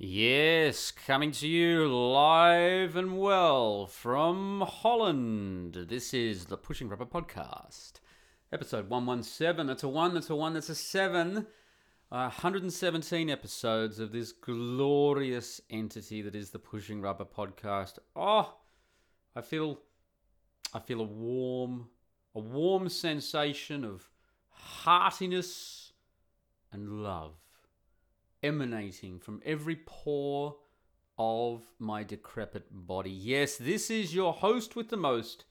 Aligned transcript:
Yes, 0.00 0.92
coming 0.92 1.32
to 1.32 1.48
you 1.48 1.88
live 1.88 2.94
and 2.94 3.18
well 3.18 3.88
from 3.88 4.60
Holland. 4.60 5.74
This 5.88 6.14
is 6.14 6.44
the 6.44 6.56
Pushing 6.56 6.88
Rubber 6.88 7.04
Podcast, 7.04 7.94
episode 8.52 8.88
117. 8.88 9.66
That's 9.66 9.82
a 9.82 9.88
one, 9.88 10.14
that's 10.14 10.30
a 10.30 10.36
one, 10.36 10.54
that's 10.54 10.68
a 10.68 10.76
seven. 10.76 11.48
Uh, 12.12 12.30
117 12.30 13.28
episodes 13.28 13.98
of 13.98 14.12
this 14.12 14.30
glorious 14.30 15.60
entity 15.68 16.22
that 16.22 16.36
is 16.36 16.50
the 16.50 16.60
Pushing 16.60 17.00
Rubber 17.00 17.24
Podcast. 17.24 17.98
Oh, 18.14 18.54
I 19.34 19.40
feel, 19.40 19.80
I 20.72 20.78
feel 20.78 21.00
a 21.00 21.02
warm, 21.02 21.88
a 22.36 22.38
warm 22.38 22.88
sensation 22.88 23.84
of 23.84 24.08
heartiness 24.48 25.90
and 26.70 27.02
love 27.02 27.34
emanating 28.42 29.18
from 29.18 29.42
every 29.44 29.76
pore 29.76 30.56
of 31.18 31.62
my 31.78 32.04
decrepit 32.04 32.66
body. 32.70 33.10
Yes, 33.10 33.56
this 33.56 33.90
is 33.90 34.14
your 34.14 34.32
host 34.32 34.76
with 34.76 34.88
the 34.88 34.96
most, 34.96 35.44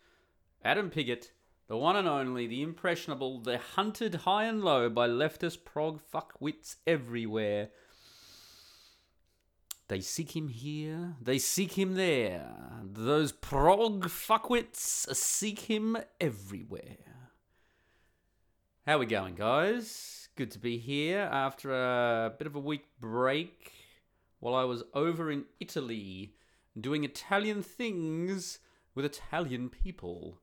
Adam 0.64 0.90
Piggott, 0.90 1.32
the 1.68 1.78
one 1.78 1.98
and 1.98 2.08
only, 2.08 2.48
the 2.48 2.62
impressionable, 2.62 3.42
the 3.42 3.58
hunted 3.58 4.16
high 4.16 4.46
and 4.46 4.64
low 4.64 4.90
by 4.90 5.08
leftist 5.08 5.66
prog 5.66 6.00
fuckwits 6.14 6.78
everywhere. 6.88 7.70
They 9.90 10.02
seek 10.02 10.36
him 10.36 10.48
here, 10.48 11.16
they 11.22 11.40
seek 11.40 11.78
him 11.78 11.96
there. 11.96 12.54
Those 12.84 13.32
prog 13.32 14.06
fuckwits 14.06 15.14
seek 15.16 15.60
him 15.60 15.98
everywhere. 16.20 16.98
How 18.86 19.00
we 19.00 19.06
going, 19.06 19.36
guys? 19.36 20.27
Good 20.38 20.52
to 20.52 20.60
be 20.60 20.78
here 20.78 21.28
after 21.32 21.74
a 21.74 22.32
bit 22.38 22.46
of 22.46 22.56
a 22.56 22.60
week 22.60 22.86
break 23.00 23.72
while 24.40 24.54
I 24.54 24.66
was 24.66 24.84
over 24.94 25.32
in 25.32 25.46
Italy 25.60 26.36
doing 26.80 27.04
Italian 27.04 27.64
things 27.64 28.60
with 28.94 29.04
Italian 29.04 29.70
people. 29.70 30.38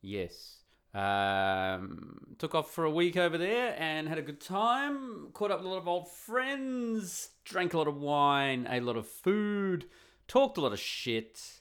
Yes. 0.00 0.58
Um, 0.94 2.36
took 2.38 2.54
off 2.54 2.70
for 2.70 2.84
a 2.84 2.90
week 2.92 3.16
over 3.16 3.36
there 3.36 3.74
and 3.76 4.08
had 4.08 4.18
a 4.18 4.22
good 4.22 4.40
time. 4.40 5.30
Caught 5.32 5.50
up 5.50 5.58
with 5.58 5.66
a 5.66 5.70
lot 5.70 5.78
of 5.78 5.88
old 5.88 6.08
friends. 6.08 7.30
Drank 7.44 7.74
a 7.74 7.78
lot 7.78 7.88
of 7.88 7.96
wine. 7.96 8.68
Ate 8.70 8.82
a 8.82 8.86
lot 8.86 8.96
of 8.96 9.08
food. 9.08 9.86
Talked 10.28 10.58
a 10.58 10.60
lot 10.60 10.72
of 10.72 10.78
shit. 10.78 11.58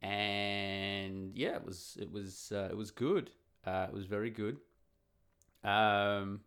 And 0.00 1.36
yeah, 1.36 1.56
it 1.56 1.66
was 1.66 1.98
it 2.00 2.12
was 2.12 2.52
uh, 2.54 2.68
it 2.70 2.76
was 2.76 2.92
good. 2.92 3.32
Uh, 3.66 3.86
it 3.88 3.92
was 3.92 4.04
very 4.04 4.30
good. 4.30 4.58
Um, 5.64 6.42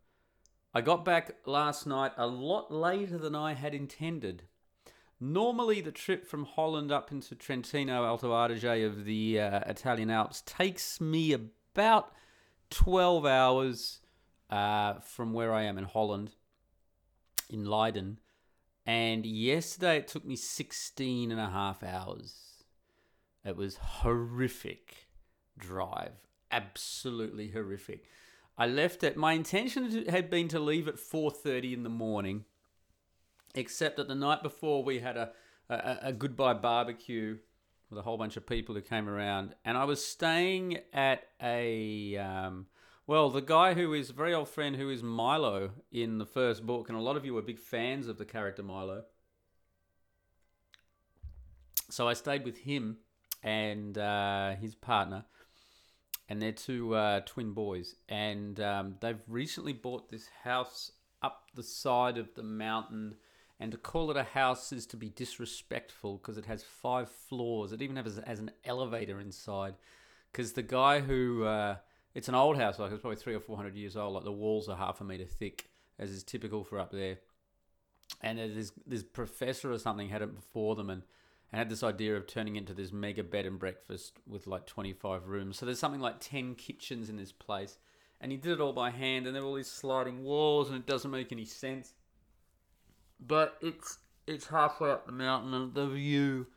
I 0.78 0.81
got 0.81 1.03
back 1.03 1.38
last 1.47 1.88
night 1.88 2.11
a 2.17 2.28
lot 2.28 2.72
later 2.72 3.17
than 3.17 3.33
I 3.33 3.56
had 3.56 3.73
intended. 3.73 4.44
Normally, 5.20 5.81
the 5.81 5.92
trip 5.92 6.28
from 6.28 6.45
Holland 6.45 6.92
up 6.92 7.11
into 7.11 7.33
Trentino 7.33 8.06
Alto 8.06 8.31
Adige 8.31 8.86
of 8.86 9.03
the 9.03 9.39
uh, 9.42 9.61
Italian 9.61 10.11
Alps 10.11 10.44
takes 10.45 11.02
me 11.02 11.33
about 11.33 12.11
12 12.70 13.25
hours 13.25 14.02
uh, 14.52 15.00
from 15.00 15.33
where 15.33 15.52
I 15.52 15.64
am 15.64 15.80
in 15.80 15.86
Holland, 15.86 16.36
in 17.50 17.66
Leiden. 17.66 18.20
And 18.86 19.25
yesterday 19.25 19.98
it 19.98 20.08
took 20.08 20.25
me 20.25 20.36
16 20.36 21.31
and 21.31 21.42
a 21.42 21.50
half 21.50 21.81
hours. 21.81 22.66
It 23.44 23.58
was 23.58 23.78
horrific 23.78 25.08
drive. 25.58 26.28
Absolutely 26.52 27.48
horrific. 27.48 28.05
I 28.58 28.66
left 28.66 29.03
it. 29.03 29.16
My 29.16 29.33
intention 29.33 30.05
had 30.08 30.30
been 30.30 30.47
to 30.50 30.59
leave 30.59 30.88
at 30.88 30.95
4:30 30.95 31.73
in 31.73 31.83
the 31.83 31.89
morning, 31.89 32.45
except 33.53 33.97
that 33.97 34.08
the 34.08 34.16
night 34.16 34.41
before 34.41 34.83
we 34.83 34.99
had 34.99 35.17
a, 35.17 35.31
a, 35.69 35.97
a 36.03 36.14
goodbye 36.14 36.53
barbecue 36.53 37.38
with 37.89 37.99
a 37.99 38.02
whole 38.02 38.17
bunch 38.17 38.36
of 38.36 38.45
people 38.45 38.75
who 38.75 38.81
came 38.81 39.08
around, 39.08 39.55
and 39.64 39.77
I 39.77 39.86
was 39.86 40.03
staying 40.03 40.80
at 40.91 41.23
a 41.41 42.17
um, 42.17 42.67
well, 43.08 43.30
the 43.30 43.42
guy 43.42 43.73
who 43.73 43.93
is 43.93 44.09
a 44.09 44.14
very 44.14 44.33
old 44.33 44.49
friend 44.49 44.76
who 44.76 44.89
is 44.89 45.02
Milo 45.02 45.71
in 45.93 46.17
the 46.17 46.26
first 46.26 46.65
book, 46.65 46.89
and 46.89 46.98
a 46.98 47.02
lot 47.02 47.15
of 47.15 47.23
you 47.23 47.33
were 47.33 47.42
big 47.42 47.60
fans 47.60 48.10
of 48.10 48.17
the 48.17 48.26
character 48.26 48.64
Milo. 48.64 49.04
So 51.89 52.05
I 52.05 52.14
stayed 52.14 52.43
with 52.43 52.58
him 52.58 52.98
and 53.42 53.98
uh, 53.98 54.55
his 54.55 54.76
partner 54.76 55.23
and 56.30 56.42
they're 56.42 56.52
two 56.52 56.95
uh, 56.95 57.21
twin 57.26 57.54
boys, 57.54 57.95
and 58.10 58.60
um, 58.60 58.95
they've 59.02 59.21
recently 59.27 59.73
bought 59.73 60.10
this 60.10 60.27
house 60.43 60.92
up 61.21 61.45
the 61.55 61.64
side 61.64 62.17
of 62.17 62.33
the 62.36 62.43
mountain. 62.43 63.15
And 63.60 63.71
to 63.71 63.77
call 63.77 64.11
it 64.11 64.17
a 64.17 64.23
house 64.23 64.71
is 64.71 64.86
to 64.87 64.98
be 64.98 65.10
disrespectful 65.10 66.17
because 66.17 66.37
it 66.37 66.45
has 66.45 66.64
five 66.64 67.10
floors. 67.10 67.71
It 67.71 67.82
even 67.82 67.95
has, 67.95 68.21
has 68.27 68.39
an 68.39 68.52
elevator 68.64 69.20
inside. 69.20 69.73
Because 70.32 70.54
the 70.54 70.61
guy 70.61 70.99
who, 70.99 71.43
uh, 71.43 71.77
it's 72.14 72.30
an 72.30 72.36
old 72.36 72.58
house, 72.58 72.77
like 72.77 72.92
it's 72.92 73.02
probably 73.02 73.17
three 73.17 73.33
or 73.33 73.39
four 73.39 73.55
hundred 73.55 73.76
years 73.76 73.98
old. 73.98 74.14
Like 74.14 74.26
the 74.26 74.32
walls 74.32 74.70
are 74.70 74.77
half 74.77 75.02
a 75.02 75.04
meter 75.04 75.26
thick, 75.26 75.70
as 75.98 76.11
is 76.11 76.23
typical 76.23 76.64
for 76.64 76.77
up 76.77 76.92
there. 76.92 77.17
And 78.21 78.37
this 78.37 78.71
this 78.86 79.04
professor 79.04 79.71
or 79.71 79.80
something 79.80 80.10
had 80.10 80.21
it 80.21 80.36
before 80.36 80.76
them, 80.76 80.92
and 80.92 81.02
and 81.52 81.59
had 81.59 81.69
this 81.69 81.83
idea 81.83 82.15
of 82.15 82.27
turning 82.27 82.55
into 82.55 82.73
this 82.73 82.91
mega 82.91 83.23
bed 83.23 83.45
and 83.45 83.59
breakfast 83.59 84.13
with 84.27 84.47
like 84.47 84.65
25 84.65 85.27
rooms. 85.27 85.58
So 85.58 85.65
there's 85.65 85.80
something 85.80 86.02
like 86.02 86.19
10 86.19 86.55
kitchens 86.55 87.09
in 87.09 87.17
this 87.17 87.31
place. 87.31 87.77
And 88.19 88.31
he 88.31 88.37
did 88.37 88.53
it 88.53 88.61
all 88.61 88.73
by 88.73 88.89
hand, 88.89 89.27
and 89.27 89.35
there 89.35 89.43
were 89.43 89.49
all 89.49 89.55
these 89.55 89.71
sliding 89.71 90.23
walls, 90.23 90.69
and 90.69 90.77
it 90.77 90.87
doesn't 90.87 91.11
make 91.11 91.31
any 91.31 91.45
sense. 91.45 91.93
But 93.19 93.57
it's 93.61 93.99
it's 94.25 94.47
halfway 94.47 94.89
up 94.89 95.05
the 95.05 95.11
mountain, 95.11 95.53
and 95.53 95.73
the 95.73 95.87
view 95.87 96.47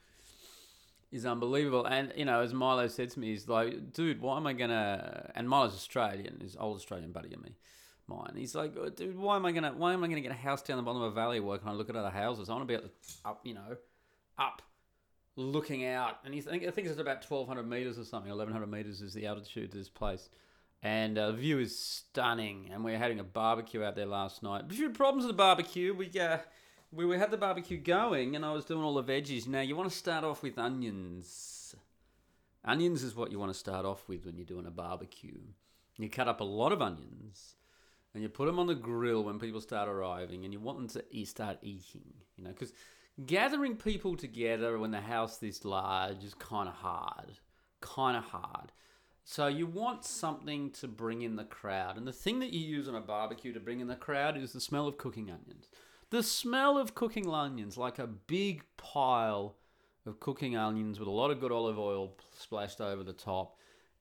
is 1.13 1.27
unbelievable. 1.27 1.85
And 1.85 2.13
you 2.17 2.25
know, 2.25 2.41
as 2.41 2.55
Milo 2.55 2.89
said 2.89 3.11
to 3.11 3.21
me, 3.21 3.29
he's 3.29 3.47
like, 3.47 3.93
"Dude, 3.93 4.23
why 4.23 4.39
am 4.39 4.47
I 4.47 4.55
gonna?" 4.55 5.31
And 5.35 5.49
Milo's 5.49 5.75
Australian, 5.75 6.41
his 6.41 6.57
old 6.57 6.77
Australian 6.77 7.13
buddy 7.13 7.35
of 7.35 7.43
me, 7.43 7.57
mine. 8.07 8.33
He's 8.37 8.55
like, 8.55 8.75
oh, 8.79 8.89
"Dude, 8.89 9.19
why 9.19 9.37
am 9.37 9.45
I 9.45 9.53
gonna? 9.53 9.73
Why 9.73 9.93
am 9.93 10.03
I 10.03 10.09
gonna 10.09 10.21
get 10.21 10.33
a 10.33 10.35
house 10.35 10.63
down 10.63 10.79
the 10.79 10.83
bottom 10.83 11.03
of 11.03 11.13
a 11.13 11.15
valley 11.15 11.41
where 11.41 11.59
can 11.59 11.69
I 11.69 11.73
look 11.73 11.91
at 11.91 11.97
other 11.97 12.11
houses? 12.11 12.49
I 12.49 12.55
want 12.55 12.69
to 12.69 12.79
be 12.79 12.85
up, 13.25 13.41
you 13.45 13.55
know, 13.55 13.77
up 14.39 14.63
looking 15.37 15.85
out, 15.87 16.19
and 16.25 16.35
he's, 16.35 16.47
I 16.47 16.59
think, 16.59 16.87
it's 16.87 16.99
about 16.99 17.25
1,200 17.25 17.69
meters 17.69 17.99
or 17.99 18.05
something. 18.05 18.31
1,100 18.31 18.67
meters 18.67 19.01
is 19.01 19.15
the 19.15 19.27
altitude 19.27 19.71
to 19.73 19.79
this 19.79 19.89
place. 19.89 20.29
And 20.83 21.19
uh, 21.19 21.29
the 21.29 21.35
view 21.35 21.59
is 21.59 21.79
stunning. 21.79 22.71
And 22.73 22.83
we 22.85 22.95
are 22.95 22.99
having 22.99 23.21
a 23.21 23.25
barbecue 23.25 23.83
out 23.83 23.97
there 23.97 24.07
last 24.07 24.43
night. 24.43 24.65
A 24.69 24.75
few 24.75 24.91
problems 24.91 25.25
with 25.27 25.35
the 25.35 25.39
barbecue. 25.39 25.95
We 25.95 26.11
uh, 26.19 26.39
we, 26.93 27.05
we 27.05 27.19
had 27.19 27.31
the 27.31 27.37
barbecue 27.37 27.79
going, 27.79 28.35
and 28.35 28.45
I 28.45 28.53
was 28.53 28.65
doing 28.65 28.83
all 28.83 28.95
the 28.95 29.05
veggies. 29.05 29.47
Now, 29.47 29.61
you 29.61 29.77
want 29.77 29.91
to 29.91 29.97
start 29.97 30.25
off 30.25 30.43
with 30.43 30.59
onions. 30.59 31.75
Onions 32.65 33.03
is 33.03 33.15
what 33.15 33.31
you 33.31 33.39
want 33.39 33.53
to 33.53 33.59
start 33.59 33.87
off 33.87 34.09
with 34.09 34.27
when 34.27 34.37
you're 34.37 34.45
doing 34.45 34.67
a 34.67 34.71
barbecue. 34.71 35.39
You 35.99 36.09
cut 36.09 36.29
up 36.29 36.41
a 36.41 36.45
lot 36.45 36.73
of 36.73 36.83
onions, 36.83 37.57
and 38.13 38.23
you 38.23 38.29
put 38.29 38.47
them 38.47 38.59
on 38.59 38.67
the 38.67 38.75
grill 38.75 39.23
when 39.23 39.39
people 39.39 39.61
start 39.61 39.89
arriving, 39.89 40.45
and 40.45 40.53
you 40.53 40.61
want 40.61 40.79
them 40.79 41.03
to 41.13 41.25
start 41.27 41.59
eating. 41.63 42.15
You 42.37 42.45
know, 42.45 42.51
because 42.51 42.73
gathering 43.27 43.77
people 43.77 44.17
together 44.17 44.79
when 44.79 44.91
the 44.91 45.01
house 45.01 45.35
is 45.35 45.39
this 45.39 45.65
large 45.65 46.25
is 46.25 46.35
kind 46.35 46.69
of 46.69 46.75
hard. 46.75 47.39
Kind 47.81 48.17
of 48.17 48.25
hard. 48.25 48.73
So 49.25 49.47
you 49.47 49.67
want 49.67 50.05
something 50.05 50.71
to 50.73 50.89
bring 50.89 51.23
in 51.23 51.37
the 51.37 51.45
crowd. 51.45 51.97
And 51.97 52.07
the 52.07 52.13
thing 52.13 52.41
that 52.41 52.53
you 52.53 52.61
use 52.61 52.89
on 52.89 52.95
a 52.95 53.01
barbecue 53.01 53.53
to 53.53 53.61
bring 53.61 53.81
in 53.81 53.87
the 53.87 53.97
crowd 53.97 54.37
is 54.37 54.53
the 54.53 54.61
smell 54.61 54.89
of 54.89 54.99
cooking 54.99 55.31
onions. 55.31 55.69
The 56.11 56.23
smell 56.23 56.77
of 56.77 56.95
cooking 56.95 57.29
onions, 57.33 57.77
like 57.77 57.99
a 57.99 58.07
big 58.07 58.65
pile 58.77 59.57
of 60.07 60.19
cooking 60.19 60.57
onions 60.57 60.99
with 60.99 61.07
a 61.07 61.13
lot 61.13 61.31
of 61.31 61.41
good 61.41 61.53
olive 61.53 61.79
oil 61.79 62.17
splashed 62.37 62.81
over 62.81 63.05
the 63.05 63.13
top, 63.13 63.57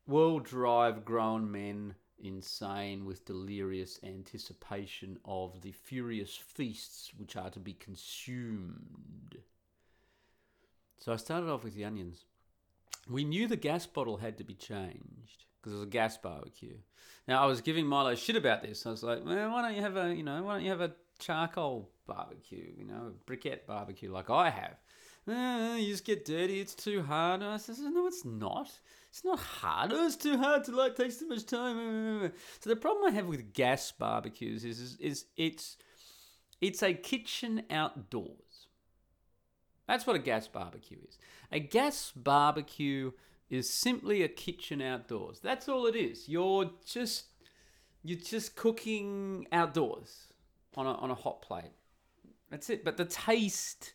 will 0.07 0.39
drive 0.39 1.05
grown 1.05 1.51
men 1.51 1.93
insane 2.21 3.05
with 3.05 3.25
delirious 3.25 3.99
anticipation 4.03 5.17
of 5.25 5.61
the 5.61 5.71
furious 5.71 6.35
feasts 6.35 7.11
which 7.17 7.35
are 7.35 7.49
to 7.49 7.59
be 7.59 7.73
consumed. 7.73 9.37
So 10.97 11.13
I 11.13 11.15
started 11.15 11.49
off 11.49 11.63
with 11.63 11.75
the 11.75 11.85
onions. 11.85 12.25
We 13.09 13.23
knew 13.23 13.47
the 13.47 13.55
gas 13.55 13.85
bottle 13.85 14.17
had 14.17 14.37
to 14.37 14.43
be 14.43 14.53
changed 14.53 15.45
because 15.59 15.73
it 15.73 15.79
was 15.79 15.83
a 15.83 15.89
gas 15.89 16.17
barbecue. 16.17 16.77
Now 17.27 17.43
I 17.43 17.45
was 17.45 17.61
giving 17.61 17.85
Milo 17.85 18.15
shit 18.15 18.35
about 18.35 18.61
this. 18.61 18.85
I 18.85 18.91
was 18.91 19.03
like, 19.03 19.25
well, 19.25 19.51
why 19.51 19.61
don't 19.61 19.75
you 19.75 19.81
have 19.81 19.97
a, 19.97 20.13
you 20.13 20.23
know, 20.23 20.43
why 20.43 20.55
don't 20.55 20.63
you 20.63 20.71
have 20.71 20.81
a 20.81 20.93
charcoal 21.19 21.89
barbecue, 22.05 22.71
you 22.77 22.85
know, 22.85 23.11
a 23.11 23.31
briquette 23.31 23.65
barbecue 23.65 24.11
like 24.11 24.29
I 24.29 24.49
have? 24.49 24.77
Eh, 25.27 25.77
you 25.77 25.91
just 25.91 26.05
get 26.05 26.25
dirty. 26.25 26.59
It's 26.59 26.73
too 26.73 27.03
hard. 27.03 27.41
And 27.41 27.51
I 27.51 27.57
said, 27.57 27.75
no, 27.79 28.07
it's 28.07 28.25
not. 28.25 28.71
It's 29.09 29.25
not 29.25 29.39
hard. 29.39 29.91
It's 29.91 30.15
too 30.15 30.37
hard 30.37 30.63
to 30.65 30.75
like. 30.75 30.95
Takes 30.95 31.17
too 31.17 31.27
much 31.27 31.45
time. 31.45 32.31
So 32.59 32.69
the 32.69 32.75
problem 32.75 33.11
I 33.11 33.15
have 33.15 33.25
with 33.25 33.53
gas 33.53 33.91
barbecues 33.91 34.63
is, 34.63 34.79
is, 34.79 34.97
is 34.99 35.25
it's 35.35 35.77
it's 36.61 36.83
a 36.83 36.93
kitchen 36.93 37.63
outdoors. 37.71 38.67
That's 39.87 40.05
what 40.05 40.15
a 40.15 40.19
gas 40.19 40.47
barbecue 40.47 40.99
is. 41.07 41.17
A 41.51 41.59
gas 41.59 42.11
barbecue 42.15 43.11
is 43.49 43.67
simply 43.67 44.21
a 44.21 44.27
kitchen 44.27 44.81
outdoors. 44.81 45.39
That's 45.39 45.67
all 45.67 45.87
it 45.87 45.95
is. 45.95 46.29
You're 46.29 46.71
just 46.85 47.25
you're 48.03 48.19
just 48.19 48.55
cooking 48.55 49.47
outdoors 49.51 50.27
on 50.75 50.85
a, 50.85 50.93
on 50.93 51.09
a 51.09 51.15
hot 51.15 51.41
plate. 51.41 51.71
That's 52.51 52.69
it. 52.69 52.85
But 52.85 52.97
the 52.97 53.05
taste 53.05 53.93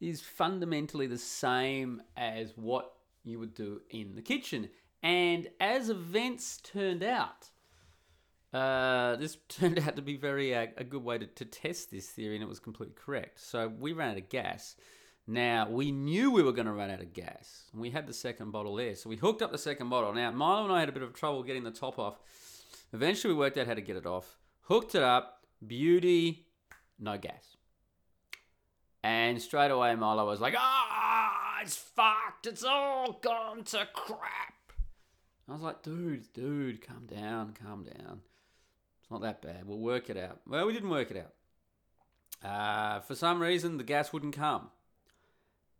is 0.00 0.20
fundamentally 0.20 1.06
the 1.06 1.18
same 1.18 2.02
as 2.16 2.52
what 2.56 2.92
you 3.24 3.38
would 3.38 3.54
do 3.54 3.82
in 3.90 4.14
the 4.14 4.22
kitchen. 4.22 4.68
And 5.02 5.48
as 5.60 5.88
events 5.88 6.58
turned 6.58 7.02
out, 7.02 7.50
uh, 8.52 9.16
this 9.16 9.36
turned 9.48 9.78
out 9.78 9.96
to 9.96 10.02
be 10.02 10.16
very 10.16 10.54
uh, 10.54 10.66
a 10.76 10.84
good 10.84 11.04
way 11.04 11.18
to, 11.18 11.26
to 11.26 11.44
test 11.44 11.90
this 11.90 12.08
theory, 12.08 12.34
and 12.34 12.42
it 12.42 12.48
was 12.48 12.60
completely 12.60 12.96
correct. 12.96 13.40
So 13.40 13.68
we 13.68 13.92
ran 13.92 14.10
out 14.10 14.18
of 14.18 14.28
gas. 14.28 14.76
Now 15.26 15.68
we 15.70 15.92
knew 15.92 16.30
we 16.30 16.42
were 16.42 16.52
going 16.52 16.66
to 16.66 16.72
run 16.72 16.90
out 16.90 17.00
of 17.00 17.12
gas. 17.12 17.64
We 17.74 17.90
had 17.90 18.06
the 18.06 18.12
second 18.12 18.50
bottle 18.50 18.74
there, 18.74 18.94
so 18.94 19.08
we 19.08 19.16
hooked 19.16 19.42
up 19.42 19.52
the 19.52 19.58
second 19.58 19.88
bottle. 19.88 20.12
Now 20.12 20.30
Milo 20.32 20.64
and 20.64 20.72
I 20.72 20.80
had 20.80 20.88
a 20.88 20.92
bit 20.92 21.02
of 21.02 21.14
trouble 21.14 21.42
getting 21.42 21.64
the 21.64 21.70
top 21.70 21.98
off. 21.98 22.18
Eventually, 22.92 23.32
we 23.32 23.38
worked 23.38 23.56
out 23.56 23.68
how 23.68 23.74
to 23.74 23.80
get 23.80 23.96
it 23.96 24.06
off. 24.06 24.38
Hooked 24.62 24.96
it 24.96 25.02
up. 25.02 25.44
Beauty, 25.64 26.46
no 26.98 27.16
gas. 27.16 27.56
And 29.04 29.40
straight 29.40 29.70
away, 29.70 29.94
Milo 29.94 30.26
was 30.26 30.40
like, 30.40 30.54
"Ah, 30.56 31.39
it's 31.62 31.76
fucked. 31.76 32.46
It's 32.46 32.64
all 32.64 33.20
gone 33.22 33.64
to 33.64 33.88
crap." 33.92 34.72
I 35.48 35.52
was 35.52 35.62
like, 35.62 35.82
"Dude, 35.82 36.32
dude, 36.32 36.86
calm 36.86 37.06
down, 37.06 37.54
calm 37.54 37.84
down. 37.84 38.20
It's 39.00 39.10
not 39.10 39.22
that 39.22 39.42
bad. 39.42 39.66
We'll 39.66 39.78
work 39.78 40.10
it 40.10 40.16
out." 40.16 40.40
Well, 40.46 40.66
we 40.66 40.72
didn't 40.72 40.90
work 40.90 41.10
it 41.10 41.16
out. 41.16 41.34
Uh, 42.48 43.00
for 43.00 43.14
some 43.14 43.40
reason, 43.40 43.76
the 43.76 43.84
gas 43.84 44.12
wouldn't 44.12 44.34
come. 44.34 44.70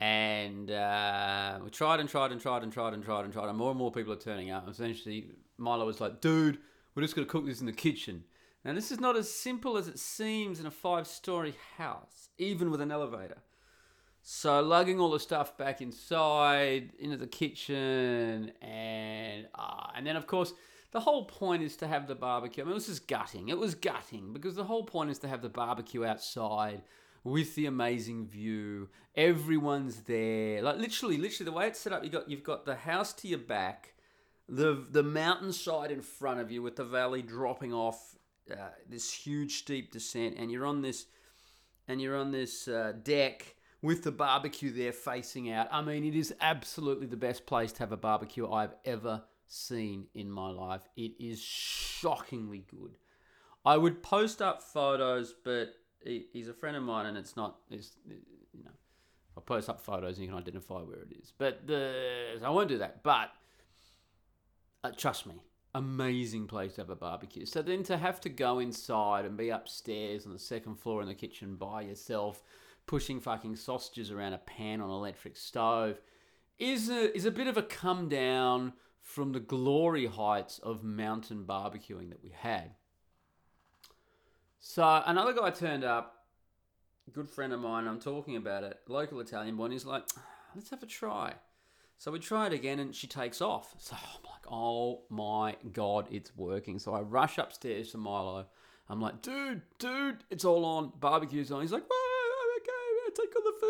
And 0.01 0.71
uh, 0.71 1.59
we 1.63 1.71
tried 1.71 2.01
and 2.01 2.09
tried 2.09 2.33
and 2.33 2.41
tried 2.41 2.63
and 2.63 2.73
tried 2.73 2.95
and 2.95 3.05
tried 3.05 3.25
and 3.25 3.33
tried, 3.33 3.49
and 3.49 3.59
more 3.59 3.71
and 3.71 3.79
more 3.79 3.93
people 3.93 4.13
are 4.13 4.17
turning 4.17 4.51
up. 4.51 4.69
Essentially, 4.69 5.31
Milo 5.59 5.87
was 5.87 6.01
like, 6.01 6.21
"Dude, 6.21 6.59
we're 6.95 7.03
just 7.03 7.15
going 7.15 7.27
to 7.27 7.31
cook 7.31 7.47
this 7.47 7.61
in 7.61 7.67
the 7.67 7.73
kitchen." 7.73 8.25
Now, 8.65 8.75
this 8.75 8.91
is 8.91 9.01
not 9.01 9.17
as 9.17 9.33
simple 9.33 9.79
as 9.79 9.89
it 9.89 9.99
seems 9.99 10.61
in 10.61 10.67
a 10.67 10.71
five 10.71 11.07
story 11.07 11.55
house, 11.79 12.29
even 12.39 12.71
with 12.71 12.81
an 12.81 12.91
elevator. 12.91 13.39
So, 14.33 14.61
lugging 14.61 15.01
all 15.01 15.11
the 15.11 15.19
stuff 15.19 15.59
back 15.59 15.83
inside 15.83 16.93
into 17.01 17.17
the 17.17 17.27
kitchen, 17.27 18.53
and 18.63 19.49
uh, 19.53 19.89
and 19.97 20.07
then 20.07 20.15
of 20.15 20.29
course 20.29 20.55
the 20.93 21.01
whole 21.01 21.25
point 21.25 21.65
is 21.65 21.77
to 21.79 21.89
have 21.89 22.07
the 22.07 22.15
barbecue. 22.15 22.63
I 22.63 22.67
mean, 22.67 22.77
this 22.77 22.89
is 22.89 23.01
gutting. 23.01 23.49
It 23.49 23.59
was 23.59 23.75
gutting 23.75 24.33
because 24.33 24.55
the 24.55 24.63
whole 24.63 24.85
point 24.85 25.11
is 25.11 25.19
to 25.19 25.29
have 25.29 25.43
the 25.43 25.49
barbecue 25.49 26.05
outside 26.05 26.83
with 27.25 27.57
the 27.57 27.67
amazing 27.67 28.29
view. 28.29 28.89
Everyone's 29.17 30.03
there. 30.03 30.63
Like 30.63 30.79
literally, 30.79 31.17
literally 31.17 31.51
the 31.51 31.57
way 31.57 31.67
it's 31.67 31.81
set 31.81 31.93
up, 31.93 32.05
you 32.05 32.11
got 32.11 32.31
you've 32.31 32.45
got 32.45 32.65
the 32.65 32.77
house 32.77 33.13
to 33.15 33.27
your 33.27 33.41
back, 33.41 33.95
the 34.49 34.87
the 34.93 35.03
mountainside 35.03 35.91
in 35.91 36.03
front 36.03 36.39
of 36.39 36.53
you 36.53 36.63
with 36.63 36.77
the 36.77 36.85
valley 36.85 37.23
dropping 37.23 37.75
off 37.75 38.15
uh, 38.49 38.69
this 38.89 39.13
huge 39.13 39.59
steep 39.59 39.91
descent, 39.91 40.37
and 40.39 40.53
you're 40.53 40.67
on 40.67 40.83
this 40.83 41.07
and 41.89 42.01
you're 42.01 42.17
on 42.17 42.31
this 42.31 42.69
uh, 42.69 42.93
deck 43.03 43.57
with 43.83 44.03
the 44.03 44.13
barbecue 44.13 44.73
there 44.73 44.93
facing 44.93 45.51
out. 45.51 45.69
I 45.71 45.83
mean, 45.83 46.05
it 46.05 46.15
is 46.15 46.35
absolutely 46.41 47.07
the 47.07 47.17
best 47.17 47.47
place 47.47 47.73
to 47.73 47.81
have 47.81 47.93
a 47.93 47.97
barbecue 47.97 48.51
I've 48.51 48.75
ever 48.85 49.23
seen 49.47 50.07
in 50.15 50.31
my 50.31 50.51
life. 50.51 50.83
It 50.97 51.13
is 51.19 51.41
shockingly 51.41 52.65
good. 52.71 52.99
I 53.65 53.77
would 53.77 54.03
post 54.03 54.41
up 54.41 54.63
photos, 54.63 55.35
but 55.45 55.75
he, 56.05 56.27
he's 56.33 56.49
a 56.49 56.55
friend 56.55 56.77
of 56.77 56.83
mine, 56.83 57.07
and 57.07 57.17
it's 57.17 57.37
not. 57.37 57.57
It's, 57.71 57.97
you 58.07 58.65
know, 58.65 58.71
I'll 59.37 59.43
post 59.43 59.69
up 59.69 59.81
photos 59.81 60.17
and 60.17 60.25
you 60.25 60.31
can 60.31 60.39
identify 60.39 60.81
where 60.81 61.01
it 61.01 61.13
is. 61.21 61.33
But 61.37 61.67
the 61.67 62.41
I 62.45 62.51
won't 62.51 62.69
do 62.69 62.79
that. 62.79 63.03
But 63.03 63.31
uh, 64.83 64.93
trust 64.97 65.27
me, 65.27 65.35
amazing 65.75 66.47
place 66.47 66.75
to 66.75 66.83
have 66.83 66.91
a 66.91 66.97
barbecue. 66.97 67.47
So 67.47 67.63
then 67.63 67.83
to 67.85 67.97
have 67.97 68.21
to 68.23 68.29
go 68.29 68.59
inside 68.59 69.25
and 69.25 69.37
be 69.37 69.51
upstairs 69.51 70.27
on 70.27 70.33
the 70.33 70.39
second 70.39 70.77
floor 70.77 71.03
in 71.03 71.09
the 71.09 71.15
kitchen 71.15 71.57
by 71.57 71.83
yourself, 71.83 72.43
pushing 72.91 73.21
fucking 73.21 73.55
sausages 73.55 74.11
around 74.11 74.33
a 74.33 74.39
pan 74.39 74.81
on 74.81 74.91
an 74.91 74.97
electric 74.97 75.37
stove, 75.37 76.01
is 76.59 76.91
a 76.91 77.17
is 77.17 77.25
a 77.25 77.31
bit 77.31 77.47
of 77.47 77.57
a 77.57 77.63
come 77.63 78.09
down 78.09 78.73
from 79.01 79.31
the 79.31 79.39
glory 79.39 80.07
heights 80.07 80.59
of 80.59 80.83
mountain 80.83 81.45
barbecuing 81.45 82.09
that 82.09 82.21
we 82.21 82.31
had. 82.37 82.75
So 84.59 85.05
another 85.07 85.33
guy 85.33 85.51
turned 85.51 85.85
up, 85.85 86.25
good 87.13 87.31
friend 87.31 87.53
of 87.53 87.61
mine. 87.61 87.87
I'm 87.87 88.01
talking 88.01 88.35
about 88.35 88.65
it, 88.65 88.81
local 88.89 89.21
Italian 89.21 89.55
boy. 89.55 89.67
And 89.67 89.73
he's 89.73 89.87
like, 89.87 90.03
"Let's 90.57 90.71
have 90.71 90.83
a 90.83 90.87
try." 90.87 91.35
So 91.97 92.11
we 92.11 92.19
try 92.19 92.49
it 92.49 92.53
again, 92.53 92.81
and 92.81 92.93
she 92.93 93.07
takes 93.07 93.41
off. 93.41 93.77
So 93.79 93.95
I'm 93.95 94.25
like, 94.25 94.47
"Oh 94.51 95.03
my 95.09 95.57
god, 95.73 96.09
it's 96.11 96.37
working!" 96.37 96.81
So 96.81 96.93
I 96.93 97.03
rush 97.03 97.39
upstairs 97.39 97.93
to 97.93 97.99
Milo. 97.99 98.49
I'm 98.89 99.01
like, 99.01 99.23
"Dude, 99.23 99.63
dude, 99.79 100.25
it's 100.29 100.45
all 100.45 100.65
on. 100.65 100.93
Barbecue's 100.99 101.53
on." 101.53 101.61
He's 101.61 101.71
like, 101.71 101.87
"Oh, 101.89 102.00
okay, 102.00 102.00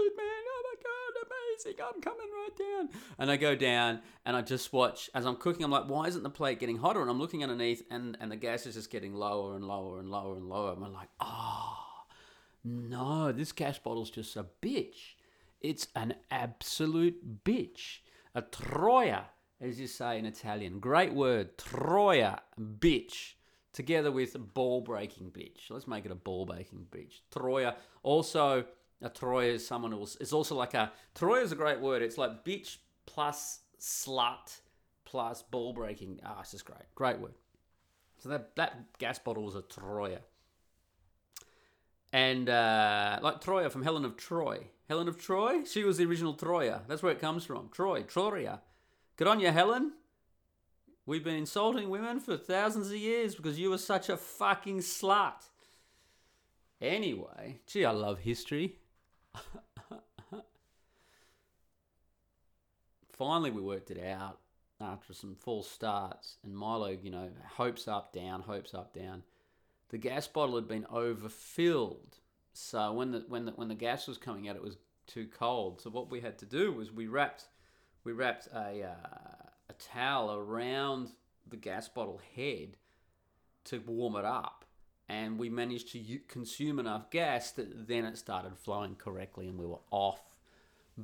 food, 0.01 0.17
man. 0.17 0.27
Oh 0.27 0.63
my 0.65 0.77
god, 0.83 1.27
amazing! 1.27 1.81
I'm 1.83 2.01
coming 2.01 2.29
right 2.33 2.57
down." 2.57 2.89
And 3.19 3.31
I 3.31 3.37
go 3.37 3.55
down, 3.55 4.01
and 4.25 4.37
I 4.37 4.43
just 4.43 4.73
watch 4.73 5.11
as 5.15 5.27
I'm 5.27 5.37
cooking. 5.37 5.65
I'm 5.65 5.71
like, 5.71 5.89
"Why 5.89 6.07
isn't 6.07 6.23
the 6.23 6.31
plate 6.31 6.59
getting 6.59 6.79
hotter?" 6.79 7.01
And 7.01 7.11
I'm 7.11 7.19
looking 7.19 7.43
underneath, 7.43 7.83
and 7.91 8.17
and 8.21 8.31
the 8.31 8.37
gas 8.37 8.67
is 8.67 8.75
just 8.75 8.91
getting 8.91 9.15
lower 9.15 9.57
and 9.57 9.65
lower 9.67 9.99
and 9.99 10.11
lower 10.11 10.37
and 10.37 10.49
lower. 10.49 10.73
And 10.73 10.85
I'm 10.85 10.93
like, 10.93 11.11
"Oh 11.21 12.05
no, 12.65 13.33
this 13.33 13.53
gas 13.53 13.79
bottle's 13.79 14.11
just 14.11 14.37
a 14.37 14.47
bitch. 14.63 15.15
It's 15.61 15.89
an 15.95 16.15
absolute 16.31 17.45
bitch." 17.45 17.99
A 18.35 18.43
troia, 18.43 19.25
as 19.61 19.81
you 19.81 19.89
say 19.89 20.19
in 20.19 20.25
Italian. 20.25 20.79
Great 20.79 21.13
word, 21.13 21.59
troia, 21.59 22.41
bitch. 22.59 23.35
Together 23.73 24.11
with 24.11 24.37
ball 24.55 24.81
breaking 24.81 25.31
bitch. 25.31 25.71
Let's 25.71 25.87
make 25.87 26.05
it 26.05 26.13
a 26.13 26.17
ball 26.17 26.45
breaking 26.45 26.87
bitch. 26.91 27.21
Troia. 27.33 27.75
Also, 28.03 28.65
a 29.03 29.09
troia 29.09 29.53
is 29.53 29.67
someone 29.67 29.93
who's. 29.93 30.17
It's 30.21 30.33
also 30.33 30.55
like 30.55 30.75
a. 30.75 30.93
Troia 31.15 31.43
is 31.43 31.53
a 31.53 31.57
great 31.57 31.81
word. 31.81 32.03
It's 32.03 32.19
like 32.19 32.45
bitch 32.45 32.79
plus 33.07 33.61
slut 33.81 34.61
plus 35.05 35.43
ball 35.43 35.73
breaking. 35.73 36.21
Ah, 36.25 36.41
it's 36.41 36.53
just 36.53 36.65
great. 36.65 36.95
Great 36.95 37.19
word. 37.19 37.35
So 38.19 38.29
that, 38.29 38.55
that 38.57 38.99
gas 38.99 39.19
bottle 39.19 39.45
was 39.45 39.55
a 39.55 39.63
troia. 39.63 40.21
And 42.13 42.49
uh, 42.49 43.19
like 43.23 43.41
Troia 43.41 43.71
from 43.71 43.83
Helen 43.83 44.05
of 44.05 44.17
Troy. 44.17 44.67
Helen 44.89 45.09
of 45.09 45.17
Troy? 45.17 45.65
She 45.65 45.85
was 45.85 45.97
the 45.97 46.05
original 46.05 46.35
Troia. 46.35 46.83
That's 46.89 47.03
where 47.03 47.13
it 47.13 47.21
comes 47.21 47.45
from. 47.45 47.69
Troy, 47.73 48.03
Troia. 48.03 48.61
Good 49.17 49.29
on 49.29 49.41
you, 49.41 49.51
Helen. 49.51 49.93
We've 51.07 51.25
been 51.25 51.37
insulting 51.37 51.89
women 51.89 52.21
for 52.21 52.37
thousands 52.37 52.89
of 52.89 52.97
years 52.97 53.35
because 53.35 53.59
you 53.59 53.71
were 53.71 53.79
such 53.79 54.09
a 54.09 54.17
fucking 54.17 54.79
slut. 54.81 55.49
Anyway, 56.81 57.61
gee, 57.67 57.85
I 57.85 57.91
love 57.91 58.21
history. 58.21 58.77
Finally, 63.13 63.51
we 63.51 63.61
worked 63.61 63.91
it 63.91 64.03
out 64.03 64.39
after 64.81 65.13
some 65.13 65.35
false 65.35 65.71
starts, 65.71 66.39
and 66.43 66.57
Milo, 66.57 66.89
you 66.89 67.11
know, 67.11 67.29
hopes 67.57 67.87
up, 67.87 68.13
down, 68.13 68.41
hopes 68.43 68.73
up, 68.75 68.95
down 68.95 69.23
the 69.91 69.99
gas 69.99 70.27
bottle 70.27 70.55
had 70.55 70.69
been 70.69 70.87
overfilled. 70.91 72.19
So 72.53 72.93
when 72.93 73.11
the 73.13 73.25
when 73.29 73.45
the 73.45 73.53
when 73.53 73.69
the 73.69 73.75
gas 73.75 74.09
was 74.09 74.19
coming 74.19 74.49
out, 74.49 74.57
it 74.57 74.63
was 74.63 74.79
too 75.07 75.27
cold. 75.27 75.81
So 75.81 75.91
what 75.91 76.11
we 76.11 76.21
had 76.21 76.39
to 76.39 76.47
do 76.47 76.73
was 76.73 76.91
we 76.91 77.07
wrapped 77.07 77.45
we 78.05 78.13
wrapped 78.13 78.49
a 78.55 78.85
uh, 78.85 79.49
a 79.69 79.73
towel 79.79 80.35
around 80.35 81.11
the 81.49 81.57
gas 81.57 81.89
bottle 81.89 82.21
head 82.35 82.77
to 83.65 83.81
warm 83.81 84.17
it 84.17 84.25
up, 84.25 84.65
and 85.11 85.39
we 85.39 85.51
managed 85.51 85.91
to 85.91 86.19
consume 86.29 86.79
enough 86.79 87.11
gas 87.11 87.51
that 87.53 87.89
then 87.89 88.05
it 88.05 88.17
started 88.17 88.57
flowing 88.57 88.95
correctly, 88.95 89.49
and 89.49 89.59
we 89.59 89.67
were 89.67 89.81
off. 89.91 90.23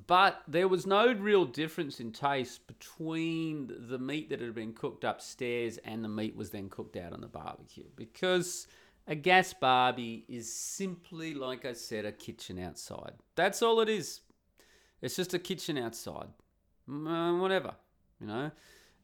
But 0.06 0.42
there 0.46 0.68
was 0.68 0.86
no 0.86 1.12
real 1.12 1.44
difference 1.44 1.98
in 1.98 2.12
taste 2.12 2.66
between 2.66 3.72
the 3.88 3.98
meat 3.98 4.30
that 4.30 4.40
had 4.40 4.54
been 4.54 4.74
cooked 4.74 5.04
upstairs 5.04 5.78
and 5.78 6.04
the 6.04 6.08
meat 6.08 6.36
was 6.36 6.50
then 6.50 6.68
cooked 6.68 6.96
out 6.96 7.14
on 7.14 7.22
the 7.22 7.28
barbecue 7.28 7.86
because 7.94 8.66
a 9.06 9.14
gas 9.14 9.54
barbie 9.54 10.24
is 10.28 10.52
simply, 10.52 11.32
like 11.32 11.64
I 11.64 11.72
said, 11.72 12.04
a 12.04 12.12
kitchen 12.12 12.58
outside. 12.58 13.12
That's 13.36 13.62
all 13.62 13.80
it 13.80 13.88
is. 13.88 14.20
It's 15.00 15.16
just 15.16 15.32
a 15.32 15.38
kitchen 15.38 15.78
outside. 15.78 16.28
Uh, 16.90 17.34
whatever, 17.38 17.74
you 18.20 18.26
know. 18.26 18.50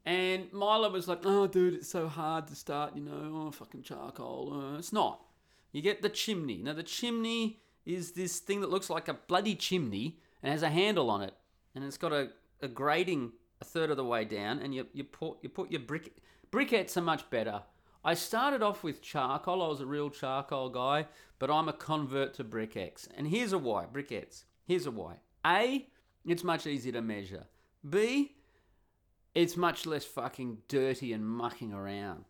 And 0.04 0.52
Milo 0.52 0.90
was 0.90 1.06
like, 1.06 1.20
oh, 1.24 1.46
dude, 1.46 1.74
it's 1.74 1.88
so 1.88 2.08
hard 2.08 2.48
to 2.48 2.56
start, 2.56 2.96
you 2.96 3.02
know, 3.02 3.46
oh, 3.46 3.50
fucking 3.52 3.82
charcoal. 3.82 4.52
Uh, 4.74 4.78
it's 4.78 4.92
not. 4.92 5.22
You 5.70 5.80
get 5.80 6.02
the 6.02 6.08
chimney. 6.08 6.60
Now, 6.62 6.72
the 6.72 6.82
chimney 6.82 7.60
is 7.86 8.12
this 8.12 8.38
thing 8.38 8.60
that 8.60 8.70
looks 8.70 8.90
like 8.90 9.08
a 9.08 9.14
bloody 9.14 9.54
chimney 9.54 10.18
and 10.42 10.52
has 10.52 10.62
a 10.62 10.68
handle 10.68 11.08
on 11.08 11.22
it, 11.22 11.34
and 11.74 11.84
it's 11.84 11.96
got 11.96 12.12
a, 12.12 12.30
a 12.60 12.68
grating 12.68 13.32
a 13.60 13.64
third 13.64 13.90
of 13.90 13.96
the 13.96 14.04
way 14.04 14.24
down, 14.24 14.58
and 14.58 14.74
you, 14.74 14.86
you 14.92 15.04
put 15.04 15.38
you 15.42 15.48
put 15.48 15.70
your 15.70 15.80
brick 15.80 16.12
briquettes 16.50 16.96
are 16.96 17.02
much 17.02 17.28
better. 17.30 17.62
I 18.04 18.14
started 18.14 18.62
off 18.62 18.82
with 18.82 19.00
charcoal. 19.00 19.62
I 19.62 19.68
was 19.68 19.80
a 19.80 19.86
real 19.86 20.10
charcoal 20.10 20.68
guy, 20.68 21.06
but 21.38 21.50
I'm 21.50 21.68
a 21.68 21.72
convert 21.72 22.34
to 22.34 22.44
briquettes. 22.44 23.06
And 23.16 23.28
here's 23.28 23.52
a 23.52 23.58
why. 23.58 23.84
Briquettes. 23.84 24.44
Here's 24.66 24.86
a 24.86 24.90
why. 24.90 25.14
A, 25.46 25.86
it's 26.26 26.42
much 26.42 26.66
easier 26.66 26.92
to 26.92 27.02
measure. 27.02 27.44
B, 27.88 28.34
it's 29.34 29.56
much 29.56 29.86
less 29.86 30.04
fucking 30.04 30.58
dirty 30.68 31.12
and 31.12 31.26
mucking 31.26 31.72
around. 31.72 32.24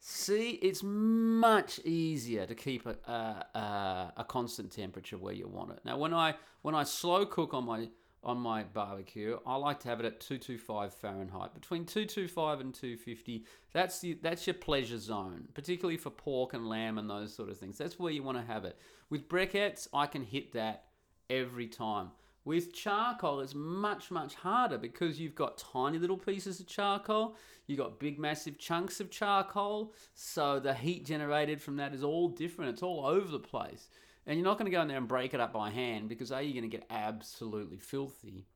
See, 0.00 0.50
it's 0.50 0.82
much 0.82 1.80
easier 1.80 2.44
to 2.46 2.54
keep 2.54 2.86
a, 2.86 2.96
a, 3.10 3.58
a, 3.58 4.12
a 4.18 4.24
constant 4.24 4.70
temperature 4.70 5.16
where 5.16 5.32
you 5.32 5.48
want 5.48 5.70
it. 5.70 5.80
Now, 5.84 5.96
when 5.96 6.12
I 6.12 6.34
when 6.60 6.74
I 6.74 6.84
slow 6.84 7.24
cook 7.24 7.54
on 7.54 7.64
my 7.64 7.88
on 8.24 8.38
my 8.38 8.64
barbecue, 8.64 9.38
I 9.46 9.56
like 9.56 9.80
to 9.80 9.88
have 9.88 10.00
it 10.00 10.06
at 10.06 10.20
225 10.20 10.94
Fahrenheit. 10.94 11.54
Between 11.54 11.84
225 11.84 12.60
and 12.60 12.74
250, 12.74 13.44
that's 13.72 14.00
the, 14.00 14.18
that's 14.22 14.46
your 14.46 14.54
pleasure 14.54 14.98
zone, 14.98 15.48
particularly 15.52 15.98
for 15.98 16.10
pork 16.10 16.54
and 16.54 16.68
lamb 16.68 16.96
and 16.96 17.08
those 17.08 17.34
sort 17.34 17.50
of 17.50 17.58
things. 17.58 17.76
That's 17.76 17.98
where 17.98 18.12
you 18.12 18.22
want 18.22 18.38
to 18.38 18.52
have 18.52 18.64
it. 18.64 18.78
With 19.10 19.28
briquettes, 19.28 19.88
I 19.92 20.06
can 20.06 20.22
hit 20.22 20.52
that 20.52 20.84
every 21.28 21.66
time. 21.66 22.12
With 22.44 22.74
charcoal, 22.74 23.40
it's 23.40 23.54
much, 23.54 24.10
much 24.10 24.34
harder 24.34 24.76
because 24.76 25.18
you've 25.18 25.34
got 25.34 25.56
tiny 25.56 25.98
little 25.98 26.18
pieces 26.18 26.60
of 26.60 26.66
charcoal, 26.66 27.36
you've 27.66 27.78
got 27.78 27.98
big, 27.98 28.18
massive 28.18 28.58
chunks 28.58 29.00
of 29.00 29.10
charcoal, 29.10 29.94
so 30.14 30.60
the 30.60 30.74
heat 30.74 31.06
generated 31.06 31.62
from 31.62 31.76
that 31.76 31.94
is 31.94 32.04
all 32.04 32.28
different. 32.28 32.72
It's 32.72 32.82
all 32.82 33.06
over 33.06 33.30
the 33.30 33.38
place. 33.38 33.88
And 34.26 34.38
you're 34.38 34.44
not 34.44 34.58
going 34.58 34.70
to 34.70 34.76
go 34.76 34.82
in 34.82 34.88
there 34.88 34.98
and 34.98 35.08
break 35.08 35.32
it 35.32 35.40
up 35.40 35.54
by 35.54 35.70
hand 35.70 36.08
because 36.08 36.32
A, 36.32 36.42
you're 36.42 36.60
going 36.60 36.70
to 36.70 36.76
get 36.76 36.86
absolutely 36.90 37.78
filthy, 37.78 38.46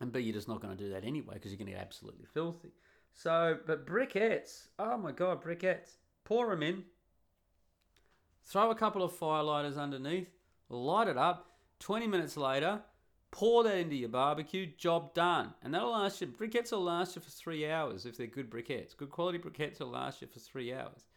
and 0.00 0.12
B, 0.12 0.20
you're 0.20 0.34
just 0.34 0.48
not 0.48 0.60
going 0.60 0.76
to 0.76 0.82
do 0.82 0.90
that 0.90 1.04
anyway 1.04 1.34
because 1.34 1.50
you're 1.50 1.58
going 1.58 1.68
to 1.68 1.72
get 1.72 1.80
absolutely 1.80 2.26
filthy. 2.26 2.72
So, 3.14 3.58
but 3.66 3.86
briquettes, 3.86 4.68
oh 4.78 4.98
my 4.98 5.12
god, 5.12 5.42
briquettes, 5.42 5.96
pour 6.24 6.50
them 6.50 6.62
in, 6.62 6.84
throw 8.44 8.70
a 8.70 8.74
couple 8.74 9.02
of 9.02 9.12
firelighters 9.12 9.78
underneath, 9.78 10.28
light 10.68 11.08
it 11.08 11.16
up. 11.16 11.50
20 11.80 12.06
minutes 12.06 12.36
later, 12.36 12.80
Pour 13.34 13.64
that 13.64 13.76
into 13.76 13.96
your 13.96 14.10
barbecue, 14.10 14.64
job 14.78 15.12
done. 15.12 15.54
And 15.60 15.74
that'll 15.74 15.90
last 15.90 16.20
you, 16.20 16.28
briquettes 16.28 16.70
will 16.70 16.84
last 16.84 17.16
you 17.16 17.20
for 17.20 17.32
three 17.32 17.68
hours 17.68 18.06
if 18.06 18.16
they're 18.16 18.28
good 18.28 18.48
briquettes. 18.48 18.96
Good 18.96 19.10
quality 19.10 19.40
briquettes 19.40 19.80
will 19.80 19.88
last 19.88 20.22
you 20.22 20.28
for 20.28 20.38
three 20.38 20.72
hours. 20.72 21.08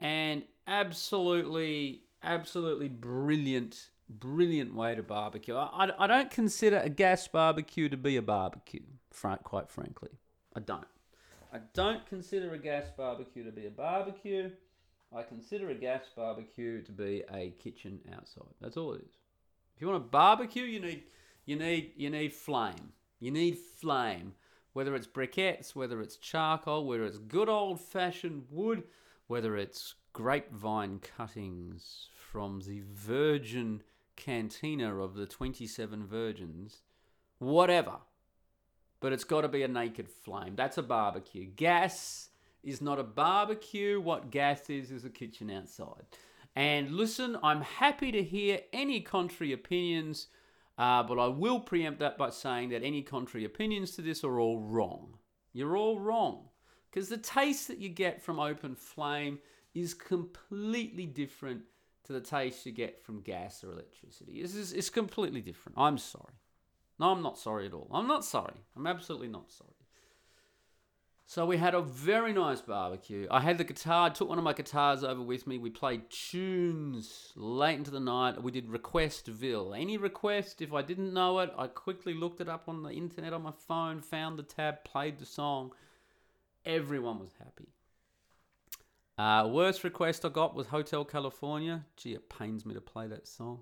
And 0.00 0.44
absolutely, 0.66 2.04
absolutely 2.22 2.88
brilliant, 2.88 3.90
brilliant 4.08 4.74
way 4.74 4.94
to 4.94 5.02
barbecue. 5.02 5.54
I, 5.54 5.90
I, 5.98 6.06
don't 6.06 6.30
consider 6.30 6.78
a 6.78 6.88
gas 6.88 7.28
barbecue 7.28 7.90
to 7.90 7.98
be 7.98 8.16
a 8.16 8.22
barbecue, 8.22 8.80
frank, 9.10 9.42
quite 9.42 9.68
frankly. 9.68 10.08
I 10.56 10.60
don't. 10.60 10.86
I 11.52 11.58
don't 11.74 12.06
consider 12.06 12.54
a 12.54 12.58
gas 12.58 12.86
barbecue 12.96 13.44
to 13.44 13.52
be 13.52 13.66
a 13.66 13.70
barbecue. 13.70 14.52
I 15.14 15.22
consider 15.24 15.68
a 15.68 15.74
gas 15.74 16.04
barbecue 16.16 16.80
to 16.80 16.92
be 16.92 17.24
a 17.30 17.50
kitchen 17.62 18.00
outside. 18.16 18.54
That's 18.62 18.78
all 18.78 18.94
it 18.94 19.02
is. 19.02 19.19
If 19.80 19.84
you 19.84 19.88
want 19.88 20.04
to 20.04 20.10
barbecue, 20.10 20.64
you 20.64 20.78
need 20.78 21.04
you 21.46 21.56
need 21.56 21.92
you 21.96 22.10
need 22.10 22.34
flame. 22.34 22.92
You 23.18 23.30
need 23.30 23.56
flame. 23.56 24.34
Whether 24.74 24.94
it's 24.94 25.06
briquettes, 25.06 25.74
whether 25.74 26.02
it's 26.02 26.18
charcoal, 26.18 26.84
whether 26.84 27.06
it's 27.06 27.16
good 27.16 27.48
old 27.48 27.80
fashioned 27.80 28.44
wood, 28.50 28.82
whether 29.26 29.56
it's 29.56 29.94
grapevine 30.12 30.98
cuttings 30.98 32.08
from 32.12 32.60
the 32.60 32.82
virgin 32.92 33.82
cantina 34.16 34.98
of 34.98 35.14
the 35.14 35.24
27 35.24 36.06
virgins, 36.06 36.82
whatever. 37.38 38.00
But 39.00 39.14
it's 39.14 39.24
got 39.24 39.40
to 39.40 39.48
be 39.48 39.62
a 39.62 39.68
naked 39.68 40.10
flame. 40.10 40.56
That's 40.56 40.76
a 40.76 40.82
barbecue. 40.82 41.46
Gas 41.46 42.28
is 42.62 42.82
not 42.82 42.98
a 42.98 43.04
barbecue. 43.04 43.98
What 43.98 44.30
gas 44.30 44.68
is, 44.68 44.90
is 44.90 45.06
a 45.06 45.10
kitchen 45.10 45.50
outside. 45.50 46.04
And 46.56 46.92
listen, 46.92 47.36
I'm 47.42 47.62
happy 47.62 48.10
to 48.12 48.22
hear 48.22 48.60
any 48.72 49.00
contrary 49.00 49.52
opinions, 49.52 50.26
uh, 50.76 51.02
but 51.02 51.18
I 51.18 51.28
will 51.28 51.60
preempt 51.60 52.00
that 52.00 52.18
by 52.18 52.30
saying 52.30 52.70
that 52.70 52.82
any 52.82 53.02
contrary 53.02 53.44
opinions 53.44 53.92
to 53.92 54.02
this 54.02 54.24
are 54.24 54.40
all 54.40 54.60
wrong. 54.60 55.18
You're 55.52 55.76
all 55.76 55.98
wrong. 55.98 56.48
Because 56.90 57.08
the 57.08 57.18
taste 57.18 57.68
that 57.68 57.78
you 57.78 57.88
get 57.88 58.20
from 58.20 58.40
open 58.40 58.74
flame 58.74 59.38
is 59.74 59.94
completely 59.94 61.06
different 61.06 61.62
to 62.04 62.12
the 62.12 62.20
taste 62.20 62.66
you 62.66 62.72
get 62.72 63.04
from 63.04 63.20
gas 63.20 63.62
or 63.62 63.70
electricity. 63.70 64.40
It's, 64.40 64.56
it's, 64.56 64.72
it's 64.72 64.90
completely 64.90 65.40
different. 65.40 65.78
I'm 65.78 65.98
sorry. 65.98 66.34
No, 66.98 67.12
I'm 67.12 67.22
not 67.22 67.38
sorry 67.38 67.66
at 67.66 67.72
all. 67.72 67.88
I'm 67.92 68.08
not 68.08 68.24
sorry. 68.24 68.64
I'm 68.76 68.86
absolutely 68.86 69.28
not 69.28 69.50
sorry. 69.52 69.70
So 71.30 71.46
we 71.46 71.58
had 71.58 71.76
a 71.76 71.80
very 71.80 72.32
nice 72.32 72.60
barbecue. 72.60 73.28
I 73.30 73.38
had 73.38 73.56
the 73.56 73.62
guitar, 73.62 74.06
I 74.06 74.10
took 74.10 74.28
one 74.28 74.38
of 74.38 74.42
my 74.42 74.52
guitars 74.52 75.04
over 75.04 75.22
with 75.22 75.46
me. 75.46 75.58
We 75.58 75.70
played 75.70 76.10
tunes 76.10 77.32
late 77.36 77.76
into 77.76 77.92
the 77.92 78.00
night. 78.00 78.42
We 78.42 78.50
did 78.50 78.66
Requestville. 78.66 79.80
Any 79.80 79.96
request, 79.96 80.60
if 80.60 80.72
I 80.72 80.82
didn't 80.82 81.14
know 81.14 81.38
it, 81.38 81.52
I 81.56 81.68
quickly 81.68 82.14
looked 82.14 82.40
it 82.40 82.48
up 82.48 82.64
on 82.66 82.82
the 82.82 82.90
internet 82.90 83.32
on 83.32 83.44
my 83.44 83.52
phone, 83.52 84.00
found 84.00 84.40
the 84.40 84.42
tab, 84.42 84.82
played 84.82 85.20
the 85.20 85.24
song. 85.24 85.70
Everyone 86.66 87.20
was 87.20 87.30
happy. 87.38 87.68
Uh, 89.16 89.46
worst 89.46 89.84
request 89.84 90.24
I 90.24 90.30
got 90.30 90.56
was 90.56 90.66
Hotel 90.66 91.04
California. 91.04 91.84
Gee, 91.96 92.14
it 92.14 92.28
pains 92.28 92.66
me 92.66 92.74
to 92.74 92.80
play 92.80 93.06
that 93.06 93.28
song. 93.28 93.60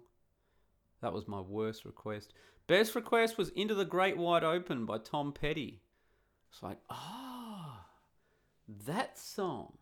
That 1.02 1.12
was 1.12 1.28
my 1.28 1.40
worst 1.40 1.84
request. 1.84 2.32
Best 2.66 2.94
request 2.94 3.36
was 3.36 3.50
Into 3.50 3.74
the 3.74 3.84
Great 3.84 4.16
Wide 4.16 4.42
Open 4.42 4.86
by 4.86 4.96
Tom 4.96 5.34
Petty. 5.34 5.82
It's 6.50 6.62
like, 6.62 6.78
oh 6.88 7.27
that 8.86 9.18
song. 9.18 9.72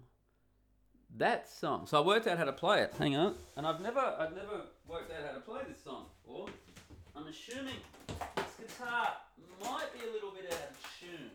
That 1.17 1.49
song. 1.49 1.87
So 1.87 2.03
I 2.03 2.07
worked 2.07 2.27
out 2.27 2.39
how 2.39 2.45
to 2.45 2.53
play 2.53 2.83
it. 2.83 2.95
Hang 2.99 3.17
on. 3.17 3.35
And 3.57 3.67
I've 3.67 3.81
never 3.81 4.01
I've 4.01 4.35
never 4.35 4.63
worked 4.87 5.11
out 5.13 5.27
how 5.27 5.33
to 5.33 5.41
play 5.41 5.63
this 5.69 5.83
song 5.83 6.07
before. 6.23 6.49
I'm 7.17 7.27
assuming 7.27 7.77
this 8.37 8.69
guitar 8.69 9.09
might 9.63 9.93
be 9.93 10.07
a 10.07 10.13
little 10.13 10.31
bit 10.31 10.53
out 10.53 10.71
of 10.71 10.77
tune. 11.01 11.31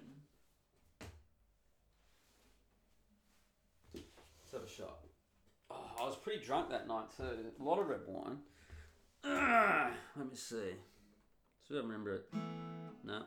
Let's 3.93 4.51
have 4.53 4.63
a 4.63 4.70
shot. 4.70 5.00
Oh, 5.72 5.91
I 6.00 6.03
was 6.03 6.15
pretty 6.17 6.43
drunk 6.43 6.70
that 6.70 6.88
night 6.88 7.05
too. 7.17 7.24
A 7.60 7.63
lot 7.63 7.79
of 7.79 7.88
red 7.88 8.01
wine. 8.05 8.38
let 9.24 10.29
me 10.29 10.36
see. 10.36 10.75
See 11.67 11.74
if 11.74 11.79
I 11.79 11.81
remember 11.81 12.15
it. 12.15 12.25
No. 13.03 13.24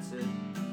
That's 0.00 0.12
it. 0.12 0.69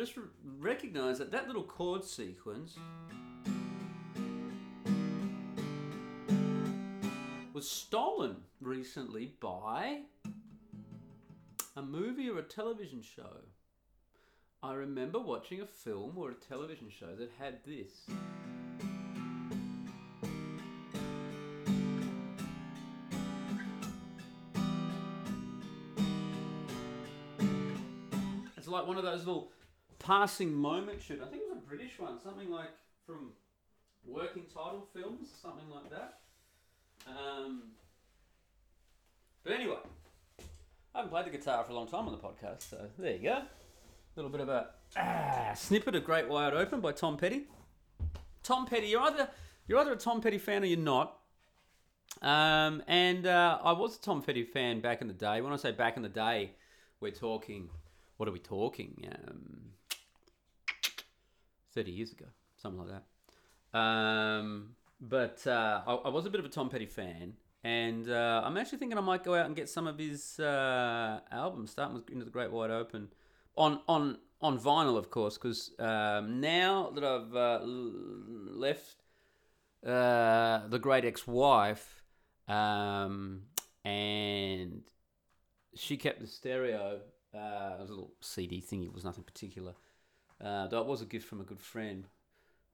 Just 0.00 0.16
recognize 0.58 1.18
that 1.18 1.30
that 1.30 1.46
little 1.46 1.62
chord 1.62 2.02
sequence 2.02 2.78
was 7.52 7.68
stolen 7.68 8.36
recently 8.62 9.34
by 9.40 9.98
a 11.76 11.82
movie 11.82 12.30
or 12.30 12.38
a 12.38 12.42
television 12.42 13.02
show. 13.02 13.42
I 14.62 14.72
remember 14.72 15.18
watching 15.18 15.60
a 15.60 15.66
film 15.66 16.16
or 16.16 16.30
a 16.30 16.34
television 16.34 16.88
show 16.88 17.14
that 17.16 17.30
had 17.38 17.58
this. 17.66 18.06
It's 28.56 28.66
like 28.66 28.86
one 28.86 28.96
of 28.96 29.02
those 29.02 29.26
little 29.26 29.52
passing 30.00 30.52
moment 30.52 31.00
shoot. 31.00 31.20
I 31.22 31.30
think 31.30 31.42
it 31.42 31.48
was 31.48 31.58
a 31.58 31.68
British 31.68 31.98
one, 31.98 32.18
something 32.20 32.50
like 32.50 32.70
from 33.06 33.30
Working 34.04 34.44
Title 34.52 34.88
Films, 34.92 35.28
something 35.40 35.68
like 35.70 35.88
that. 35.90 36.18
Um, 37.06 37.62
but 39.44 39.52
anyway, 39.52 39.76
I 40.94 40.98
haven't 40.98 41.10
played 41.10 41.26
the 41.26 41.30
guitar 41.30 41.62
for 41.64 41.72
a 41.72 41.74
long 41.74 41.86
time 41.86 42.06
on 42.06 42.12
the 42.12 42.18
podcast, 42.18 42.68
so 42.68 42.88
there 42.98 43.12
you 43.12 43.22
go. 43.22 43.36
A 43.36 43.46
little 44.16 44.30
bit 44.30 44.40
of 44.40 44.48
a 44.48 44.70
ah, 44.96 45.52
snippet 45.54 45.94
of 45.94 46.04
Great 46.04 46.28
Wide 46.28 46.52
Open 46.52 46.80
by 46.80 46.92
Tom 46.92 47.16
Petty. 47.16 47.44
Tom 48.42 48.66
Petty, 48.66 48.88
you're 48.88 49.02
either 49.02 49.28
you're 49.68 49.78
either 49.78 49.92
a 49.92 49.96
Tom 49.96 50.20
Petty 50.20 50.38
fan 50.38 50.62
or 50.62 50.66
you're 50.66 50.78
not. 50.78 51.16
Um, 52.22 52.82
and 52.88 53.26
uh, 53.26 53.58
I 53.62 53.72
was 53.72 53.96
a 53.96 54.00
Tom 54.00 54.20
Petty 54.22 54.42
fan 54.42 54.80
back 54.80 55.00
in 55.00 55.06
the 55.06 55.14
day. 55.14 55.40
When 55.40 55.52
I 55.52 55.56
say 55.56 55.70
back 55.70 55.96
in 55.96 56.02
the 56.02 56.08
day, 56.08 56.52
we're 57.00 57.12
talking. 57.12 57.70
What 58.16 58.28
are 58.28 58.32
we 58.32 58.40
talking? 58.40 59.08
Um, 59.12 59.69
Thirty 61.72 61.92
years 61.92 62.12
ago, 62.12 62.26
something 62.56 62.80
like 62.80 63.00
that. 63.72 63.78
Um, 63.78 64.76
but 65.00 65.46
uh, 65.46 65.82
I, 65.86 65.94
I 65.94 66.08
was 66.08 66.26
a 66.26 66.30
bit 66.30 66.40
of 66.40 66.46
a 66.46 66.48
Tom 66.48 66.68
Petty 66.68 66.86
fan, 66.86 67.34
and 67.62 68.08
uh, 68.10 68.42
I'm 68.44 68.56
actually 68.56 68.78
thinking 68.78 68.98
I 68.98 69.02
might 69.02 69.24
go 69.24 69.34
out 69.34 69.46
and 69.46 69.54
get 69.54 69.68
some 69.68 69.86
of 69.86 69.98
his 69.98 70.40
uh, 70.40 71.20
albums, 71.30 71.70
starting 71.70 71.94
with 71.94 72.10
Into 72.10 72.24
the 72.24 72.30
Great 72.30 72.50
Wide 72.50 72.70
Open, 72.70 73.08
on 73.56 73.80
on 73.88 74.18
on 74.40 74.58
vinyl, 74.58 74.96
of 74.96 75.10
course, 75.10 75.36
because 75.36 75.70
um, 75.78 76.40
now 76.40 76.90
that 76.94 77.04
I've 77.04 77.34
uh, 77.34 77.60
left 77.62 78.96
uh, 79.86 80.66
the 80.68 80.78
great 80.78 81.04
ex-wife, 81.04 82.02
um, 82.48 83.42
and 83.84 84.82
she 85.74 85.96
kept 85.96 86.20
the 86.20 86.26
stereo. 86.26 87.00
Uh, 87.34 87.74
it 87.78 87.80
was 87.80 87.90
a 87.90 87.92
little 87.92 88.12
CD 88.20 88.60
thingy. 88.60 88.86
It 88.86 88.92
was 88.92 89.04
nothing 89.04 89.24
particular. 89.24 89.74
Uh, 90.42 90.66
that 90.68 90.86
was 90.86 91.02
a 91.02 91.06
gift 91.06 91.28
from 91.28 91.40
a 91.40 91.44
good 91.44 91.60
friend. 91.60 92.06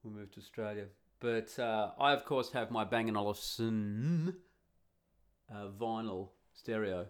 We 0.05 0.11
moved 0.11 0.35
to 0.35 0.41
Australia, 0.41 0.87
but 1.21 1.59
uh, 1.59 1.91
I 1.99 2.13
of 2.13 2.25
course 2.25 2.53
have 2.53 2.71
my 2.71 2.85
Bang 2.85 3.15
& 3.17 3.17
Olufsen 3.17 4.37
uh, 5.53 5.69
vinyl 5.81 6.29
stereo. 6.55 7.07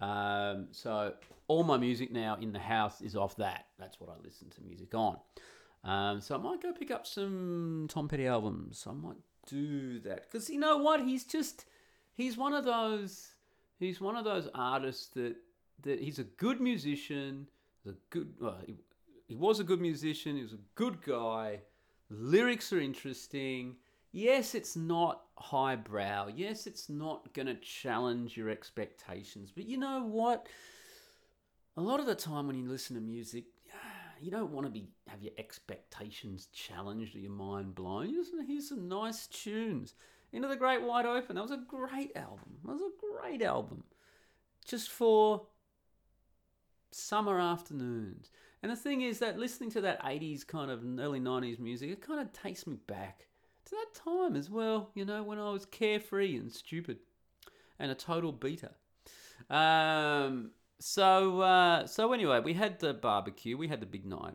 Um, 0.00 0.68
so 0.70 1.14
all 1.48 1.64
my 1.64 1.76
music 1.76 2.12
now 2.12 2.36
in 2.40 2.52
the 2.52 2.58
house 2.58 3.00
is 3.00 3.16
off 3.16 3.36
that. 3.36 3.66
That's 3.78 4.00
what 4.00 4.10
I 4.10 4.22
listen 4.22 4.50
to 4.50 4.60
music 4.62 4.94
on. 4.94 5.18
Um, 5.84 6.20
so 6.20 6.34
I 6.34 6.38
might 6.38 6.62
go 6.62 6.72
pick 6.72 6.90
up 6.90 7.06
some 7.06 7.86
Tom 7.88 8.08
Petty 8.08 8.26
albums. 8.26 8.86
I 8.88 8.92
might 8.92 9.16
do 9.46 10.00
that 10.00 10.30
because 10.30 10.50
you 10.50 10.58
know 10.58 10.78
what? 10.78 11.00
He's 11.00 11.24
just 11.24 11.64
he's 12.14 12.36
one 12.36 12.52
of 12.52 12.64
those 12.64 13.28
he's 13.78 14.00
one 14.00 14.16
of 14.16 14.24
those 14.24 14.48
artists 14.54 15.06
that 15.14 15.36
that 15.82 16.00
he's 16.00 16.18
a 16.18 16.24
good 16.24 16.60
musician. 16.60 17.48
A 17.86 17.92
good 18.10 18.34
well, 18.40 18.58
he, 19.26 19.34
was 19.34 19.60
a 19.60 19.64
good 19.64 19.80
musician. 19.80 20.36
He 20.36 20.42
was 20.42 20.52
a 20.52 20.58
good 20.74 21.02
guy. 21.02 21.60
Lyrics 22.10 22.72
are 22.72 22.80
interesting. 22.80 23.76
Yes, 24.12 24.54
it's 24.54 24.76
not 24.76 25.22
highbrow. 25.36 26.28
Yes, 26.34 26.66
it's 26.66 26.88
not 26.88 27.32
going 27.34 27.46
to 27.46 27.54
challenge 27.56 28.36
your 28.36 28.48
expectations. 28.48 29.52
But 29.54 29.66
you 29.66 29.76
know 29.78 30.04
what? 30.04 30.46
A 31.76 31.82
lot 31.82 32.00
of 32.00 32.06
the 32.06 32.14
time 32.14 32.46
when 32.46 32.56
you 32.56 32.68
listen 32.68 32.96
to 32.96 33.02
music, 33.02 33.44
you 34.20 34.30
don't 34.30 34.52
want 34.52 34.66
to 34.66 34.70
be 34.70 34.88
have 35.08 35.22
your 35.22 35.32
expectations 35.38 36.48
challenged 36.52 37.14
or 37.14 37.18
your 37.18 37.30
mind 37.30 37.74
blown. 37.74 38.08
You 38.08 38.20
just 38.20 38.32
want 38.32 38.46
to 38.46 38.52
hear 38.52 38.62
some 38.62 38.88
nice 38.88 39.26
tunes. 39.26 39.94
Into 40.32 40.48
the 40.48 40.56
Great 40.56 40.82
Wide 40.82 41.06
Open. 41.06 41.36
That 41.36 41.42
was 41.42 41.50
a 41.50 41.62
great 41.68 42.16
album. 42.16 42.56
That 42.64 42.72
was 42.72 42.82
a 42.82 43.22
great 43.22 43.42
album. 43.42 43.84
Just 44.66 44.90
for 44.90 45.46
summer 46.90 47.40
afternoons. 47.40 48.30
And 48.66 48.72
the 48.72 48.82
thing 48.82 49.02
is 49.02 49.20
that 49.20 49.38
listening 49.38 49.70
to 49.70 49.80
that 49.82 50.02
80s 50.02 50.44
kind 50.44 50.72
of 50.72 50.82
early 50.98 51.20
90s 51.20 51.60
music, 51.60 51.88
it 51.88 52.00
kind 52.00 52.18
of 52.18 52.32
takes 52.32 52.66
me 52.66 52.74
back 52.88 53.28
to 53.64 53.70
that 53.70 53.94
time 53.94 54.34
as 54.34 54.50
well, 54.50 54.90
you 54.92 55.04
know, 55.04 55.22
when 55.22 55.38
I 55.38 55.50
was 55.50 55.66
carefree 55.66 56.36
and 56.36 56.50
stupid 56.50 56.98
and 57.78 57.92
a 57.92 57.94
total 57.94 58.32
beater. 58.32 58.72
Um, 59.48 60.50
so, 60.80 61.42
uh, 61.42 61.86
so 61.86 62.12
anyway, 62.12 62.40
we 62.40 62.54
had 62.54 62.80
the 62.80 62.92
barbecue, 62.92 63.56
we 63.56 63.68
had 63.68 63.78
the 63.78 63.86
big 63.86 64.04
night. 64.04 64.34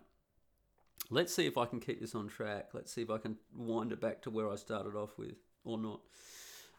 Let's 1.10 1.36
see 1.36 1.46
if 1.46 1.58
I 1.58 1.66
can 1.66 1.82
keep 1.82 2.00
this 2.00 2.16
on 2.16 2.30
track. 2.30 2.70
Let's 2.72 2.94
see 2.94 3.02
if 3.02 3.10
I 3.10 3.18
can 3.18 3.36
wind 3.54 3.92
it 3.92 4.00
back 4.00 4.22
to 4.22 4.30
where 4.30 4.50
I 4.50 4.56
started 4.56 4.96
off 4.96 5.18
with 5.18 5.36
or 5.66 5.78
not. 5.78 6.00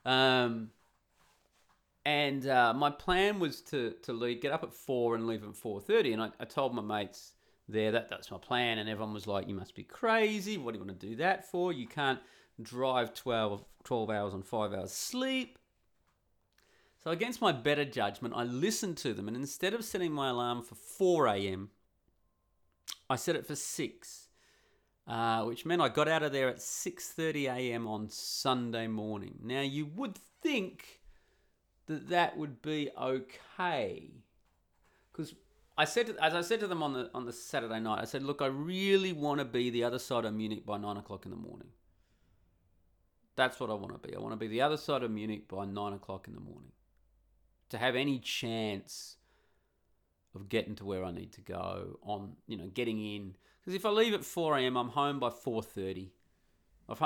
Um, 0.06 0.70
and 2.06 2.46
uh, 2.46 2.72
my 2.72 2.88
plan 2.88 3.40
was 3.40 3.60
to 3.60 3.90
to 4.04 4.14
leave, 4.14 4.40
get 4.40 4.52
up 4.52 4.62
at 4.62 4.72
four 4.72 5.14
and 5.14 5.26
leave 5.26 5.44
at 5.44 5.54
four 5.54 5.82
thirty. 5.82 6.14
And 6.14 6.22
I, 6.22 6.30
I 6.40 6.46
told 6.46 6.74
my 6.74 6.80
mates 6.80 7.34
there 7.72 7.92
that 7.92 8.08
that's 8.08 8.30
my 8.30 8.38
plan, 8.38 8.78
and 8.78 8.88
everyone 8.88 9.14
was 9.14 9.26
like, 9.26 9.48
"You 9.48 9.54
must 9.54 9.74
be 9.74 9.82
crazy! 9.82 10.58
What 10.58 10.72
do 10.72 10.78
you 10.78 10.84
want 10.84 11.00
to 11.00 11.06
do 11.06 11.16
that 11.16 11.50
for? 11.50 11.72
You 11.72 11.86
can't 11.86 12.20
drive 12.60 13.14
12, 13.14 13.64
12 13.84 14.10
hours 14.10 14.34
on 14.34 14.42
five 14.42 14.72
hours 14.72 14.92
sleep." 14.92 15.58
So 17.02 17.10
against 17.10 17.40
my 17.40 17.50
better 17.50 17.84
judgment, 17.84 18.34
I 18.36 18.44
listened 18.44 18.96
to 18.98 19.12
them, 19.12 19.26
and 19.26 19.36
instead 19.36 19.74
of 19.74 19.84
setting 19.84 20.12
my 20.12 20.28
alarm 20.28 20.62
for 20.62 20.76
four 20.76 21.26
a.m., 21.26 21.70
I 23.10 23.16
set 23.16 23.34
it 23.34 23.46
for 23.46 23.56
six, 23.56 24.28
uh, 25.08 25.42
which 25.42 25.66
meant 25.66 25.82
I 25.82 25.88
got 25.88 26.06
out 26.06 26.22
of 26.22 26.32
there 26.32 26.48
at 26.48 26.62
six 26.62 27.08
thirty 27.08 27.46
a.m. 27.46 27.88
on 27.88 28.08
Sunday 28.08 28.86
morning. 28.86 29.40
Now 29.42 29.62
you 29.62 29.86
would 29.86 30.16
think 30.42 31.00
that 31.86 32.08
that 32.08 32.36
would 32.36 32.62
be 32.62 32.90
okay. 32.96 34.10
Because 35.10 35.34
I 35.82 35.84
said, 35.84 36.06
to, 36.06 36.24
as 36.24 36.34
I 36.34 36.42
said 36.42 36.60
to 36.60 36.68
them 36.68 36.82
on 36.82 36.92
the 36.92 37.10
on 37.12 37.26
the 37.26 37.32
Saturday 37.32 37.80
night, 37.80 38.00
I 38.00 38.04
said, 38.04 38.22
look, 38.22 38.40
I 38.40 38.46
really 38.46 39.12
want 39.12 39.40
to 39.40 39.44
be 39.44 39.68
the 39.70 39.84
other 39.84 39.98
side 39.98 40.24
of 40.24 40.32
Munich 40.32 40.64
by 40.64 40.78
nine 40.78 40.96
o'clock 40.96 41.24
in 41.24 41.30
the 41.30 41.36
morning. 41.36 41.70
That's 43.34 43.58
what 43.58 43.70
I 43.70 43.74
want 43.74 43.92
to 43.92 44.08
be. 44.08 44.14
I 44.14 44.20
want 44.20 44.32
to 44.32 44.36
be 44.36 44.46
the 44.46 44.60
other 44.60 44.76
side 44.76 45.02
of 45.02 45.10
Munich 45.10 45.48
by 45.48 45.64
nine 45.64 45.92
o'clock 45.92 46.28
in 46.28 46.34
the 46.34 46.40
morning. 46.40 46.72
To 47.70 47.78
have 47.78 47.96
any 47.96 48.18
chance 48.18 49.16
of 50.34 50.48
getting 50.48 50.76
to 50.76 50.84
where 50.84 51.04
I 51.04 51.10
need 51.10 51.32
to 51.32 51.40
go 51.40 51.98
on, 52.02 52.36
you 52.46 52.56
know, 52.56 52.68
getting 52.68 53.04
in. 53.04 53.36
Because 53.60 53.74
if 53.74 53.84
I 53.84 53.90
leave 53.90 54.14
at 54.14 54.24
four 54.24 54.56
a.m., 54.56 54.76
I'm 54.76 54.90
home 54.90 55.18
by 55.18 55.30
four 55.30 55.62
thirty. 55.62 56.12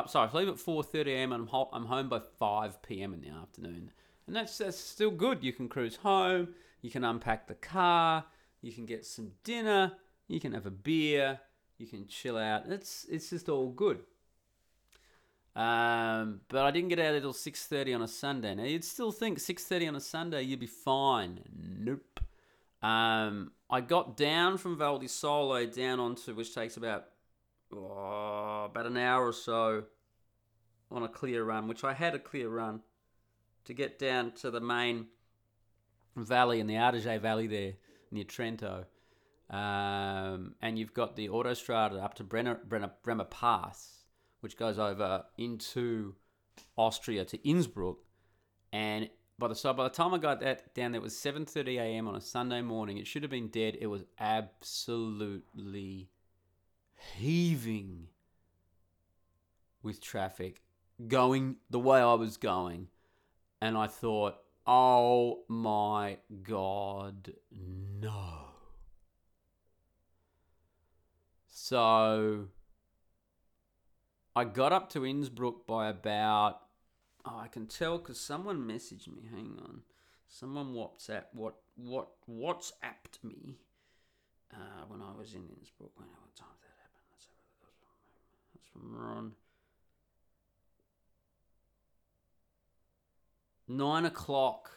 Sorry, 0.08 0.26
if 0.26 0.34
I 0.34 0.38
leave 0.38 0.48
at 0.48 0.58
four 0.58 0.82
thirty 0.82 1.12
a.m., 1.12 1.32
I'm 1.32 1.48
I'm 1.72 1.86
home 1.86 2.08
by 2.08 2.20
five 2.38 2.82
p.m. 2.82 3.14
in 3.14 3.20
the 3.20 3.30
afternoon 3.30 3.92
and 4.26 4.34
that's 4.34 4.58
that's 4.58 4.78
still 4.78 5.10
good. 5.10 5.42
You 5.42 5.52
can 5.52 5.68
cruise 5.68 5.96
home, 5.96 6.48
you 6.82 6.90
can 6.90 7.04
unpack 7.04 7.46
the 7.46 7.54
car, 7.54 8.24
you 8.62 8.72
can 8.72 8.86
get 8.86 9.04
some 9.06 9.32
dinner, 9.44 9.92
you 10.28 10.40
can 10.40 10.52
have 10.52 10.66
a 10.66 10.70
beer, 10.70 11.40
you 11.78 11.86
can 11.86 12.06
chill 12.06 12.38
out. 12.38 12.66
It's 12.66 13.06
it's 13.10 13.30
just 13.30 13.48
all 13.48 13.70
good. 13.70 14.00
Um, 15.54 16.42
but 16.48 16.66
I 16.66 16.70
didn't 16.70 16.90
get 16.90 16.98
out 16.98 17.14
until 17.14 17.32
six 17.32 17.66
thirty 17.66 17.94
on 17.94 18.02
a 18.02 18.08
Sunday. 18.08 18.54
Now 18.54 18.64
you'd 18.64 18.84
still 18.84 19.12
think 19.12 19.38
six 19.38 19.64
thirty 19.64 19.86
on 19.88 19.96
a 19.96 20.00
Sunday 20.00 20.42
you'd 20.42 20.60
be 20.60 20.66
fine. 20.66 21.40
Nope. 21.78 22.20
Um, 22.82 23.52
I 23.70 23.80
got 23.80 24.16
down 24.16 24.58
from 24.58 24.76
Val 24.76 24.98
di 24.98 25.08
Sole 25.08 25.66
down 25.66 25.98
onto 25.98 26.34
which 26.34 26.54
takes 26.54 26.76
about 26.76 27.06
oh, 27.72 28.64
about 28.66 28.86
an 28.86 28.96
hour 28.96 29.26
or 29.26 29.32
so 29.32 29.84
on 30.90 31.02
a 31.02 31.08
clear 31.08 31.42
run, 31.42 31.68
which 31.68 31.84
I 31.84 31.94
had 31.94 32.14
a 32.14 32.18
clear 32.18 32.48
run 32.48 32.82
to 33.64 33.74
get 33.74 33.98
down 33.98 34.32
to 34.32 34.50
the 34.50 34.60
main 34.60 35.06
valley 36.14 36.60
in 36.60 36.66
the 36.66 36.76
Adige 36.76 37.20
Valley 37.20 37.46
there 37.46 37.72
near 38.10 38.24
Trento. 38.24 38.84
Um, 39.48 40.54
and 40.60 40.78
you've 40.78 40.94
got 40.94 41.16
the 41.16 41.28
autostrada 41.28 42.02
up 42.02 42.14
to 42.14 42.24
Brenner, 42.24 42.60
Brenner, 42.66 42.90
Bremer 43.02 43.24
Pass, 43.24 44.04
which 44.40 44.56
goes 44.56 44.78
over 44.78 45.24
into 45.38 46.14
Austria 46.76 47.24
to 47.26 47.48
Innsbruck. 47.48 47.98
And 48.72 49.08
by 49.38 49.48
the 49.48 49.54
so 49.54 49.72
by 49.72 49.84
the 49.84 49.90
time 49.90 50.14
I 50.14 50.18
got 50.18 50.40
that 50.40 50.74
down 50.74 50.92
there, 50.92 51.00
it 51.00 51.04
was 51.04 51.14
7:30 51.14 51.78
a.m. 51.78 52.08
on 52.08 52.16
a 52.16 52.20
Sunday 52.20 52.62
morning. 52.62 52.98
It 52.98 53.06
should 53.06 53.22
have 53.22 53.30
been 53.30 53.48
dead. 53.48 53.76
It 53.80 53.86
was 53.86 54.04
absolutely 54.18 56.08
heaving 57.14 58.08
with 59.82 60.00
traffic 60.00 60.62
going 61.06 61.56
the 61.70 61.78
way 61.78 62.00
I 62.00 62.14
was 62.14 62.36
going 62.36 62.88
and 63.60 63.76
I 63.76 63.86
thought, 63.86 64.36
oh 64.66 65.44
my 65.48 66.18
God, 66.42 67.32
no. 68.00 68.46
So 71.48 72.48
I 74.34 74.44
got 74.44 74.72
up 74.72 74.90
to 74.90 75.06
Innsbruck 75.06 75.66
by 75.66 75.88
about. 75.88 76.60
Oh, 77.24 77.40
I 77.42 77.48
can 77.48 77.66
tell 77.66 77.98
because 77.98 78.20
someone 78.20 78.68
messaged 78.68 79.08
me. 79.08 79.22
Hang 79.30 79.58
on, 79.64 79.80
someone 80.28 80.74
WhatsApp 80.74 81.24
what 81.32 81.56
what 81.76 82.08
WhatsApped 82.30 83.24
me 83.24 83.56
uh, 84.52 84.84
when 84.88 85.00
I 85.02 85.16
was 85.18 85.34
in 85.34 85.48
Innsbruck. 85.58 85.98
When 85.98 86.08
what 86.08 86.36
time 86.36 86.48
that 86.62 86.76
happen? 86.82 87.02
Let's 87.10 87.26
have 87.26 87.38
a 87.40 87.56
look. 87.64 87.74
That's 88.54 88.68
from 88.70 88.94
Ron. 88.94 89.32
Nine 93.68 94.04
o'clock. 94.04 94.70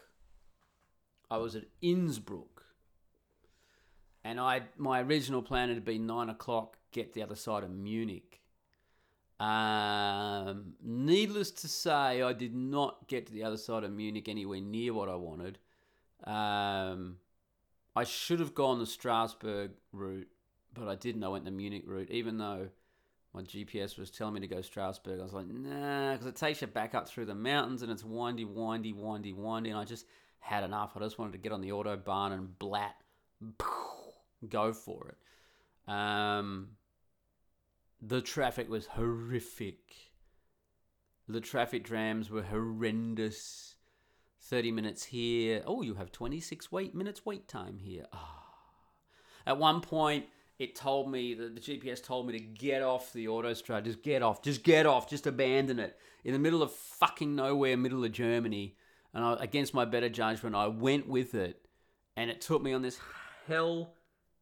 I 1.32 1.38
was 1.38 1.56
at 1.56 1.66
Innsbruck, 1.82 2.64
and 4.24 4.40
I 4.40 4.64
my 4.78 5.02
original 5.02 5.44
plan 5.44 5.70
had 5.70 5.86
been 5.86 6.08
nine 6.08 6.30
o'clock. 6.30 6.78
Get 6.92 7.14
the 7.14 7.22
other 7.22 7.36
side 7.36 7.64
of 7.64 7.70
Munich. 7.70 8.42
Um, 9.40 10.74
needless 10.84 11.52
to 11.52 11.68
say, 11.68 12.22
I 12.22 12.34
did 12.34 12.54
not 12.54 13.08
get 13.08 13.28
to 13.28 13.34
the 13.34 13.44
other 13.44 13.58
side 13.58 13.84
of 13.84 13.92
Munich 13.92 14.28
anywhere 14.28 14.60
near 14.60 14.94
what 14.94 15.08
I 15.08 15.16
wanted. 15.16 15.60
Um, 16.26 17.18
I 17.96 18.04
should 18.04 18.40
have 18.40 18.54
gone 18.54 18.80
the 18.80 18.86
Strasbourg 18.86 19.72
route, 19.94 20.28
but 20.74 20.88
I 20.88 20.96
didn't. 20.96 21.24
I 21.24 21.30
went 21.30 21.46
the 21.46 21.52
Munich 21.52 21.84
route, 21.86 22.10
even 22.10 22.38
though 22.38 22.70
my 23.34 23.42
GPS 23.42 23.98
was 23.98 24.10
telling 24.10 24.34
me 24.34 24.40
to 24.40 24.48
go 24.48 24.62
Strasbourg. 24.62 25.20
I 25.20 25.24
was 25.24 25.34
like, 25.34 25.48
nah, 25.48 26.14
because 26.14 26.26
it 26.26 26.36
takes 26.36 26.62
you 26.62 26.68
back 26.68 26.96
up 26.96 27.08
through 27.08 27.26
the 27.26 27.36
mountains 27.36 27.84
and 27.84 27.92
it's 27.92 28.04
windy, 28.04 28.46
windy, 28.46 28.94
windy, 28.94 29.34
windy. 29.34 29.70
And 29.70 29.80
I 29.80 29.86
just 29.86 30.06
had 30.40 30.64
enough. 30.64 30.94
I 30.96 31.00
just 31.00 31.20
wanted 31.20 31.34
to 31.34 31.38
get 31.38 31.52
on 31.52 31.62
the 31.62 31.70
autobahn 31.70 32.34
and 32.34 32.58
blat, 32.58 32.96
go 34.50 34.74
for 34.74 35.10
it. 35.10 35.92
Um, 35.92 36.70
the 38.02 38.22
traffic 38.22 38.70
was 38.70 38.88
horrific. 38.88 39.78
The 41.28 41.42
traffic 41.42 41.86
jams 41.88 42.32
were 42.32 42.44
horrendous. 42.44 43.76
30 44.42 44.72
minutes 44.72 45.06
here. 45.06 45.62
Oh, 45.68 45.82
you 45.84 45.96
have 45.96 46.12
26 46.12 46.72
wait 46.72 46.96
minutes 46.96 47.26
wait 47.26 47.48
time 47.48 47.78
here. 47.78 48.06
Oh. 48.12 48.40
At 49.46 49.58
one 49.58 49.82
point, 49.82 50.26
it 50.60 50.76
told 50.76 51.10
me 51.10 51.34
that 51.34 51.56
the 51.56 51.62
GPS 51.62 52.04
told 52.04 52.28
me 52.28 52.34
to 52.34 52.40
get 52.44 52.84
off 52.84 53.14
the 53.14 53.28
autostrade. 53.28 53.86
Just 53.86 54.04
get 54.04 54.22
off. 54.22 54.44
Just 54.44 54.62
get 54.62 54.86
off. 54.86 55.10
Just 55.10 55.26
abandon 55.26 55.80
it. 55.80 55.98
In 56.26 56.34
the 56.34 56.40
middle 56.40 56.62
of 56.62 56.74
fucking 56.74 57.34
nowhere, 57.34 57.78
middle 57.78 58.04
of 58.04 58.12
Germany. 58.12 58.76
And 59.14 59.24
I, 59.24 59.38
against 59.40 59.74
my 59.74 59.86
better 59.86 60.10
judgment, 60.10 60.56
I 60.56 60.68
went 60.68 61.08
with 61.08 61.34
it. 61.34 61.66
And 62.18 62.30
it 62.30 62.42
took 62.42 62.62
me 62.62 62.74
on 62.74 62.82
this 62.82 63.00
hell 63.48 63.94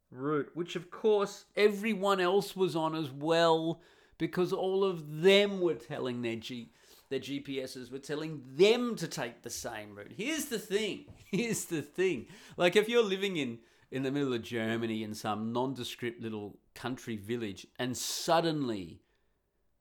route, 0.09 0.49
which 0.55 0.75
of 0.75 0.89
course 0.89 1.45
everyone 1.55 2.19
else 2.19 2.55
was 2.55 2.75
on 2.75 2.95
as 2.95 3.11
well, 3.11 3.81
because 4.17 4.51
all 4.51 4.83
of 4.83 5.21
them 5.21 5.61
were 5.61 5.75
telling 5.75 6.23
their 6.23 6.37
G 6.37 6.71
their 7.09 7.19
GPSs 7.19 7.89
were 7.89 7.99
telling 7.99 8.41
them 8.55 8.95
to 8.97 9.07
take 9.07 9.41
the 9.41 9.49
same 9.49 9.95
route. 9.95 10.11
Here's 10.17 10.45
the 10.45 10.59
thing. 10.59 11.05
Here's 11.31 11.65
the 11.65 11.81
thing. 11.81 12.25
Like 12.57 12.75
if 12.75 12.89
you're 12.89 13.03
living 13.03 13.37
in 13.37 13.59
in 13.91 14.03
the 14.03 14.11
middle 14.11 14.33
of 14.33 14.41
Germany 14.41 15.03
in 15.03 15.13
some 15.13 15.53
nondescript 15.53 16.21
little 16.21 16.57
country 16.75 17.15
village 17.15 17.65
and 17.79 17.95
suddenly 17.95 19.01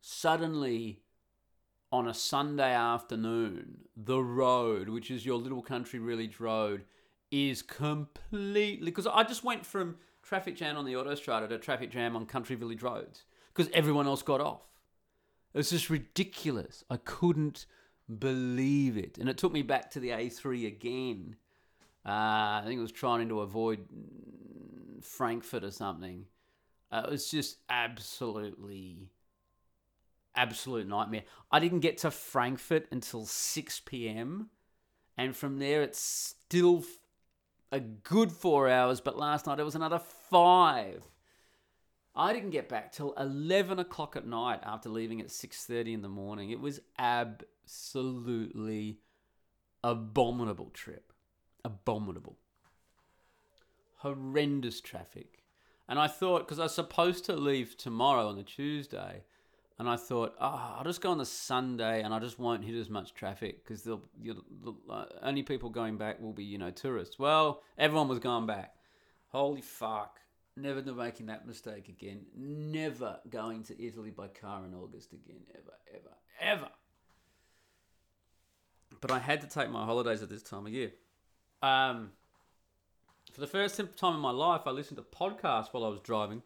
suddenly 0.01 1.01
on 1.91 2.09
a 2.09 2.15
Sunday 2.15 2.73
afternoon, 2.73 3.79
the 3.97 4.23
road, 4.23 4.89
which 4.89 5.11
is 5.11 5.25
your 5.25 5.39
little 5.39 5.63
country 5.63 5.99
village 5.99 6.41
road, 6.41 6.85
is 7.31 7.63
completely 7.63 8.85
because 8.85 9.07
I 9.07 9.25
just 9.25 9.45
went 9.45 9.67
from 9.67 9.97
traffic 10.23 10.57
jam 10.57 10.77
on 10.77 10.85
the 10.85 10.95
autostrada 10.95 11.49
to 11.49 11.59
traffic 11.59 11.91
jam 11.91 12.17
on 12.17 12.27
country 12.27 12.57
village 12.57 12.83
roads 12.83 13.25
because 13.55 13.71
everyone 13.73 14.07
else 14.07 14.23
got 14.23 14.41
off. 14.41 14.63
It 15.55 15.59
was 15.59 15.71
just 15.71 15.91
ridiculous. 15.91 16.85
I 16.91 16.99
couldn't 16.99 17.67
believe 18.19 18.97
it. 18.97 19.19
And 19.19 19.29
it 19.29 19.39
took 19.39 19.53
me 19.53 19.63
back 19.63 19.91
to 19.93 20.01
the 20.01 20.11
A3 20.11 20.67
again. 20.67 21.37
Uh, 22.07 22.61
I 22.61 22.63
think 22.65 22.79
it 22.79 22.83
was 22.83 22.93
trying 22.93 23.29
to 23.29 23.41
avoid 23.41 23.81
Frankfurt 25.03 25.65
or 25.65 25.73
something. 25.73 26.27
Uh, 26.93 27.03
it 27.07 27.11
was 27.11 27.29
just 27.29 27.57
absolutely, 27.69 29.11
absolute 30.37 30.87
nightmare. 30.87 31.25
I 31.51 31.59
didn't 31.59 31.81
get 31.81 31.99
to 31.99 32.13
Frankfurt 32.13 32.87
until 32.93 33.27
6 33.27 33.81
p.m. 33.87 34.51
And 35.19 35.35
from 35.35 35.59
there, 35.59 35.83
it's 35.83 35.99
still 35.99 36.85
a 37.73 37.81
good 37.81 38.31
four 38.31 38.69
hours, 38.69 39.01
but 39.01 39.19
last 39.19 39.47
night 39.47 39.59
it 39.59 39.65
was 39.65 39.75
another 39.75 39.99
five. 39.99 41.03
I 42.15 42.33
didn't 42.33 42.51
get 42.51 42.69
back 42.69 42.93
till 42.93 43.13
11 43.15 43.79
o'clock 43.79 44.17
at 44.17 44.27
night 44.27 44.61
after 44.63 44.89
leaving 44.89 45.21
at 45.21 45.29
6.30 45.29 45.95
in 45.95 46.03
the 46.03 46.09
morning. 46.09 46.51
It 46.51 46.61
was 46.61 46.81
absolutely 46.99 49.01
abominable 49.85 50.71
trip. 50.71 51.06
Abominable. 51.67 52.37
Horrendous 53.97 54.81
traffic. 54.81 55.43
And 55.89 55.99
I 55.99 56.07
thought, 56.07 56.41
because 56.41 56.59
I 56.59 56.65
was 56.65 56.75
supposed 56.75 57.25
to 57.27 57.37
leave 57.37 57.77
tomorrow 57.77 58.29
on 58.29 58.37
the 58.37 58.43
Tuesday, 58.43 59.25
and 59.79 59.89
I 59.89 59.97
thought, 59.97 60.35
oh, 60.41 60.75
I'll 60.79 60.85
just 60.85 61.01
go 61.01 61.11
on 61.11 61.19
the 61.19 61.27
Sunday 61.27 62.03
and 62.03 62.15
I 62.15 62.19
just 62.19 62.39
won't 62.39 62.65
hit 62.65 62.75
as 62.75 62.89
much 62.89 63.13
traffic 63.15 63.63
because 63.63 63.83
the 63.83 63.99
uh, 64.89 65.05
only 65.23 65.43
people 65.43 65.69
going 65.69 65.99
back 65.99 66.21
will 66.21 66.33
be, 66.33 66.45
you 66.45 66.57
know, 66.57 66.71
tourists. 66.71 67.19
Well, 67.19 67.63
everyone 67.77 68.09
was 68.09 68.19
going 68.19 68.47
back. 68.47 68.75
Holy 69.29 69.61
fuck 69.61 70.19
never 70.57 70.83
making 70.93 71.27
that 71.27 71.47
mistake 71.47 71.89
again. 71.89 72.27
Never 72.35 73.19
going 73.29 73.63
to 73.65 73.85
Italy 73.85 74.11
by 74.11 74.29
car 74.29 74.65
in 74.65 74.75
August 74.75 75.13
again. 75.13 75.43
Ever, 75.55 75.75
ever, 75.95 76.17
ever. 76.41 76.71
But 79.01 79.11
I 79.11 79.19
had 79.19 79.43
to 79.43 79.47
take 79.47 79.71
my 79.71 79.85
holidays 79.85 80.23
at 80.23 80.31
this 80.31 80.43
time 80.43 80.67
of 80.67 80.73
year. 80.73 80.93
Um, 81.63 82.11
for 83.33 83.41
the 83.41 83.47
first 83.47 83.77
time 83.77 84.15
in 84.15 84.21
my 84.21 84.31
life, 84.31 84.63
I 84.67 84.71
listened 84.71 84.99
to 84.99 85.03
podcasts 85.03 85.69
while 85.73 85.85
I 85.85 85.89
was 85.89 86.01
driving 86.01 86.43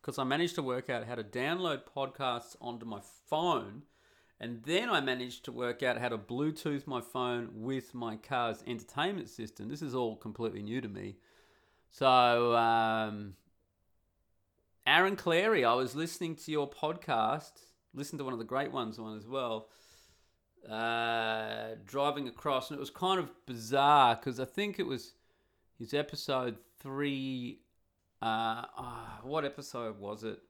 because 0.00 0.18
I 0.18 0.24
managed 0.24 0.54
to 0.56 0.62
work 0.62 0.90
out 0.90 1.06
how 1.06 1.14
to 1.14 1.24
download 1.24 1.82
podcasts 1.96 2.56
onto 2.60 2.84
my 2.84 3.00
phone. 3.28 3.82
And 4.40 4.62
then 4.64 4.90
I 4.90 5.00
managed 5.00 5.44
to 5.46 5.52
work 5.52 5.82
out 5.82 5.98
how 5.98 6.08
to 6.08 6.18
Bluetooth 6.18 6.86
my 6.86 7.00
phone 7.00 7.48
with 7.54 7.94
my 7.94 8.16
car's 8.16 8.62
entertainment 8.66 9.30
system. 9.30 9.68
This 9.68 9.80
is 9.80 9.94
all 9.94 10.16
completely 10.16 10.62
new 10.62 10.80
to 10.80 10.88
me. 10.88 11.16
So, 11.90 12.54
um, 12.54 13.34
Aaron 14.86 15.16
Clarey, 15.16 15.66
I 15.66 15.74
was 15.74 15.94
listening 15.94 16.36
to 16.36 16.50
your 16.50 16.68
podcast, 16.68 17.52
listened 17.94 18.18
to 18.18 18.24
one 18.24 18.34
of 18.34 18.38
the 18.38 18.44
great 18.44 18.72
ones 18.72 18.98
one 18.98 19.16
as 19.16 19.26
well, 19.26 19.68
uh, 20.68 21.76
driving 21.86 22.28
across, 22.28 22.70
and 22.70 22.78
it 22.78 22.80
was 22.80 22.90
kind 22.90 23.18
of 23.18 23.30
bizarre 23.46 24.16
because 24.16 24.40
I 24.40 24.44
think 24.44 24.78
it 24.78 24.86
was 24.86 25.14
his 25.78 25.94
episode 25.94 26.56
three. 26.78 27.60
Uh, 28.22 28.64
oh, 28.78 29.08
what 29.22 29.44
episode 29.44 29.98
was 29.98 30.24
it? 30.24 30.40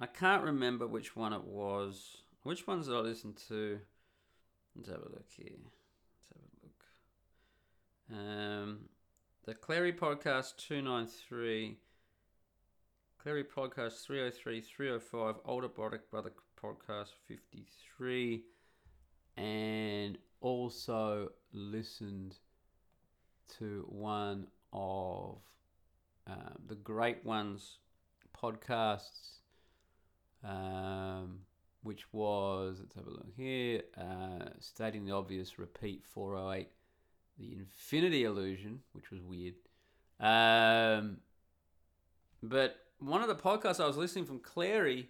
I 0.00 0.06
can't 0.06 0.44
remember 0.44 0.86
which 0.86 1.16
one 1.16 1.32
it 1.32 1.44
was. 1.44 2.18
Which 2.42 2.66
ones 2.66 2.86
did 2.86 2.94
I 2.94 3.00
listen 3.00 3.34
to? 3.48 3.80
Let's 4.76 4.88
have 4.88 5.00
a 5.00 5.08
look 5.10 5.26
here. 5.36 5.56
Let's 5.60 6.28
have 6.32 8.16
a 8.16 8.16
look. 8.16 8.20
Um, 8.20 8.78
the 9.44 9.54
Clarey 9.54 9.98
Podcast 9.98 10.56
293, 10.58 11.78
Clarey 13.24 13.44
Podcast 13.44 14.04
303, 14.04 14.60
305, 14.60 15.34
Older 15.44 15.68
Brother, 15.68 16.00
Brother 16.10 16.32
Podcast 16.62 17.08
53, 17.26 18.44
and 19.38 20.18
also 20.40 21.30
listened 21.52 22.36
to 23.58 23.86
one 23.88 24.46
of 24.72 25.38
um, 26.26 26.58
the 26.66 26.74
Great 26.74 27.24
Ones 27.24 27.78
podcasts, 28.36 29.38
um, 30.44 31.40
which 31.82 32.12
was, 32.12 32.78
let's 32.80 32.94
have 32.94 33.06
a 33.06 33.10
look 33.10 33.32
here, 33.36 33.82
uh, 33.96 34.50
Stating 34.58 35.06
the 35.06 35.12
Obvious, 35.12 35.58
Repeat 35.58 36.04
408 36.04 36.68
the 37.38 37.52
Infinity 37.52 38.24
Illusion, 38.24 38.80
which 38.92 39.10
was 39.10 39.20
weird. 39.22 39.54
Um, 40.20 41.18
but 42.42 42.76
one 42.98 43.22
of 43.22 43.28
the 43.28 43.36
podcasts 43.36 43.80
I 43.80 43.86
was 43.86 43.96
listening 43.96 44.24
from 44.24 44.40
Clarey, 44.40 45.06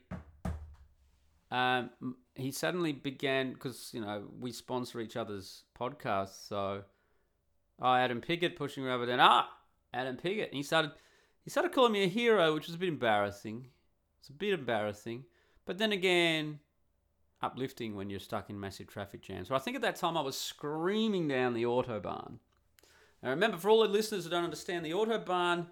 um, 1.50 1.90
he 2.38 2.52
suddenly 2.52 2.92
began 2.92 3.52
because 3.52 3.90
you 3.92 4.00
know 4.00 4.24
we 4.38 4.52
sponsor 4.52 5.00
each 5.00 5.16
other's 5.16 5.64
podcasts. 5.78 6.48
So, 6.48 6.82
oh, 7.80 7.94
Adam 7.94 8.20
Piggott 8.20 8.56
pushing 8.56 8.86
over. 8.86 9.06
Then 9.06 9.20
ah, 9.20 9.48
Adam 9.92 10.16
Piggott, 10.16 10.48
and 10.48 10.56
he 10.56 10.62
started 10.62 10.92
he 11.44 11.50
started 11.50 11.72
calling 11.72 11.92
me 11.92 12.04
a 12.04 12.08
hero, 12.08 12.54
which 12.54 12.66
was 12.66 12.74
a 12.76 12.78
bit 12.78 12.88
embarrassing. 12.88 13.66
It's 14.20 14.28
a 14.28 14.32
bit 14.32 14.52
embarrassing, 14.52 15.24
but 15.64 15.78
then 15.78 15.92
again, 15.92 16.58
uplifting 17.40 17.94
when 17.94 18.10
you're 18.10 18.20
stuck 18.20 18.50
in 18.50 18.58
massive 18.58 18.88
traffic 18.88 19.22
jams. 19.22 19.48
So 19.48 19.54
I 19.54 19.58
think 19.58 19.76
at 19.76 19.82
that 19.82 19.96
time 19.96 20.16
I 20.16 20.22
was 20.22 20.36
screaming 20.36 21.28
down 21.28 21.54
the 21.54 21.64
autobahn. 21.64 22.38
Now 23.22 23.30
remember, 23.30 23.56
for 23.56 23.70
all 23.70 23.82
the 23.82 23.88
listeners 23.88 24.24
who 24.24 24.30
don't 24.30 24.44
understand, 24.44 24.84
the 24.84 24.90
autobahn 24.90 25.66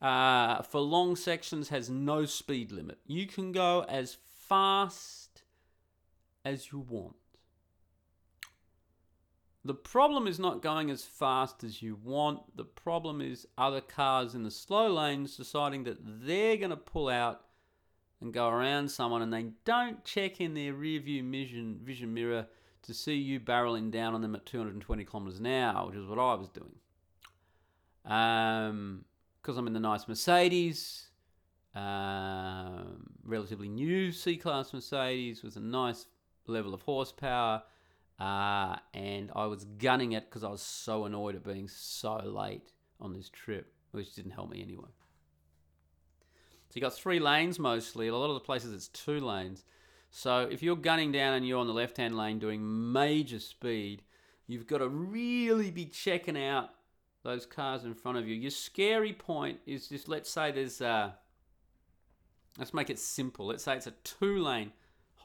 uh, 0.00 0.62
for 0.62 0.80
long 0.80 1.16
sections 1.16 1.68
has 1.70 1.90
no 1.90 2.24
speed 2.24 2.72
limit. 2.72 2.98
You 3.06 3.26
can 3.26 3.52
go 3.52 3.84
as 3.88 4.16
fast 4.48 5.25
as 6.46 6.70
you 6.70 6.78
want. 6.78 7.16
The 9.64 9.74
problem 9.74 10.28
is 10.28 10.38
not 10.38 10.62
going 10.62 10.90
as 10.90 11.02
fast 11.02 11.64
as 11.64 11.82
you 11.82 11.98
want. 12.04 12.56
The 12.56 12.64
problem 12.64 13.20
is 13.20 13.48
other 13.58 13.80
cars 13.80 14.36
in 14.36 14.44
the 14.44 14.50
slow 14.52 14.88
lanes 14.92 15.36
deciding 15.36 15.82
that 15.84 15.98
they're 16.00 16.56
going 16.56 16.70
to 16.70 16.76
pull 16.76 17.08
out 17.08 17.40
and 18.20 18.32
go 18.32 18.48
around 18.48 18.88
someone 18.88 19.22
and 19.22 19.32
they 19.32 19.46
don't 19.64 20.04
check 20.04 20.40
in 20.40 20.54
their 20.54 20.72
rear 20.72 21.00
view 21.00 21.28
vision, 21.28 21.80
vision 21.82 22.14
mirror 22.14 22.46
to 22.82 22.94
see 22.94 23.16
you 23.16 23.40
barreling 23.40 23.90
down 23.90 24.14
on 24.14 24.22
them 24.22 24.36
at 24.36 24.46
220 24.46 25.04
kilometers 25.04 25.40
an 25.40 25.46
hour, 25.46 25.88
which 25.88 25.96
is 25.96 26.06
what 26.06 26.20
I 26.20 26.34
was 26.34 26.48
doing. 26.48 26.76
Um, 28.04 29.04
because 29.42 29.58
I'm 29.58 29.66
in 29.66 29.72
the 29.72 29.80
nice 29.80 30.06
Mercedes, 30.06 31.08
um, 31.74 33.10
relatively 33.24 33.68
new 33.68 34.12
C 34.12 34.36
Class 34.36 34.72
Mercedes 34.72 35.42
with 35.42 35.56
a 35.56 35.60
nice 35.60 36.06
level 36.48 36.74
of 36.74 36.82
horsepower. 36.82 37.62
Uh, 38.18 38.76
and 38.94 39.30
I 39.36 39.46
was 39.46 39.64
gunning 39.64 40.12
it 40.12 40.24
because 40.28 40.42
I 40.42 40.48
was 40.48 40.62
so 40.62 41.04
annoyed 41.04 41.36
at 41.36 41.44
being 41.44 41.68
so 41.68 42.16
late 42.16 42.72
on 43.00 43.12
this 43.12 43.28
trip, 43.28 43.72
which 43.90 44.14
didn't 44.14 44.30
help 44.30 44.50
me 44.50 44.62
anyway. 44.62 44.88
So 46.68 46.72
you 46.74 46.80
got 46.80 46.94
three 46.94 47.20
lanes 47.20 47.58
mostly. 47.58 48.08
A 48.08 48.16
lot 48.16 48.30
of 48.30 48.34
the 48.34 48.40
places 48.40 48.72
it's 48.72 48.88
two 48.88 49.20
lanes. 49.20 49.64
So 50.10 50.48
if 50.50 50.62
you're 50.62 50.76
gunning 50.76 51.12
down 51.12 51.34
and 51.34 51.46
you're 51.46 51.58
on 51.58 51.66
the 51.66 51.74
left 51.74 51.98
hand 51.98 52.16
lane 52.16 52.38
doing 52.38 52.92
major 52.92 53.38
speed, 53.38 54.02
you've 54.46 54.66
got 54.66 54.78
to 54.78 54.88
really 54.88 55.70
be 55.70 55.84
checking 55.84 56.42
out 56.42 56.70
those 57.22 57.44
cars 57.44 57.84
in 57.84 57.92
front 57.92 58.16
of 58.16 58.26
you. 58.26 58.34
Your 58.34 58.50
scary 58.50 59.12
point 59.12 59.58
is 59.66 59.88
just 59.88 60.08
let's 60.08 60.30
say 60.30 60.52
there's 60.52 60.80
uh 60.80 61.10
let's 62.56 62.72
make 62.72 62.88
it 62.88 62.98
simple. 62.98 63.46
Let's 63.46 63.64
say 63.64 63.76
it's 63.76 63.86
a 63.86 63.94
two 64.04 64.42
lane 64.42 64.72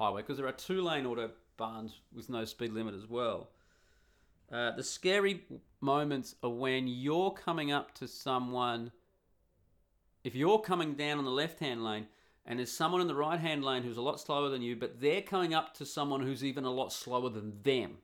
highway 0.02 0.22
because 0.22 0.38
there 0.38 0.48
are 0.48 0.52
two 0.52 0.82
lane 0.82 1.06
autobahns 1.06 1.92
with 2.14 2.30
no 2.30 2.44
speed 2.46 2.74
limit 2.74 2.96
as 2.96 3.08
well. 3.08 3.50
Uh, 4.52 4.72
the 4.72 4.84
scary 4.84 5.44
moments 5.80 6.36
are 6.44 6.50
when 6.50 6.88
you're 6.88 7.32
coming 7.32 7.72
up 7.72 7.94
to 7.96 8.08
someone. 8.08 8.92
If 10.24 10.36
you're 10.36 10.60
coming 10.60 10.96
down 10.96 11.20
on 11.20 11.26
the 11.26 11.32
left 11.32 11.60
hand 11.60 11.84
lane 11.84 12.08
and 12.46 12.60
there's 12.60 12.72
someone 12.72 13.02
in 13.02 13.08
the 13.08 13.16
right 13.16 13.40
hand 13.40 13.64
lane 13.64 13.84
who's 13.84 13.98
a 13.98 14.02
lot 14.02 14.20
slower 14.20 14.50
than 14.50 14.62
you, 14.62 14.76
but 14.76 15.00
they're 15.00 15.22
coming 15.22 15.54
up 15.54 15.76
to 15.76 15.86
someone 15.86 16.22
who's 16.22 16.44
even 16.44 16.66
a 16.66 16.72
lot 16.72 16.92
slower 16.92 17.30
than 17.30 17.62
them. 17.64 17.98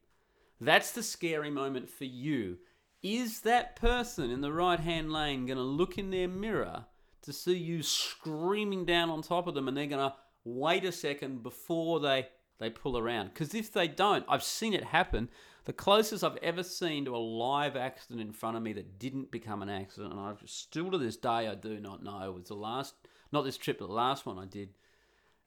That's 0.62 0.92
the 0.92 1.04
scary 1.04 1.50
moment 1.50 1.90
for 1.90 2.06
you. 2.06 2.58
Is 3.04 3.42
that 3.42 3.76
person 3.76 4.32
in 4.32 4.42
the 4.42 4.52
right 4.52 4.80
hand 4.80 5.12
lane 5.12 5.46
going 5.46 5.58
to 5.58 5.64
look 5.64 5.98
in 5.98 6.12
their 6.12 6.28
mirror 6.28 6.86
to 7.24 7.34
see 7.34 7.58
you 7.58 7.84
screaming 7.84 8.86
down 8.86 9.10
on 9.10 9.22
top 9.22 9.48
of 9.48 9.54
them 9.54 9.68
and 9.68 9.76
they're 9.76 9.86
going 9.86 10.10
to 10.10 10.16
wait 10.56 10.86
a 10.86 10.92
second 10.92 11.44
before 11.44 12.00
they, 12.00 12.28
they 12.60 12.70
pull 12.70 12.98
around? 12.98 13.30
Because 13.34 13.54
if 13.54 13.72
they 13.72 13.88
don't, 13.88 14.26
I've 14.28 14.44
seen 14.44 14.74
it 14.74 14.84
happen. 14.84 15.30
The 15.66 15.74
closest 15.74 16.24
I've 16.24 16.38
ever 16.38 16.64
seen 16.64 17.06
to 17.06 17.16
a 17.16 17.18
live 17.18 17.76
accident 17.76 18.22
in 18.22 18.32
front 18.32 18.56
of 18.56 18.64
me 18.64 18.74
that 18.74 19.00
didn't 19.00 19.32
become 19.32 19.62
an 19.62 19.70
accident, 19.70 20.14
and 20.14 20.22
I 20.22 20.34
still 20.46 20.92
to 20.92 20.98
this 20.98 21.18
day 21.18 21.48
I 21.48 21.56
do 21.56 21.80
not 21.80 22.04
know, 22.04 22.32
was 22.32 22.48
the 22.48 22.56
last 22.56 22.94
not 23.32 23.44
this 23.44 23.58
trip, 23.58 23.80
but 23.80 23.88
the 23.88 23.94
last 23.94 24.26
one 24.26 24.40
I 24.40 24.46
did. 24.46 24.70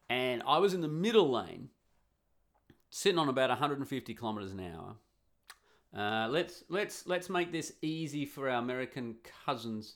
And 0.09 0.43
I 0.47 0.59
was 0.59 0.75
in 0.75 0.81
the 0.81 0.89
middle 0.89 1.31
lane, 1.31 1.71
sitting 2.91 3.19
on 3.19 3.29
about 3.29 3.49
150 3.49 4.15
kilometers 4.15 4.53
an 4.53 4.61
hour. 4.61 4.97
Uh, 5.97 6.29
let's 6.29 6.63
let's 6.69 7.07
let's 7.07 7.29
make 7.29 7.51
this 7.51 7.73
easy 7.83 8.25
for 8.25 8.49
our 8.49 8.59
American 8.59 9.17
cousins 9.45 9.95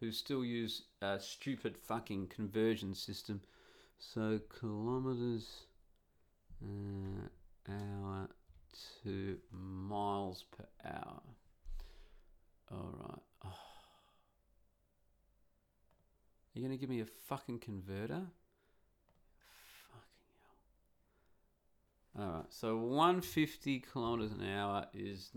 who 0.00 0.10
still 0.10 0.44
use 0.44 0.82
a 1.02 1.18
stupid 1.20 1.76
fucking 1.76 2.26
conversion 2.28 2.94
system. 2.94 3.40
So 3.98 4.40
kilometers 4.60 5.66
uh, 6.62 7.28
hour 7.68 8.28
to 9.02 9.38
miles 9.52 10.44
per 10.56 10.64
hour. 10.84 11.22
All 12.70 12.94
right. 13.00 13.52
You're 16.56 16.66
going 16.66 16.76
to 16.76 16.80
give 16.80 16.88
me 16.88 17.00
a 17.02 17.06
fucking 17.28 17.58
converter? 17.58 18.22
Fucking 19.90 20.08
hell. 22.14 22.24
Alright, 22.26 22.46
so 22.48 22.78
150 22.78 23.80
kilometers 23.80 24.32
an 24.32 24.42
hour 24.48 24.86
is 24.94 25.32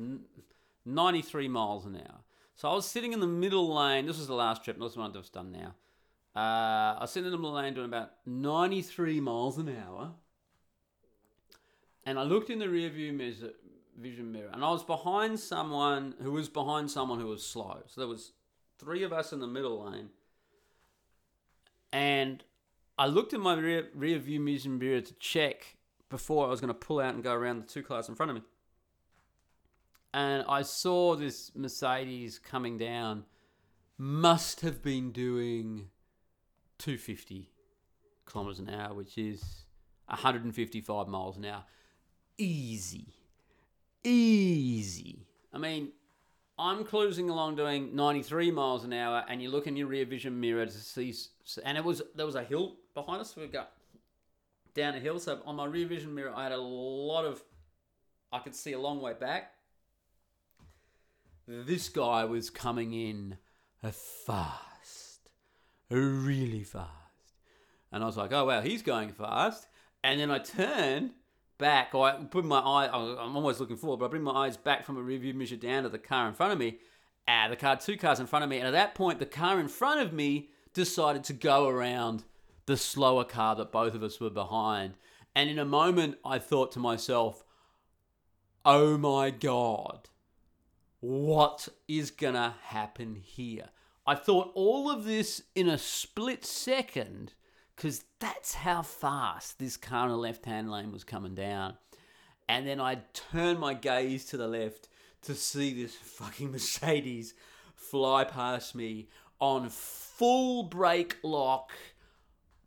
93 0.86 1.50
miles 1.50 1.86
an 1.86 1.98
hour. 1.98 2.19
So 2.56 2.69
I 2.69 2.74
was 2.74 2.86
sitting 2.86 3.12
in 3.12 3.19
the 3.19 3.28
middle 3.28 3.76
lane. 3.76 4.06
This 4.06 4.17
was 4.17 4.28
the 4.28 4.34
last 4.34 4.63
trip, 4.63 4.78
not 4.78 4.93
the 4.93 5.00
one 5.00 5.15
I've 5.15 5.32
done 5.34 5.52
now. 5.52 5.76
Uh, 6.36 6.39
I 6.39 6.98
was 7.02 7.12
sitting 7.12 7.26
in 7.26 7.32
the 7.32 7.38
middle 7.38 7.54
lane 7.54 7.74
doing 7.74 7.88
about 7.88 8.12
93 8.26 9.20
miles 9.20 9.58
an 9.58 9.76
hour. 9.88 10.12
And 12.06 12.18
I 12.18 12.24
looked 12.24 12.50
in 12.50 12.60
the 12.60 12.70
rear 12.70 12.89
view 12.89 13.13
mirror, 13.13 13.52
vision 14.00 14.32
mirror, 14.32 14.50
and 14.54 14.63
I 14.63 14.70
was 14.72 14.84
behind 14.84 15.39
someone 15.39 16.15
who 16.22 16.32
was 16.32 16.50
behind 16.50 16.89
someone 16.89 17.20
who 17.20 17.28
was 17.28 17.46
slow. 17.46 17.82
So 17.88 18.02
there 18.02 18.08
was 18.08 18.32
three 18.78 19.04
of 19.04 19.12
us 19.12 19.34
in 19.34 19.39
the 19.39 19.48
middle 19.48 19.84
lane 19.84 20.10
and 21.92 22.44
I 22.98 23.08
looked 23.08 23.34
in 23.34 23.42
my 23.42 23.56
rear, 23.56 23.88
rear 23.94 24.20
view 24.20 24.44
vision 24.44 24.78
mirror 24.78 25.02
to 25.02 25.13
check 25.15 25.78
before 26.10 26.46
I 26.46 26.50
was 26.50 26.60
going 26.60 26.70
to 26.70 26.74
pull 26.74 27.00
out 27.00 27.13
and 27.13 27.24
go 27.24 27.34
around 27.34 27.62
the 27.62 27.68
two 27.68 27.84
cars 27.84 28.10
in 28.10 28.15
front 28.15 28.32
of 28.32 28.36
me. 28.36 28.44
And 30.13 30.44
I 30.48 30.63
saw 30.63 31.15
this 31.15 31.52
Mercedes 31.56 32.39
coming 32.39 32.78
down, 32.78 33.26
must 33.98 34.62
have 34.62 34.82
been 34.82 35.12
doing 35.12 35.89
250 36.80 37.52
kilometers 38.26 38.60
an 38.60 38.70
hour, 38.70 38.94
which 38.94 39.18
is 39.18 39.65
155 40.08 41.08
miles 41.08 41.38
an 41.38 41.46
hour. 41.46 41.63
Easy. 42.38 43.13
Easy. 44.04 45.28
I 45.54 45.58
mean, 45.58 45.92
I'm 46.58 46.84
cruising 46.84 47.30
along 47.30 47.56
doing 47.56 47.96
93 47.96 48.52
miles 48.52 48.84
an 48.84 48.94
hour, 48.94 49.24
and 49.30 49.42
you 49.42 49.50
look 49.50 49.68
in 49.68 49.76
your 49.76 49.88
rear 49.88 50.06
vision 50.06 50.39
mirror 50.39 50.65
to 50.65 50.72
see, 50.72 51.13
and 51.63 51.78
it 51.78 51.84
was 51.84 52.02
there 52.15 52.26
was 52.26 52.36
a 52.36 52.44
hill 52.44 52.76
behind 52.94 53.22
us. 53.22 53.36
We 53.36 53.48
got 53.48 53.72
down 54.74 54.96
a 54.96 55.00
hill, 55.00 55.20
so 55.20 55.42
on 55.46 55.56
my 55.56 55.65
rear 55.65 55.88
vision 55.88 56.13
mirror, 56.13 56.34
I 56.36 56.44
had 56.44 56.52
a 56.52 56.58
lot 56.58 57.26
of, 57.26 57.44
I 58.32 58.39
could 58.39 58.56
see 58.56 58.74
a 58.74 58.80
long 58.80 59.02
way 59.02 59.13
back. 59.13 59.54
This 61.48 61.89
guy 61.89 62.26
was 62.26 62.50
coming 62.50 62.94
in 62.94 63.38
fast, 63.82 64.63
really 65.89 66.63
fast, 66.63 66.89
and 67.91 68.04
I 68.04 68.06
was 68.06 68.17
like, 68.17 68.32
oh 68.32 68.45
wow, 68.45 68.62
he's 68.62 68.82
going 68.82 69.10
fast. 69.10 69.67
And 70.04 70.19
then 70.19 70.32
I 70.32 70.39
turned 70.39 71.12
back, 71.58 71.93
or 71.93 72.08
I 72.08 72.15
put 72.23 72.45
my 72.45 72.60
eye, 72.60 72.88
I'm 72.88 73.36
almost 73.36 73.60
looking 73.60 73.75
forward, 73.75 73.97
but 73.97 74.06
I 74.06 74.10
bring 74.10 74.23
my 74.23 74.45
eyes 74.45 74.56
back 74.56 74.86
from 74.86 74.97
a 74.97 75.02
rearview 75.02 75.36
mirror 75.36 75.58
down 75.58 75.84
to 75.84 75.89
the 75.89 75.99
car 75.99 76.28
in 76.28 76.34
front 76.34 76.54
of 76.54 76.60
me, 76.60 76.78
ah, 77.28 77.47
the 77.49 77.56
car, 77.56 77.75
two 77.75 77.97
cars 77.97 78.19
in 78.19 78.28
front 78.28 78.43
of 78.43 78.49
me, 78.49 78.58
and 78.58 78.67
at 78.67 78.71
that 78.71 78.95
point, 78.95 79.19
the 79.19 79.25
car 79.25 79.60
in 79.60 79.67
front 79.67 79.99
of 79.99 80.13
me 80.13 80.49
decided 80.73 81.23
to 81.25 81.34
go 81.34 81.67
around 81.67 82.23
the 82.65 82.78
slower 82.78 83.25
car 83.25 83.56
that 83.56 83.71
both 83.71 83.93
of 83.93 84.04
us 84.04 84.19
were 84.19 84.30
behind. 84.30 84.93
And 85.36 85.49
in 85.49 85.60
a 85.60 85.65
moment, 85.65 86.17
I 86.23 86.39
thought 86.39 86.71
to 86.73 86.80
myself, 86.80 87.43
oh 88.63 88.97
my 88.97 89.32
God, 89.32 90.10
what 91.02 91.67
is 91.88 92.12
gonna 92.12 92.56
happen 92.63 93.15
here? 93.15 93.69
I 94.10 94.15
thought 94.15 94.52
all 94.56 94.89
of 94.89 95.04
this 95.04 95.43
in 95.54 95.69
a 95.69 95.78
split 95.78 96.43
second 96.43 97.34
because 97.76 98.06
that's 98.17 98.56
how 98.56 98.82
fast 98.82 99.60
this 99.60 99.78
car 99.78 100.06
in 100.06 100.12
the 100.13 100.17
left 100.17 100.45
hand 100.45 100.72
lane 100.72 100.91
was 100.91 101.04
coming 101.04 101.36
down. 101.36 101.76
And 102.48 102.67
then 102.67 102.82
I 102.82 103.02
turned 103.13 103.60
my 103.60 103.76
gaze 103.76 104.26
to 104.26 104.38
the 104.38 104.48
left 104.48 104.89
to 105.22 105.36
see 105.36 105.80
this 105.80 105.93
fucking 105.93 106.52
Mercedes 106.52 107.36
fly 107.76 108.24
past 108.24 108.74
me 108.74 109.10
on 109.39 109.69
full 109.69 110.63
brake 110.63 111.17
lock. 111.22 111.69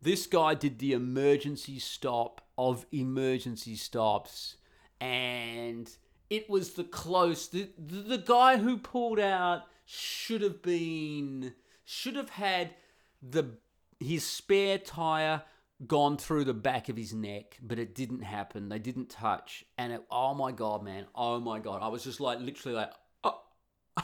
This 0.00 0.28
guy 0.28 0.54
did 0.54 0.78
the 0.78 0.92
emergency 0.92 1.80
stop 1.80 2.40
of 2.56 2.86
emergency 2.92 3.74
stops. 3.74 4.58
And 5.00 5.90
it 6.30 6.48
was 6.48 6.74
the 6.74 6.84
close. 6.84 7.48
The, 7.48 7.68
the 7.76 8.22
guy 8.24 8.58
who 8.58 8.78
pulled 8.78 9.18
out 9.18 9.64
should 9.92 10.42
have 10.42 10.62
been. 10.62 11.54
Should 11.84 12.16
have 12.16 12.30
had 12.30 12.74
the 13.22 13.58
his 14.00 14.26
spare 14.26 14.78
tire 14.78 15.42
gone 15.86 16.16
through 16.16 16.44
the 16.44 16.54
back 16.54 16.88
of 16.88 16.96
his 16.96 17.12
neck, 17.12 17.58
but 17.60 17.78
it 17.78 17.94
didn't 17.94 18.22
happen. 18.22 18.68
They 18.68 18.78
didn't 18.78 19.10
touch. 19.10 19.64
And 19.76 19.92
it, 19.92 20.02
oh 20.10 20.34
my 20.34 20.52
God, 20.52 20.82
man. 20.82 21.06
Oh 21.14 21.40
my 21.40 21.58
God. 21.58 21.82
I 21.82 21.88
was 21.88 22.04
just 22.04 22.20
like, 22.20 22.40
literally 22.40 22.76
like, 22.76 22.92
oh, 23.24 23.40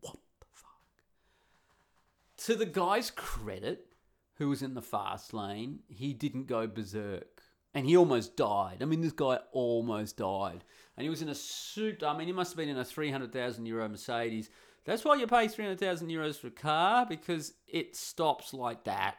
what 0.00 0.18
the 0.40 0.46
fuck? 0.54 0.80
To 2.46 2.54
the 2.54 2.66
guy's 2.66 3.10
credit, 3.10 3.86
who 4.36 4.48
was 4.48 4.62
in 4.62 4.74
the 4.74 4.82
fast 4.82 5.32
lane, 5.32 5.80
he 5.88 6.12
didn't 6.12 6.46
go 6.46 6.66
berserk. 6.66 7.42
And 7.74 7.86
he 7.86 7.96
almost 7.96 8.36
died. 8.36 8.78
I 8.82 8.84
mean, 8.84 9.00
this 9.00 9.12
guy 9.12 9.38
almost 9.52 10.18
died. 10.18 10.62
And 10.96 11.04
he 11.04 11.10
was 11.10 11.22
in 11.22 11.30
a 11.30 11.34
suit. 11.34 12.02
I 12.02 12.16
mean, 12.16 12.26
he 12.26 12.32
must 12.32 12.52
have 12.52 12.58
been 12.58 12.68
in 12.68 12.76
a 12.76 12.84
300,000 12.84 13.64
euro 13.64 13.88
Mercedes 13.88 14.50
That's 14.84 15.04
why 15.04 15.16
you 15.16 15.26
pay 15.26 15.48
300,000 15.48 16.08
euros 16.08 16.38
for 16.38 16.48
a 16.48 16.50
car 16.50 17.06
because 17.06 17.54
it 17.68 17.94
stops 17.94 18.52
like 18.52 18.84
that. 18.84 19.16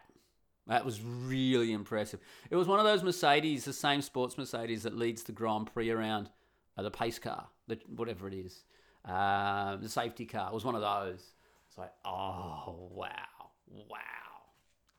That 0.67 0.85
was 0.85 1.01
really 1.01 1.73
impressive. 1.73 2.19
It 2.49 2.55
was 2.55 2.67
one 2.67 2.79
of 2.79 2.85
those 2.85 3.03
Mercedes, 3.03 3.65
the 3.65 3.73
same 3.73 4.01
sports 4.01 4.37
Mercedes 4.37 4.83
that 4.83 4.97
leads 4.97 5.23
the 5.23 5.31
Grand 5.31 5.73
Prix 5.73 5.89
around, 5.89 6.29
uh, 6.77 6.83
the 6.83 6.91
pace 6.91 7.19
car, 7.19 7.47
the, 7.67 7.79
whatever 7.87 8.27
it 8.27 8.33
is, 8.33 8.63
um, 9.05 9.81
the 9.81 9.89
safety 9.89 10.25
car. 10.25 10.49
It 10.49 10.53
was 10.53 10.65
one 10.65 10.75
of 10.75 10.81
those. 10.81 11.33
It's 11.67 11.77
like, 11.77 11.91
oh, 12.05 12.89
wow, 12.91 13.51
wow. 13.67 13.97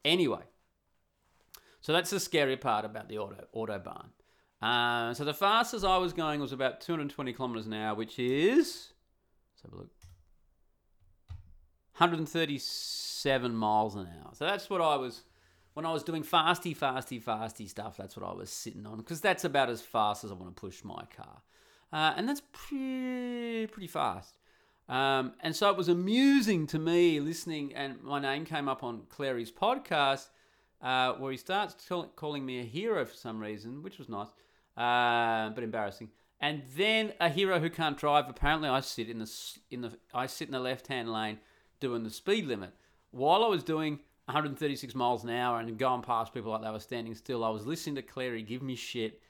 Anyway, 0.04 0.42
so 1.80 1.92
that's 1.92 2.10
the 2.10 2.20
scary 2.20 2.56
part 2.56 2.84
about 2.84 3.08
the 3.08 3.18
auto 3.18 3.46
autobahn. 3.54 4.08
Uh, 4.60 5.14
so 5.14 5.24
the 5.24 5.34
fastest 5.34 5.84
I 5.84 5.98
was 5.98 6.12
going 6.12 6.40
was 6.40 6.52
about 6.52 6.80
220 6.80 7.32
kilometers 7.32 7.66
an 7.66 7.74
hour, 7.74 7.94
which 7.94 8.18
is 8.18 8.92
let's 9.52 9.62
have 9.62 9.72
a 9.72 9.76
look, 9.76 9.90
137 11.96 13.54
miles 13.54 13.94
an 13.94 14.08
hour. 14.20 14.30
So 14.32 14.44
that's 14.44 14.68
what 14.68 14.80
I 14.80 14.96
was 14.96 15.22
when 15.74 15.86
I 15.86 15.92
was 15.92 16.02
doing 16.02 16.24
fasty, 16.24 16.76
fasty, 16.76 17.22
fasty 17.22 17.68
stuff. 17.68 17.96
That's 17.96 18.16
what 18.16 18.28
I 18.28 18.32
was 18.32 18.50
sitting 18.50 18.84
on 18.84 18.98
because 18.98 19.20
that's 19.20 19.44
about 19.44 19.70
as 19.70 19.80
fast 19.80 20.24
as 20.24 20.32
I 20.32 20.34
want 20.34 20.54
to 20.54 20.60
push 20.60 20.82
my 20.82 21.04
car, 21.16 21.42
uh, 21.92 22.14
and 22.16 22.28
that's 22.28 22.42
pretty 22.52 23.68
pretty 23.68 23.86
fast. 23.86 24.38
Um, 24.88 25.34
and 25.40 25.54
so 25.54 25.70
it 25.70 25.76
was 25.76 25.88
amusing 25.88 26.66
to 26.68 26.78
me 26.78 27.20
listening, 27.20 27.74
and 27.74 28.02
my 28.02 28.18
name 28.18 28.44
came 28.44 28.68
up 28.68 28.82
on 28.82 29.02
Clarey's 29.08 29.52
podcast, 29.52 30.28
uh, 30.82 31.12
where 31.12 31.30
he 31.30 31.38
starts 31.38 31.74
t- 31.74 32.04
calling 32.16 32.44
me 32.44 32.60
a 32.60 32.64
hero 32.64 33.04
for 33.06 33.14
some 33.14 33.38
reason, 33.38 33.82
which 33.82 33.98
was 33.98 34.08
nice, 34.08 34.28
uh, 34.76 35.50
but 35.54 35.62
embarrassing. 35.62 36.10
And 36.40 36.62
then 36.76 37.14
a 37.20 37.28
hero 37.30 37.60
who 37.60 37.70
can't 37.70 37.96
drive. 37.96 38.28
Apparently, 38.28 38.68
I 38.68 38.80
sit 38.80 39.08
in 39.08 39.20
the 39.20 39.30
in 39.70 39.80
the 39.82 39.92
I 40.12 40.26
sit 40.26 40.48
in 40.48 40.52
the 40.52 40.60
left 40.60 40.88
hand 40.88 41.12
lane 41.12 41.38
doing 41.84 42.02
the 42.02 42.08
speed 42.08 42.46
limit 42.46 42.70
while 43.10 43.44
I 43.44 43.48
was 43.48 43.62
doing 43.62 43.98
136 44.24 44.94
miles 44.94 45.22
an 45.22 45.28
hour 45.28 45.60
and 45.60 45.76
going 45.76 46.00
past 46.00 46.32
people 46.32 46.50
like 46.50 46.62
they 46.62 46.70
were 46.70 46.80
standing 46.80 47.14
still. 47.14 47.44
I 47.44 47.50
was 47.50 47.66
listening 47.66 47.96
to 47.96 48.02
Clarey 48.02 48.46
give 48.46 48.62
me 48.62 48.74
shit 48.74 49.20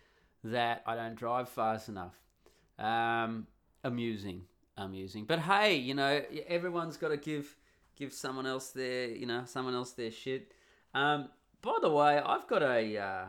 that 0.44 0.84
I 0.86 0.94
don't 0.94 1.16
drive 1.16 1.48
fast 1.48 1.88
enough. 1.88 2.14
Um, 2.78 3.48
amusing, 3.82 4.42
amusing. 4.76 5.24
But 5.24 5.40
hey, 5.40 5.74
you 5.74 5.94
know, 5.94 6.22
everyone's 6.46 6.96
got 6.96 7.08
to 7.08 7.16
give 7.16 7.56
give 7.96 8.12
someone 8.12 8.46
else 8.46 8.70
their, 8.70 9.08
you 9.08 9.26
know, 9.26 9.42
someone 9.46 9.74
else 9.74 9.90
their 9.90 10.12
shit. 10.12 10.52
Um, 10.94 11.28
by 11.60 11.76
the 11.82 11.90
way, 11.90 12.20
I've 12.24 12.46
got 12.46 12.62
a. 12.62 12.96
Uh, 12.96 13.24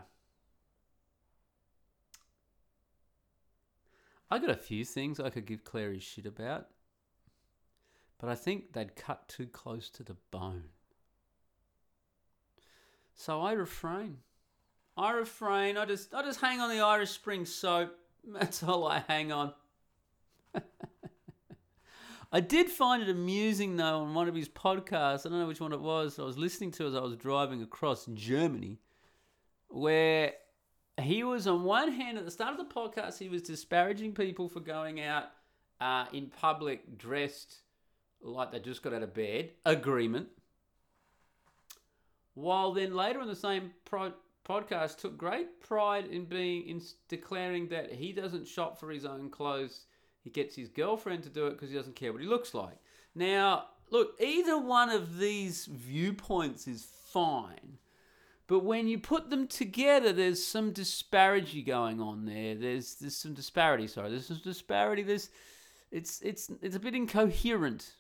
I 4.29 4.39
got 4.39 4.51
a 4.51 4.55
few 4.55 4.85
things 4.85 5.19
I 5.19 5.31
could 5.31 5.45
give 5.45 5.63
Clarey 5.63 6.01
shit 6.01 6.27
about, 6.27 6.67
but 8.19 8.30
I 8.30 8.36
think 8.36 8.73
they'd 8.73 8.95
cut 8.95 9.28
too 9.28 9.47
close 9.47 9.89
to 9.91 10.04
the 10.04 10.15
bone. 10.32 10.65
So 13.13 13.41
I 13.41 13.54
refrain. 13.54 14.17
I 14.97 15.12
refrain. 15.12 15.78
I 15.78 15.86
just 15.86 16.13
I 16.13 16.21
just 16.23 16.41
hang 16.41 16.60
on 16.60 16.69
the 16.69 16.82
Irish 16.82 17.12
Spring 17.12 17.45
soap. 17.45 17.95
That's 18.28 18.63
all 18.63 18.88
I 18.88 19.04
hang 19.08 19.32
on. 19.32 19.54
I 22.32 22.39
did 22.39 22.69
find 22.69 23.01
it 23.04 23.10
amusing 23.10 23.78
though 23.78 23.99
on 23.99 24.13
one 24.13 24.28
of 24.28 24.36
his 24.36 24.49
podcasts. 24.49 25.25
I 25.25 25.30
don't 25.30 25.39
know 25.39 25.47
which 25.47 25.62
one 25.62 25.73
it 25.73 25.82
was. 25.82 26.19
I 26.19 26.23
was 26.23 26.38
listening 26.38 26.71
to 26.71 26.88
as 26.88 26.95
I 26.95 26.99
was 26.99 27.15
driving 27.15 27.62
across 27.62 28.06
Germany, 28.13 28.80
where 29.67 30.34
he 31.01 31.23
was 31.23 31.47
on 31.47 31.63
one 31.63 31.91
hand 31.91 32.17
at 32.17 32.25
the 32.25 32.32
start 32.32 32.58
of 32.58 32.67
the 32.67 32.73
podcast 32.73 33.19
he 33.19 33.30
was 33.30 33.41
disparaging 33.41 34.13
people 34.13 34.47
for 34.47 34.62
going 34.62 35.01
out 35.01 35.25
uh, 35.82 36.06
in 36.13 36.28
public 36.28 36.97
dressed 36.97 37.58
like 38.25 38.51
they 38.51 38.59
just 38.59 38.83
got 38.83 38.93
out 38.93 39.03
of 39.03 39.13
bed. 39.13 39.51
Agreement. 39.65 40.27
While 42.33 42.73
then 42.73 42.95
later 42.95 43.21
in 43.21 43.27
the 43.27 43.35
same 43.35 43.71
pro- 43.85 44.13
podcast 44.47 44.97
took 44.97 45.17
great 45.17 45.61
pride 45.61 46.05
in 46.07 46.25
being 46.25 46.67
in 46.67 46.81
declaring 47.07 47.67
that 47.69 47.91
he 47.91 48.11
doesn't 48.11 48.47
shop 48.47 48.79
for 48.79 48.91
his 48.91 49.05
own 49.05 49.29
clothes. 49.29 49.85
He 50.21 50.29
gets 50.29 50.55
his 50.55 50.69
girlfriend 50.69 51.23
to 51.23 51.29
do 51.29 51.47
it 51.47 51.51
because 51.51 51.69
he 51.69 51.75
doesn't 51.75 51.95
care 51.95 52.11
what 52.11 52.21
he 52.21 52.27
looks 52.27 52.53
like. 52.53 52.77
Now, 53.13 53.65
look, 53.89 54.15
either 54.19 54.57
one 54.57 54.89
of 54.89 55.17
these 55.17 55.65
viewpoints 55.65 56.67
is 56.67 56.88
fine. 57.05 57.77
But 58.47 58.63
when 58.63 58.88
you 58.88 58.99
put 58.99 59.29
them 59.29 59.47
together, 59.47 60.13
there's 60.13 60.45
some 60.45 60.71
disparity 60.71 61.63
going 61.63 61.99
on 61.99 62.25
there. 62.25 62.55
There's 62.55 62.95
there's 62.95 63.17
some 63.17 63.33
disparity. 63.33 63.88
Sorry, 63.88 64.09
there's 64.09 64.27
some 64.27 64.41
disparity. 64.43 65.01
There's 65.01 65.29
it's 65.91 66.21
it's 66.21 66.51
it's 66.61 66.75
a 66.75 66.79
bit 66.79 66.93
incoherent 66.93 67.93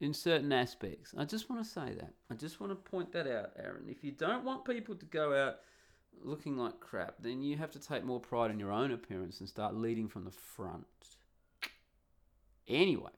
in 0.00 0.12
certain 0.12 0.52
aspects. 0.52 1.14
I 1.16 1.24
just 1.24 1.48
want 1.48 1.64
to 1.64 1.68
say 1.68 1.94
that. 1.94 2.12
I 2.30 2.34
just 2.34 2.60
want 2.60 2.72
to 2.72 2.90
point 2.90 3.12
that 3.12 3.26
out, 3.26 3.50
Aaron. 3.58 3.84
If 3.88 4.02
you 4.02 4.12
don't 4.12 4.44
want 4.44 4.64
people 4.64 4.94
to 4.94 5.06
go 5.06 5.34
out 5.34 5.56
looking 6.22 6.56
like 6.56 6.80
crap, 6.80 7.16
then 7.20 7.42
you 7.42 7.56
have 7.56 7.70
to 7.72 7.80
take 7.80 8.04
more 8.04 8.20
pride 8.20 8.50
in 8.50 8.58
your 8.58 8.72
own 8.72 8.92
appearance 8.92 9.40
and 9.40 9.48
start 9.48 9.74
leading 9.74 10.08
from 10.08 10.24
the 10.24 10.30
front. 10.30 10.86
Anyway, 12.66 13.10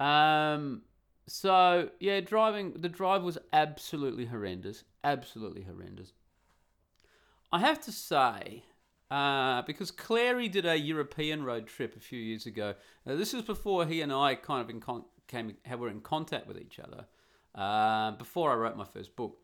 um, 0.00 0.82
so 1.26 1.90
yeah, 2.00 2.20
driving 2.20 2.72
the 2.72 2.88
drive 2.88 3.22
was 3.22 3.38
absolutely 3.52 4.26
horrendous, 4.26 4.84
absolutely 5.02 5.62
horrendous. 5.62 6.12
I 7.52 7.60
have 7.60 7.80
to 7.82 7.92
say, 7.92 8.64
uh, 9.10 9.62
because 9.62 9.92
Clarey 9.92 10.50
did 10.50 10.66
a 10.66 10.76
European 10.76 11.44
road 11.44 11.66
trip 11.66 11.96
a 11.96 12.00
few 12.00 12.18
years 12.18 12.46
ago. 12.46 12.74
Now, 13.06 13.14
this 13.14 13.32
was 13.32 13.42
before 13.42 13.86
he 13.86 14.00
and 14.00 14.12
I 14.12 14.34
kind 14.34 14.62
of 14.62 14.70
in 14.70 14.80
con- 14.80 15.04
came 15.28 15.56
were 15.78 15.88
in 15.88 16.00
contact 16.00 16.46
with 16.46 16.58
each 16.58 16.78
other. 16.78 17.06
Uh, 17.54 18.12
before 18.12 18.50
I 18.50 18.54
wrote 18.54 18.76
my 18.76 18.84
first 18.84 19.14
book, 19.14 19.38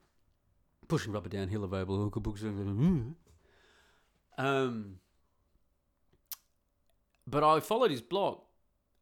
pushing 0.88 1.12
rubber 1.12 1.28
downhill 1.28 1.64
available 1.64 2.08
good 2.10 2.22
books. 2.22 2.42
Um, 4.38 4.96
but 7.26 7.44
I 7.44 7.60
followed 7.60 7.90
his 7.90 8.00
blog, 8.00 8.40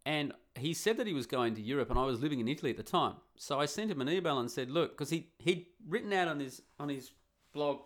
and 0.05 0.33
he 0.55 0.75
said 0.75 0.97
that 0.99 1.07
he 1.07 1.15
was 1.15 1.27
going 1.27 1.55
to 1.55 1.63
Europe, 1.63 1.91
and 1.91 1.99
I 1.99 2.05
was 2.05 2.21
living 2.21 2.41
in 2.41 2.49
Italy 2.49 2.71
at 2.71 2.77
the 2.77 2.83
time. 2.83 3.15
So 3.37 3.59
I 3.59 3.67
sent 3.67 3.91
him 3.91 4.01
an 4.01 4.09
email 4.09 4.39
and 4.39 4.51
said, 4.51 4.71
"Look, 4.71 4.91
because 4.93 5.11
he 5.11 5.31
he'd 5.39 5.67
written 5.87 6.13
out 6.13 6.29
on 6.29 6.41
his 6.41 6.61
on 6.79 6.89
his 6.89 7.13
blog 7.53 7.81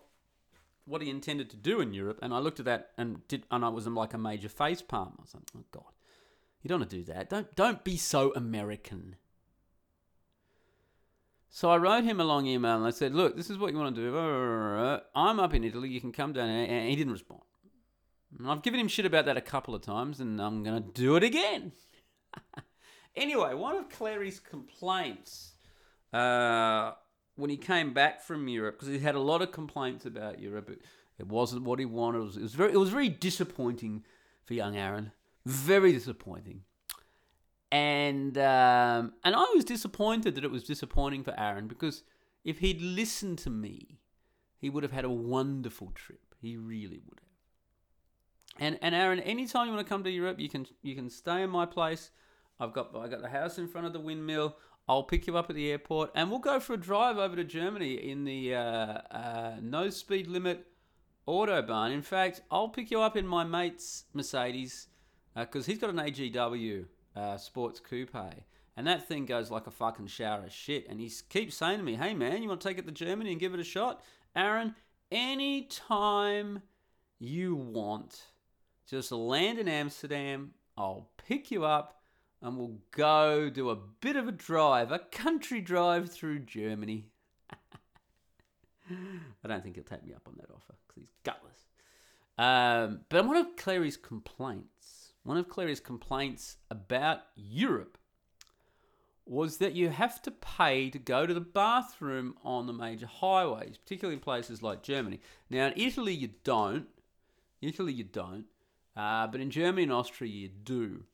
what 0.84 1.02
he 1.02 1.10
intended 1.10 1.48
to 1.50 1.56
do 1.56 1.80
in 1.80 1.94
Europe, 1.94 2.18
and 2.22 2.34
I 2.34 2.38
looked 2.38 2.58
at 2.58 2.66
that 2.66 2.90
and 2.98 3.26
did, 3.28 3.44
and 3.50 3.64
I 3.64 3.68
was 3.68 3.86
in 3.86 3.94
like 3.94 4.14
a 4.14 4.18
major 4.18 4.48
face 4.48 4.82
palm. 4.82 5.14
I 5.18 5.22
was 5.22 5.34
like, 5.34 5.44
oh 5.56 5.64
god, 5.70 5.92
you 6.62 6.68
don't 6.68 6.80
want 6.80 6.90
to 6.90 6.96
do 6.96 7.04
that. 7.12 7.28
Don't 7.28 7.54
don't 7.54 7.84
be 7.84 7.96
so 7.96 8.32
American. 8.34 9.16
So 11.54 11.70
I 11.70 11.76
wrote 11.76 12.04
him 12.04 12.18
a 12.18 12.24
long 12.24 12.46
email 12.46 12.76
and 12.76 12.86
I 12.86 12.90
said, 12.90 13.14
look, 13.14 13.36
this 13.36 13.50
is 13.50 13.58
what 13.58 13.72
you 13.72 13.78
want 13.78 13.94
to 13.94 14.00
do. 14.00 15.00
I'm 15.14 15.38
up 15.38 15.52
in 15.52 15.64
Italy. 15.64 15.90
You 15.90 16.00
can 16.00 16.10
come 16.10 16.32
down. 16.32 16.48
And 16.48 16.88
he 16.88 16.96
didn't 16.96 17.12
respond. 17.12 17.42
I've 18.46 18.62
given 18.62 18.80
him 18.80 18.88
shit 18.88 19.04
about 19.04 19.26
that 19.26 19.36
a 19.36 19.42
couple 19.42 19.74
of 19.74 19.82
times, 19.82 20.20
and 20.20 20.40
I'm 20.40 20.64
to 20.64 20.80
do 20.80 21.16
it 21.16 21.22
again. 21.22 21.72
anyway, 23.16 23.52
one 23.52 23.76
of 23.76 23.90
Clarey's 23.90 24.40
complaints 24.40 25.52
uh, 26.12 26.92
when 27.36 27.50
he 27.50 27.58
came 27.58 27.92
back 27.92 28.22
from 28.22 28.48
Europe, 28.48 28.76
because 28.76 28.88
he 28.88 28.98
had 28.98 29.14
a 29.14 29.20
lot 29.20 29.42
of 29.42 29.52
complaints 29.52 30.06
about 30.06 30.40
Europe, 30.40 30.70
it, 30.70 30.80
it 31.18 31.26
wasn't 31.26 31.64
what 31.64 31.78
he 31.78 31.84
wanted. 31.84 32.20
It 32.20 32.24
was, 32.24 32.36
it 32.38 32.42
was 32.42 32.54
very, 32.54 32.72
it 32.72 32.78
was 32.78 32.90
very 32.90 33.10
disappointing 33.10 34.04
for 34.44 34.54
young 34.54 34.76
Aaron. 34.76 35.12
Very 35.44 35.92
disappointing. 35.92 36.62
And 37.70 38.36
um, 38.36 39.14
and 39.24 39.34
I 39.34 39.46
was 39.54 39.64
disappointed 39.64 40.34
that 40.34 40.44
it 40.44 40.50
was 40.50 40.62
disappointing 40.62 41.24
for 41.24 41.38
Aaron 41.38 41.68
because 41.68 42.04
if 42.44 42.58
he'd 42.58 42.82
listened 42.82 43.38
to 43.38 43.50
me, 43.50 44.00
he 44.58 44.68
would 44.68 44.82
have 44.82 44.92
had 44.92 45.04
a 45.04 45.10
wonderful 45.10 45.90
trip. 45.94 46.34
He 46.40 46.56
really 46.56 47.00
would 47.08 47.20
have. 47.20 47.32
And 48.58 48.78
and 48.82 48.94
Aaron, 48.94 49.20
anytime 49.20 49.66
you 49.66 49.72
want 49.72 49.86
to 49.86 49.88
come 49.88 50.04
to 50.04 50.10
Europe, 50.10 50.38
you 50.38 50.48
can 50.48 50.66
you 50.82 50.94
can 50.94 51.08
stay 51.08 51.42
in 51.42 51.50
my 51.50 51.64
place. 51.64 52.10
I've 52.60 52.72
got 52.72 52.94
I 52.94 53.08
got 53.08 53.22
the 53.22 53.28
house 53.28 53.58
in 53.58 53.68
front 53.68 53.86
of 53.86 53.92
the 53.92 54.00
windmill. 54.00 54.56
I'll 54.88 55.04
pick 55.04 55.26
you 55.26 55.38
up 55.38 55.48
at 55.48 55.56
the 55.56 55.70
airport, 55.70 56.10
and 56.14 56.28
we'll 56.28 56.40
go 56.40 56.60
for 56.60 56.74
a 56.74 56.76
drive 56.76 57.16
over 57.16 57.36
to 57.36 57.44
Germany 57.44 57.94
in 57.94 58.24
the 58.24 58.54
uh, 58.54 58.98
uh, 59.10 59.56
no 59.62 59.88
speed 59.90 60.26
limit 60.26 60.66
autobahn. 61.26 61.92
In 61.92 62.02
fact, 62.02 62.42
I'll 62.50 62.68
pick 62.68 62.90
you 62.90 63.00
up 63.00 63.16
in 63.16 63.26
my 63.26 63.44
mate's 63.44 64.04
Mercedes 64.12 64.88
because 65.34 65.66
uh, 65.66 65.70
he's 65.70 65.78
got 65.78 65.90
an 65.90 65.96
AGW 65.96 66.86
uh, 67.16 67.36
sports 67.36 67.80
coupe, 67.80 68.16
and 68.76 68.86
that 68.86 69.08
thing 69.08 69.26
goes 69.26 69.50
like 69.50 69.66
a 69.66 69.70
fucking 69.70 70.06
shower 70.06 70.44
of 70.44 70.52
shit. 70.52 70.88
And 70.88 71.00
he 71.00 71.10
keeps 71.28 71.56
saying 71.56 71.78
to 71.78 71.84
me, 71.84 71.94
"Hey 71.94 72.14
man, 72.14 72.42
you 72.42 72.48
want 72.48 72.60
to 72.60 72.68
take 72.68 72.78
it 72.78 72.86
to 72.86 72.92
Germany 72.92 73.32
and 73.32 73.40
give 73.40 73.54
it 73.54 73.60
a 73.60 73.64
shot, 73.64 74.02
Aaron? 74.34 74.74
Anytime 75.10 76.62
you 77.18 77.54
want, 77.54 78.22
just 78.88 79.12
land 79.12 79.58
in 79.58 79.68
Amsterdam. 79.68 80.52
I'll 80.76 81.10
pick 81.16 81.50
you 81.50 81.64
up." 81.64 81.98
And 82.44 82.58
we'll 82.58 82.78
go 82.90 83.48
do 83.48 83.70
a 83.70 83.76
bit 83.76 84.16
of 84.16 84.26
a 84.26 84.32
drive, 84.32 84.90
a 84.90 84.98
country 84.98 85.60
drive 85.60 86.10
through 86.10 86.40
Germany. 86.40 87.06
I 88.90 89.46
don't 89.46 89.62
think 89.62 89.76
he'll 89.76 89.84
take 89.84 90.04
me 90.04 90.12
up 90.12 90.26
on 90.26 90.34
that 90.38 90.50
offer 90.50 90.74
because 90.88 91.02
he's 91.02 91.12
gutless. 91.22 91.68
Um, 92.38 93.02
but 93.08 93.24
one 93.26 93.36
of 93.36 93.54
Clarey's 93.56 93.96
complaints 93.96 94.71
one 95.24 95.36
of 95.36 95.48
Clarey's 95.48 95.80
complaints 95.80 96.56
about 96.70 97.20
Europe 97.36 97.98
was 99.24 99.58
that 99.58 99.74
you 99.74 99.88
have 99.88 100.20
to 100.22 100.30
pay 100.30 100.90
to 100.90 100.98
go 100.98 101.26
to 101.26 101.34
the 101.34 101.40
bathroom 101.40 102.34
on 102.42 102.66
the 102.66 102.72
major 102.72 103.06
highways, 103.06 103.78
particularly 103.78 104.16
in 104.16 104.20
places 104.20 104.62
like 104.62 104.82
Germany. 104.82 105.20
Now, 105.48 105.68
in 105.68 105.74
Italy, 105.76 106.12
you 106.12 106.30
don't. 106.42 106.88
Italy, 107.60 107.92
you 107.92 108.04
don't. 108.04 108.46
Uh, 108.96 109.26
but 109.28 109.40
in 109.40 109.50
Germany 109.50 109.84
and 109.84 109.92
Austria, 109.92 110.30
you 110.30 110.48
do. 110.48 111.04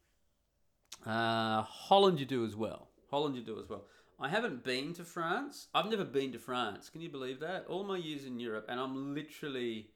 Uh, 1.04 1.62
Holland, 1.62 2.18
you 2.18 2.26
do 2.26 2.44
as 2.44 2.56
well. 2.56 2.88
Holland, 3.11 3.36
you 3.36 3.42
do 3.42 3.61
as 3.61 3.68
well. 3.68 3.84
I 4.18 4.28
haven't 4.28 4.64
been 4.64 4.94
to 4.94 5.04
France. 5.04 5.68
I've 5.74 5.90
never 5.90 6.04
been 6.04 6.32
to 6.32 6.38
France. 6.38 6.88
Can 6.88 7.02
you 7.02 7.09
believe 7.09 7.40
that? 7.40 7.66
All 7.68 7.84
my 7.84 7.98
years 7.98 8.24
in 8.24 8.40
Europe, 8.40 8.66
and 8.68 8.80
I'm 8.80 9.14
literally 9.14 9.90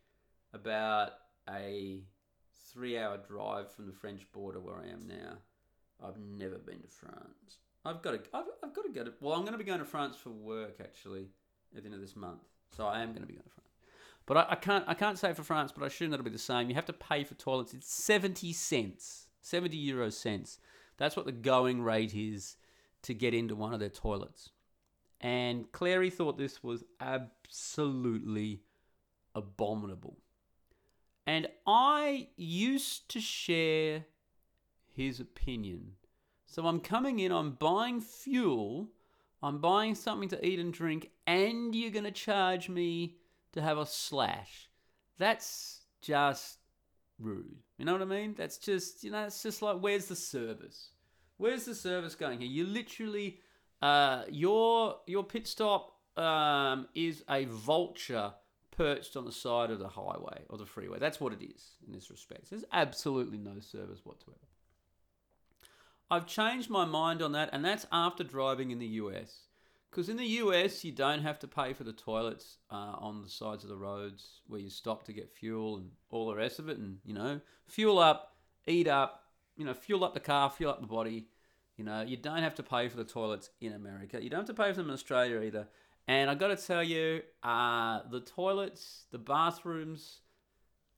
about 0.53 1.13
a 1.49 2.03
three 2.73 2.99
hour 2.99 3.19
drive 3.19 3.71
from 3.71 3.87
the 3.87 3.93
French 3.93 4.23
border 4.33 4.61
where 4.61 4.77
I 4.77 4.89
am 4.89 5.07
now. 5.07 5.39
I've 6.05 6.19
never 6.19 6.59
been 6.59 6.81
to 6.81 6.89
France. 6.89 7.59
I've 7.85 8.03
got 8.03 8.13
to. 8.13 8.21
I've, 8.35 8.45
I've 8.63 8.75
got 8.75 8.83
to 8.83 8.93
go 8.93 9.05
to. 9.05 9.13
Well, 9.21 9.35
I'm 9.35 9.43
going 9.43 9.53
to 9.53 9.59
be 9.59 9.65
going 9.65 9.79
to 9.79 9.85
France 9.85 10.17
for 10.17 10.31
work 10.31 10.77
actually 10.81 11.29
at 11.77 11.83
the 11.83 11.87
end 11.87 11.95
of 11.95 12.01
this 12.01 12.17
month. 12.17 12.43
So 12.77 12.87
I 12.87 13.03
am 13.03 13.09
going 13.11 13.23
to 13.23 13.27
be 13.27 13.35
going 13.35 13.45
to 13.45 13.51
France. 13.51 13.69
But 14.27 14.37
I, 14.37 14.47
I 14.51 14.55
can't. 14.55 14.85
I 14.89 14.95
can't 14.95 15.19
say 15.19 15.33
for 15.33 15.43
France, 15.43 15.73
but 15.73 15.85
I 15.85 15.87
assume 15.87 16.11
that'll 16.11 16.25
be 16.25 16.31
the 16.31 16.39
same. 16.39 16.69
You 16.69 16.75
have 16.75 16.87
to 16.87 16.93
pay 16.93 17.25
for 17.25 17.35
toilets. 17.35 17.75
It's 17.75 17.93
seventy 17.93 18.53
cents, 18.53 19.29
seventy 19.41 19.77
euro 19.77 20.11
cents. 20.11 20.59
That's 20.97 21.17
what 21.17 21.27
the 21.27 21.33
going 21.33 21.83
rate 21.83 22.15
is 22.15 22.57
to 23.03 23.15
get 23.15 23.35
into 23.35 23.57
one 23.57 23.75
of 23.75 23.81
their 23.81 23.89
toilets. 23.89 24.51
And 25.21 25.71
Clarey 25.73 26.13
thought 26.13 26.37
this 26.39 26.63
was 26.63 26.85
absolutely 27.01 28.63
abominable. 29.35 30.19
And 31.27 31.49
I 31.67 32.29
used 32.37 33.09
to 33.11 33.21
share 33.21 34.07
his 34.93 35.21
opinion 35.21 35.93
so 36.53 36.67
I'm 36.67 36.81
coming 36.81 37.19
in, 37.19 37.33
I'm 37.33 37.53
buying 37.53 38.03
fuel, 38.03 38.91
I'm 39.43 39.59
buying 39.59 39.95
something 39.95 40.29
to 40.29 40.47
eat 40.47 40.59
and 40.59 40.71
drink, 40.71 41.11
and 41.27 41.75
you're 41.75 41.91
going 41.91 42.05
to 42.05 42.11
charge 42.11 42.69
me 42.69 43.17
to 43.53 43.63
have 43.63 43.79
a 43.79 43.87
slash. 43.87 44.69
That's 45.17 45.87
just 46.03 46.59
rude. 47.19 47.57
You 47.79 47.87
know 47.87 47.93
what 47.93 48.03
I 48.03 48.05
mean? 48.05 48.35
That's 48.37 48.59
just, 48.59 49.03
you 49.03 49.11
know, 49.11 49.25
it's 49.25 49.43
just 49.43 49.63
like, 49.63 49.79
where's 49.79 50.09
the 50.09 50.15
service? 50.15 50.91
Where's 51.39 51.65
the 51.65 51.75
service 51.75 52.15
going 52.15 52.39
here? 52.39 52.51
You 52.51 52.67
literally, 52.67 53.39
uh, 53.81 54.25
your 54.29 54.97
your 55.07 55.25
pit 55.25 55.47
stop 55.47 55.95
um, 56.19 56.87
is 56.95 57.25
a 57.31 57.47
vulture 57.47 58.35
perched 58.73 59.17
on 59.17 59.25
the 59.25 59.33
side 59.33 59.71
of 59.71 59.79
the 59.79 59.89
highway 59.89 60.43
or 60.49 60.59
the 60.59 60.67
freeway. 60.67 60.99
That's 60.99 61.21
what 61.21 61.33
it 61.33 61.43
is 61.43 61.77
in 61.87 61.93
this 61.93 62.11
respect. 62.11 62.51
There's 62.51 62.65
absolutely 62.73 63.39
no 63.39 63.61
service 63.61 64.01
whatsoever. 64.05 64.39
I've 66.11 66.27
changed 66.27 66.69
my 66.69 66.85
mind 66.85 67.23
on 67.23 67.33
that, 67.33 67.51
and 67.53 67.65
that's 67.65 67.87
after 67.93 68.25
driving 68.25 68.71
in 68.71 68.79
the 68.79 68.87
US. 68.87 69.45
Because 69.91 70.09
in 70.09 70.17
the 70.17 70.27
US, 70.27 70.85
you 70.85 70.93
don't 70.93 71.23
have 71.23 71.39
to 71.41 71.47
pay 71.47 71.75
for 71.75 71.85
the 71.85 71.93
toilets 71.93 72.57
uh, 72.71 72.95
on 72.99 73.23
the 73.23 73.29
sides 73.29 73.63
of 73.63 73.69
the 73.69 73.77
roads 73.77 74.41
where 74.47 74.61
you 74.61 74.71
stop 74.71 75.05
to 75.05 75.13
get 75.13 75.31
fuel 75.31 75.77
and 75.77 75.91
all 76.11 76.29
the 76.29 76.35
rest 76.35 76.59
of 76.59 76.69
it. 76.69 76.79
And, 76.79 76.99
you 77.05 77.13
know, 77.13 77.41
fuel 77.67 77.99
up, 77.99 78.37
eat 78.67 78.89
up, 78.89 79.25
you 79.57 79.67
know, 79.67 79.75
fuel 79.75 80.03
up 80.03 80.15
the 80.15 80.21
car, 80.21 80.49
fuel 80.49 80.71
up 80.71 80.81
the 80.81 80.87
body. 80.87 81.27
You 81.77 81.85
know, 81.85 82.01
you 82.03 82.17
don't 82.17 82.43
have 82.43 82.55
to 82.55 82.63
pay 82.63 82.89
for 82.89 82.97
the 82.97 83.05
toilets 83.05 83.51
in 83.61 83.73
America. 83.73 84.23
You 84.23 84.31
don't 84.31 84.47
have 84.47 84.55
to 84.57 84.63
pay 84.63 84.71
for 84.71 84.79
them 84.79 84.89
in 84.89 84.95
Australia 84.95 85.41
either. 85.41 85.69
And 86.09 86.29
I 86.29 86.35
got 86.35 86.49
to 86.49 86.57
tell 86.57 86.83
you, 86.83 87.23
uh, 87.43 88.01
the 88.11 88.21
toilets, 88.21 89.05
the 89.13 89.19
bathrooms 89.19 90.21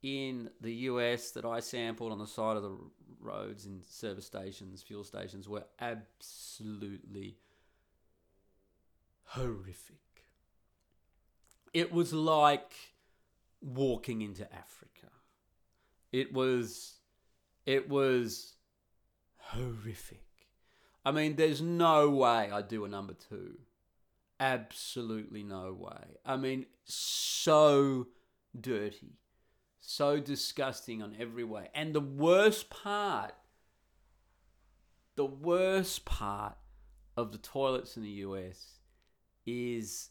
in 0.03 0.51
the 0.61 0.73
US 0.73 1.31
that 1.33 1.45
I 1.45 1.61
sampled 1.61 2.13
on 2.13 2.19
the 2.19 2.27
side 2.27 2.57
of 2.57 2.63
the 2.63 2.77
roads 3.21 3.65
and 3.67 3.85
service 3.85 4.27
stations, 4.27 4.83
fuel 4.83 5.05
stations 5.05 5.49
were 5.49 5.65
absolutely 5.81 7.37
horrific. 9.25 9.97
It 11.73 11.93
was 11.93 12.13
like 12.13 12.73
walking 13.61 14.23
into 14.23 14.45
Africa. 14.55 15.11
It 16.13 16.33
was 16.33 16.95
it 17.67 17.89
was 17.89 18.55
horrific. 19.39 20.21
I 21.05 21.11
mean, 21.11 21.37
there's 21.37 21.61
no 21.61 22.11
way 22.11 22.51
I'd 22.51 22.69
do 22.69 22.85
a 22.85 22.89
number 22.89 23.15
two. 23.15 23.59
Absolutely 24.41 25.43
no 25.43 25.73
way. 25.73 26.17
I 26.25 26.37
mean, 26.37 26.67
so 26.85 28.09
dirty 28.59 29.19
so 29.87 30.19
disgusting 30.19 31.03
on 31.03 31.15
every 31.19 31.45
way. 31.45 31.69
And 31.75 31.95
the 31.95 32.01
worst 32.01 32.71
part, 32.71 33.35
the 35.17 35.27
worst 35.27 36.05
part 36.05 36.57
of 37.17 37.33
the 37.33 37.39
toilets 37.39 37.97
in 37.97 38.03
the 38.03 38.09
US 38.09 38.79
is 39.47 40.11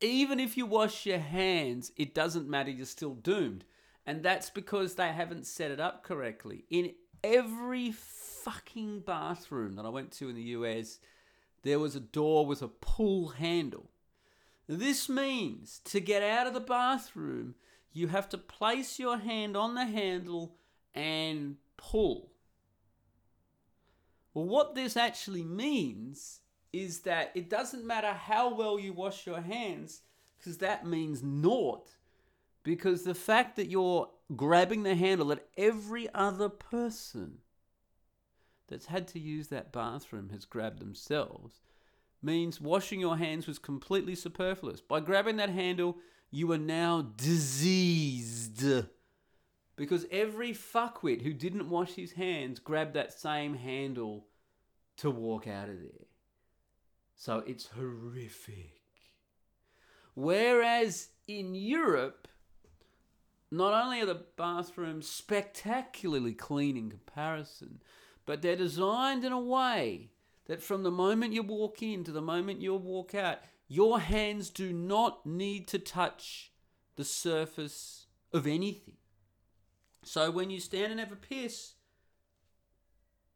even 0.00 0.38
if 0.38 0.56
you 0.56 0.66
wash 0.66 1.06
your 1.06 1.18
hands, 1.18 1.92
it 1.96 2.14
doesn't 2.14 2.48
matter, 2.48 2.70
you're 2.70 2.84
still 2.84 3.14
doomed. 3.14 3.64
And 4.06 4.22
that's 4.22 4.50
because 4.50 4.94
they 4.94 5.08
haven't 5.08 5.46
set 5.46 5.70
it 5.70 5.80
up 5.80 6.04
correctly. 6.04 6.66
In 6.68 6.92
every 7.22 7.90
fucking 7.90 9.00
bathroom 9.00 9.76
that 9.76 9.86
I 9.86 9.88
went 9.88 10.12
to 10.12 10.28
in 10.28 10.36
the 10.36 10.42
US, 10.42 10.98
there 11.64 11.80
was 11.80 11.96
a 11.96 12.00
door 12.00 12.46
with 12.46 12.62
a 12.62 12.68
pull 12.68 13.28
handle. 13.28 13.90
This 14.68 15.08
means 15.08 15.80
to 15.86 16.00
get 16.00 16.22
out 16.22 16.46
of 16.46 16.54
the 16.54 16.60
bathroom, 16.60 17.54
you 17.92 18.08
have 18.08 18.28
to 18.30 18.38
place 18.38 18.98
your 18.98 19.18
hand 19.18 19.56
on 19.56 19.74
the 19.74 19.84
handle 19.84 20.56
and 20.94 21.56
pull. 21.76 22.30
Well, 24.32 24.46
what 24.46 24.74
this 24.74 24.96
actually 24.96 25.44
means 25.44 26.40
is 26.72 27.00
that 27.00 27.30
it 27.34 27.48
doesn't 27.48 27.86
matter 27.86 28.12
how 28.12 28.54
well 28.54 28.78
you 28.78 28.92
wash 28.92 29.26
your 29.26 29.40
hands, 29.40 30.02
because 30.38 30.58
that 30.58 30.86
means 30.86 31.22
naught. 31.22 31.88
Because 32.62 33.04
the 33.04 33.14
fact 33.14 33.56
that 33.56 33.70
you're 33.70 34.10
grabbing 34.34 34.82
the 34.82 34.94
handle 34.94 35.30
at 35.32 35.46
every 35.56 36.08
other 36.14 36.48
person 36.48 37.38
that's 38.68 38.86
had 38.86 39.06
to 39.08 39.18
use 39.18 39.48
that 39.48 39.72
bathroom 39.72 40.30
has 40.30 40.44
grabbed 40.44 40.80
themselves 40.80 41.60
means 42.22 42.60
washing 42.60 43.00
your 43.00 43.18
hands 43.18 43.46
was 43.46 43.58
completely 43.58 44.14
superfluous. 44.14 44.80
By 44.80 45.00
grabbing 45.00 45.36
that 45.36 45.50
handle, 45.50 45.98
you 46.30 46.50
are 46.52 46.58
now 46.58 47.12
diseased. 47.16 48.64
Because 49.76 50.06
every 50.10 50.52
fuckwit 50.52 51.22
who 51.22 51.32
didn't 51.32 51.68
wash 51.68 51.92
his 51.92 52.12
hands 52.12 52.58
grabbed 52.58 52.94
that 52.94 53.12
same 53.12 53.54
handle 53.54 54.26
to 54.96 55.10
walk 55.10 55.46
out 55.46 55.68
of 55.68 55.80
there. 55.80 56.06
So 57.16 57.42
it's 57.46 57.68
horrific. 57.76 58.80
Whereas 60.14 61.08
in 61.26 61.54
Europe, 61.54 62.28
not 63.50 63.72
only 63.84 64.00
are 64.00 64.06
the 64.06 64.24
bathrooms 64.36 65.08
spectacularly 65.08 66.34
clean 66.34 66.76
in 66.76 66.90
comparison, 66.90 67.80
but 68.26 68.42
they're 68.42 68.56
designed 68.56 69.24
in 69.24 69.32
a 69.32 69.40
way 69.40 70.10
that 70.46 70.62
from 70.62 70.82
the 70.82 70.90
moment 70.90 71.32
you 71.32 71.42
walk 71.42 71.82
in 71.82 72.04
to 72.04 72.12
the 72.12 72.22
moment 72.22 72.60
you 72.60 72.74
walk 72.74 73.14
out, 73.14 73.38
your 73.68 74.00
hands 74.00 74.50
do 74.50 74.72
not 74.72 75.24
need 75.24 75.66
to 75.68 75.78
touch 75.78 76.52
the 76.96 77.04
surface 77.04 78.06
of 78.32 78.46
anything. 78.46 78.96
So 80.02 80.30
when 80.30 80.50
you 80.50 80.60
stand 80.60 80.92
and 80.92 81.00
have 81.00 81.12
a 81.12 81.16
piss, 81.16 81.74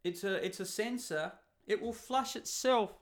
it's 0.04 0.22
a 0.22 0.44
it's 0.44 0.60
a 0.60 0.66
sensor. 0.66 1.32
It 1.66 1.82
will 1.82 1.92
flush 1.92 2.36
itself 2.36 2.92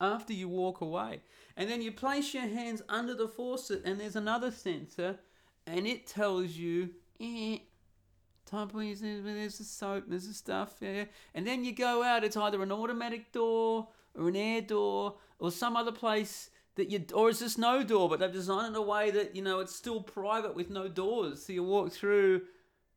after 0.00 0.32
you 0.32 0.48
walk 0.48 0.80
away. 0.80 1.22
And 1.56 1.68
then 1.68 1.82
you 1.82 1.92
place 1.92 2.34
your 2.34 2.46
hands 2.46 2.82
under 2.88 3.14
the 3.14 3.28
faucet 3.28 3.82
and 3.84 3.98
there's 4.00 4.16
another 4.16 4.50
sensor 4.50 5.18
and 5.66 5.86
it 5.86 6.06
tells 6.06 6.52
you 6.52 6.90
eh, 7.20 7.58
time 8.48 8.68
there's 8.72 9.58
the 9.58 9.64
soap, 9.64 10.04
there's 10.08 10.26
the 10.26 10.34
stuff, 10.34 10.74
yeah. 10.80 11.04
And 11.34 11.46
then 11.46 11.64
you 11.64 11.74
go 11.74 12.02
out, 12.02 12.24
it's 12.24 12.36
either 12.36 12.62
an 12.62 12.72
automatic 12.72 13.32
door 13.32 13.88
or 14.14 14.28
an 14.28 14.36
air 14.36 14.60
door 14.60 15.16
or 15.38 15.50
some 15.50 15.76
other 15.76 15.92
place 15.92 16.50
that 16.78 16.90
you 16.90 17.04
or 17.12 17.28
it's 17.28 17.40
this 17.40 17.58
no 17.58 17.82
door 17.82 18.08
but 18.08 18.20
they've 18.20 18.32
designed 18.32 18.66
it 18.66 18.68
in 18.70 18.74
a 18.76 18.82
way 18.82 19.10
that 19.10 19.34
you 19.34 19.42
know 19.42 19.58
it's 19.58 19.74
still 19.74 20.00
private 20.00 20.54
with 20.54 20.70
no 20.70 20.88
doors. 20.88 21.44
So 21.44 21.52
you 21.52 21.64
walk 21.64 21.92
through 21.92 22.42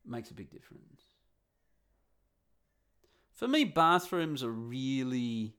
makes 0.06 0.30
a 0.30 0.34
big 0.34 0.50
difference. 0.50 1.02
For 3.32 3.48
me 3.48 3.64
bathrooms 3.64 4.42
are 4.42 4.52
really 4.52 5.56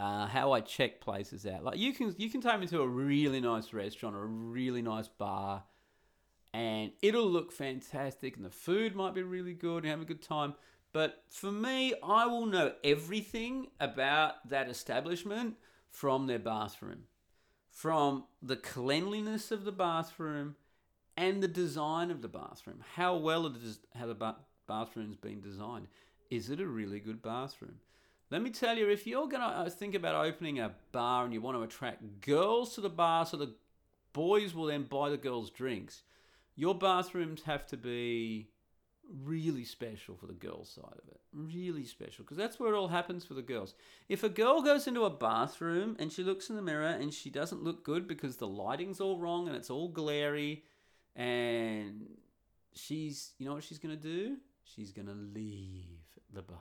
uh, 0.00 0.26
how 0.26 0.50
I 0.52 0.60
check 0.60 1.00
places 1.00 1.46
out. 1.46 1.64
Like 1.64 1.78
you 1.78 1.92
can 1.92 2.14
you 2.18 2.28
can 2.28 2.40
take 2.40 2.58
me 2.58 2.66
to 2.66 2.82
a 2.82 2.88
really 2.88 3.40
nice 3.40 3.72
restaurant 3.72 4.16
or 4.16 4.24
a 4.24 4.26
really 4.26 4.82
nice 4.82 5.08
bar 5.08 5.62
and 6.52 6.92
it'll 7.00 7.28
look 7.28 7.52
fantastic 7.52 8.36
and 8.36 8.44
the 8.44 8.50
food 8.50 8.94
might 8.94 9.14
be 9.14 9.22
really 9.22 9.54
good 9.54 9.84
and 9.84 9.90
have 9.90 10.02
a 10.02 10.06
good 10.06 10.22
time 10.22 10.54
but 10.92 11.24
for 11.30 11.50
me, 11.50 11.94
I 12.02 12.26
will 12.26 12.46
know 12.46 12.72
everything 12.84 13.68
about 13.80 14.48
that 14.48 14.68
establishment 14.68 15.56
from 15.90 16.26
their 16.26 16.38
bathroom, 16.38 17.04
from 17.70 18.24
the 18.42 18.56
cleanliness 18.56 19.50
of 19.50 19.64
the 19.64 19.72
bathroom 19.72 20.56
and 21.16 21.42
the 21.42 21.48
design 21.48 22.10
of 22.10 22.20
the 22.20 22.28
bathroom. 22.28 22.84
How 22.94 23.16
well 23.16 23.46
it 23.46 23.56
is, 23.56 23.80
how 23.94 24.06
the 24.06 24.14
ba- 24.14 24.36
bathroom's 24.66 25.16
been 25.16 25.40
designed. 25.40 25.88
Is 26.30 26.50
it 26.50 26.60
a 26.60 26.66
really 26.66 27.00
good 27.00 27.22
bathroom? 27.22 27.76
Let 28.30 28.42
me 28.42 28.50
tell 28.50 28.76
you, 28.76 28.88
if 28.88 29.06
you're 29.06 29.28
going 29.28 29.42
to 29.42 29.46
uh, 29.46 29.70
think 29.70 29.94
about 29.94 30.24
opening 30.24 30.58
a 30.58 30.72
bar 30.90 31.24
and 31.24 31.34
you 31.34 31.40
want 31.40 31.56
to 31.56 31.62
attract 31.62 32.20
girls 32.20 32.74
to 32.74 32.80
the 32.80 32.88
bar 32.88 33.26
so 33.26 33.36
the 33.36 33.54
boys 34.14 34.54
will 34.54 34.66
then 34.66 34.84
buy 34.84 35.10
the 35.10 35.18
girls 35.18 35.50
drinks, 35.50 36.02
your 36.54 36.74
bathrooms 36.74 37.42
have 37.42 37.66
to 37.68 37.76
be 37.76 38.48
really 39.24 39.64
special 39.64 40.16
for 40.16 40.26
the 40.26 40.32
girls 40.32 40.70
side 40.70 40.98
of 40.98 41.08
it. 41.08 41.20
Really 41.32 41.84
special 41.84 42.24
because 42.24 42.36
that's 42.36 42.58
where 42.58 42.72
it 42.72 42.76
all 42.76 42.88
happens 42.88 43.24
for 43.24 43.34
the 43.34 43.42
girls. 43.42 43.74
If 44.08 44.22
a 44.22 44.28
girl 44.28 44.62
goes 44.62 44.86
into 44.86 45.04
a 45.04 45.10
bathroom 45.10 45.96
and 45.98 46.12
she 46.12 46.22
looks 46.22 46.50
in 46.50 46.56
the 46.56 46.62
mirror 46.62 46.86
and 46.86 47.12
she 47.12 47.30
doesn't 47.30 47.62
look 47.62 47.84
good 47.84 48.06
because 48.06 48.36
the 48.36 48.46
lighting's 48.46 49.00
all 49.00 49.18
wrong 49.18 49.48
and 49.48 49.56
it's 49.56 49.70
all 49.70 49.88
glary 49.88 50.64
and 51.14 52.06
she's 52.74 53.32
you 53.38 53.46
know 53.46 53.54
what 53.54 53.64
she's 53.64 53.78
going 53.78 53.96
to 53.96 54.02
do? 54.02 54.36
She's 54.64 54.92
going 54.92 55.08
to 55.08 55.14
leave 55.14 56.00
the 56.32 56.42
bar. 56.42 56.58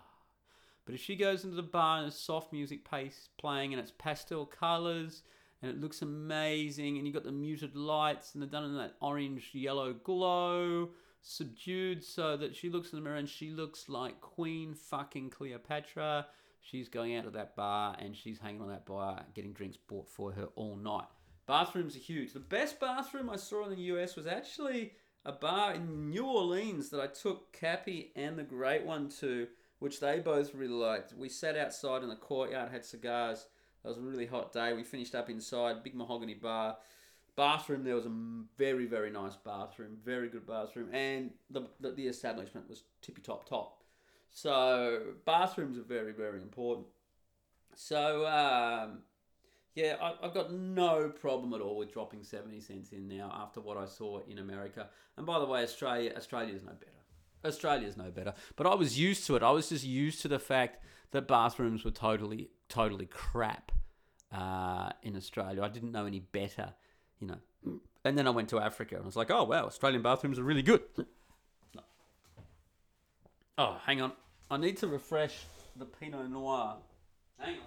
But 0.85 0.95
if 0.95 1.01
she 1.01 1.15
goes 1.15 1.43
into 1.43 1.55
the 1.55 1.63
bar 1.63 1.97
and 1.97 2.05
there's 2.05 2.17
soft 2.17 2.51
music 2.51 2.89
pace 2.89 3.29
playing 3.37 3.73
and 3.73 3.81
it's 3.81 3.93
pastel 3.97 4.45
colors 4.45 5.23
and 5.61 5.71
it 5.71 5.79
looks 5.79 6.01
amazing 6.01 6.97
and 6.97 7.05
you've 7.05 7.13
got 7.13 7.23
the 7.23 7.31
muted 7.31 7.75
lights 7.75 8.33
and 8.33 8.41
they're 8.41 8.49
done 8.49 8.65
in 8.65 8.77
that 8.77 8.95
orange 9.01 9.49
yellow 9.53 9.93
glow 9.93 10.89
subdued 11.21 12.03
so 12.03 12.35
that 12.35 12.55
she 12.55 12.69
looks 12.69 12.91
in 12.91 12.97
the 12.97 13.03
mirror 13.03 13.17
and 13.17 13.29
she 13.29 13.51
looks 13.51 13.87
like 13.87 14.19
Queen 14.21 14.73
fucking 14.73 15.29
Cleopatra. 15.29 16.25
She's 16.59 16.89
going 16.89 17.15
out 17.15 17.25
to 17.25 17.31
that 17.31 17.55
bar 17.55 17.95
and 17.99 18.15
she's 18.15 18.39
hanging 18.39 18.61
on 18.61 18.69
that 18.69 18.85
bar 18.85 19.23
getting 19.33 19.53
drinks 19.53 19.77
bought 19.77 20.09
for 20.09 20.31
her 20.31 20.49
all 20.55 20.75
night. 20.75 21.05
Bathrooms 21.47 21.95
are 21.95 21.99
huge. 21.99 22.33
The 22.33 22.39
best 22.39 22.79
bathroom 22.79 23.29
I 23.29 23.35
saw 23.35 23.63
in 23.65 23.71
the 23.71 23.81
US 23.93 24.15
was 24.15 24.27
actually 24.27 24.93
a 25.25 25.31
bar 25.31 25.73
in 25.73 26.09
New 26.09 26.25
Orleans 26.25 26.89
that 26.89 27.01
I 27.01 27.07
took 27.07 27.51
Cappy 27.53 28.11
and 28.15 28.37
the 28.37 28.43
Great 28.43 28.85
One 28.85 29.09
to, 29.19 29.47
which 29.79 29.99
they 29.99 30.19
both 30.19 30.55
really 30.55 30.73
liked. 30.73 31.13
We 31.13 31.29
sat 31.29 31.57
outside 31.57 32.03
in 32.03 32.09
the 32.09 32.15
courtyard, 32.15 32.71
had 32.71 32.85
cigars. 32.85 33.45
It 33.83 33.87
was 33.87 33.97
a 33.97 34.01
really 34.01 34.25
hot 34.25 34.53
day. 34.53 34.73
We 34.73 34.83
finished 34.83 35.15
up 35.15 35.29
inside, 35.29 35.83
big 35.83 35.95
mahogany 35.95 36.35
bar. 36.35 36.77
Bathroom 37.35 37.83
there 37.83 37.95
was 37.95 38.05
a 38.05 38.11
very 38.57 38.85
very 38.85 39.09
nice 39.09 39.37
bathroom 39.37 39.97
very 40.03 40.27
good 40.27 40.45
bathroom 40.45 40.93
and 40.93 41.31
the, 41.49 41.61
the, 41.79 41.91
the 41.91 42.07
establishment 42.07 42.69
was 42.69 42.83
tippy 43.01 43.21
top. 43.21 43.47
Top 43.47 43.81
so 44.29 45.01
bathrooms 45.25 45.77
are 45.77 45.83
very 45.83 46.11
very 46.11 46.41
important. 46.41 46.87
So 47.73 48.27
um, 48.27 48.99
yeah 49.75 49.95
I, 50.01 50.13
i've 50.21 50.33
got 50.33 50.51
no 50.51 51.09
problem 51.09 51.53
at 51.53 51.61
all 51.61 51.77
with 51.77 51.93
dropping 51.93 52.23
70 52.23 52.59
cents 52.59 52.91
in 52.91 53.07
now 53.07 53.31
after 53.33 53.61
what 53.61 53.77
i 53.77 53.85
saw 53.85 54.19
in 54.27 54.39
america. 54.39 54.89
And 55.17 55.25
by 55.25 55.39
the 55.39 55.45
way 55.45 55.63
australia 55.63 56.13
australia 56.15 56.53
is 56.53 56.63
no 56.63 56.73
better. 56.73 56.91
Australia 57.43 57.87
is 57.87 57.97
no 57.97 58.11
better. 58.11 58.33
But 58.55 58.67
i 58.67 58.75
was 58.75 58.99
used 58.99 59.25
to 59.27 59.35
it. 59.35 59.43
I 59.43 59.51
was 59.51 59.69
just 59.69 59.85
used 59.85 60.21
to 60.23 60.27
the 60.27 60.39
fact 60.39 60.83
that 61.11 61.27
bathrooms 61.27 61.83
were 61.83 61.91
totally 61.91 62.49
totally 62.71 63.05
crap 63.05 63.71
uh, 64.31 64.89
in 65.03 65.15
australia 65.15 65.61
i 65.61 65.67
didn't 65.67 65.91
know 65.91 66.05
any 66.05 66.19
better 66.19 66.73
you 67.21 67.27
know. 67.27 67.79
And 68.03 68.17
then 68.17 68.27
I 68.27 68.31
went 68.31 68.49
to 68.49 68.59
Africa 68.59 68.95
and 68.95 69.03
I 69.03 69.05
was 69.05 69.15
like, 69.15 69.29
oh, 69.29 69.43
wow, 69.43 69.65
Australian 69.65 70.01
bathrooms 70.01 70.39
are 70.39 70.43
really 70.43 70.63
good. 70.63 70.81
Oh, 73.57 73.77
hang 73.85 74.01
on. 74.01 74.11
I 74.49 74.57
need 74.57 74.77
to 74.77 74.87
refresh 74.87 75.45
the 75.75 75.85
Pinot 75.85 76.29
Noir. 76.29 76.77
Hang 77.37 77.55
on. 77.55 77.61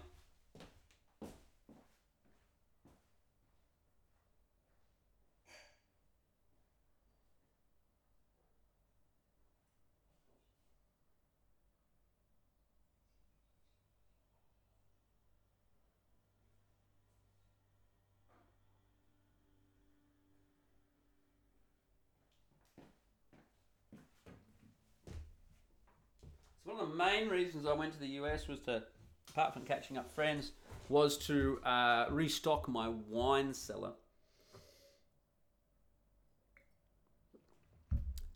Main 26.94 27.28
reasons 27.28 27.66
I 27.66 27.72
went 27.72 27.92
to 27.94 27.98
the 27.98 28.06
US 28.20 28.46
was 28.48 28.60
to, 28.60 28.82
apart 29.30 29.52
from 29.52 29.64
catching 29.64 29.98
up 29.98 30.10
friends, 30.14 30.52
was 30.88 31.18
to 31.26 31.58
uh, 31.64 32.06
restock 32.10 32.68
my 32.68 32.88
wine 32.88 33.52
cellar. 33.54 33.92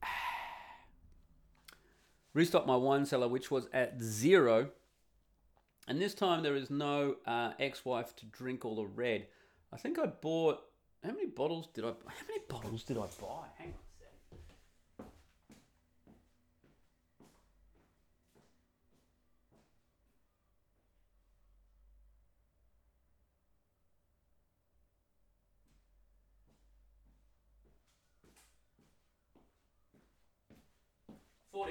restock 2.34 2.66
my 2.66 2.76
wine 2.76 3.06
cellar, 3.06 3.28
which 3.28 3.50
was 3.50 3.68
at 3.72 4.00
zero. 4.00 4.70
And 5.86 6.00
this 6.00 6.14
time 6.14 6.42
there 6.42 6.56
is 6.56 6.70
no 6.70 7.16
uh, 7.26 7.52
ex-wife 7.58 8.14
to 8.16 8.26
drink 8.26 8.64
all 8.64 8.76
the 8.76 8.86
red. 8.86 9.26
I 9.72 9.76
think 9.76 9.98
I 9.98 10.06
bought. 10.06 10.60
How 11.04 11.12
many 11.12 11.26
bottles 11.26 11.68
did 11.72 11.84
I? 11.84 11.88
How 11.88 12.26
many 12.28 12.40
bottles 12.48 12.82
did 12.82 12.98
I 12.98 13.02
buy? 13.20 13.46
Hang 13.56 13.68
on. 13.68 13.74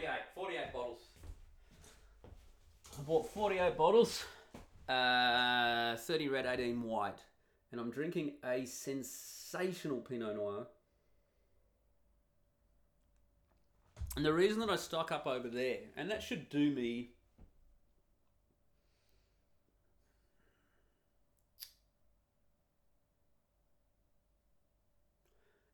48, 0.07 0.23
48 0.35 0.73
bottles. 0.73 0.99
I 2.97 3.01
bought 3.03 3.29
48 3.33 3.77
bottles, 3.77 4.23
uh, 4.87 5.95
30 5.97 6.29
red, 6.29 6.45
18 6.45 6.81
white, 6.81 7.19
and 7.71 7.81
I'm 7.81 7.91
drinking 7.91 8.33
a 8.43 8.65
sensational 8.65 9.99
Pinot 9.99 10.35
Noir. 10.35 10.67
And 14.15 14.25
the 14.25 14.33
reason 14.33 14.59
that 14.61 14.69
I 14.69 14.77
stock 14.77 15.11
up 15.11 15.27
over 15.27 15.49
there, 15.49 15.79
and 15.95 16.09
that 16.09 16.23
should 16.23 16.49
do 16.49 16.71
me 16.71 17.11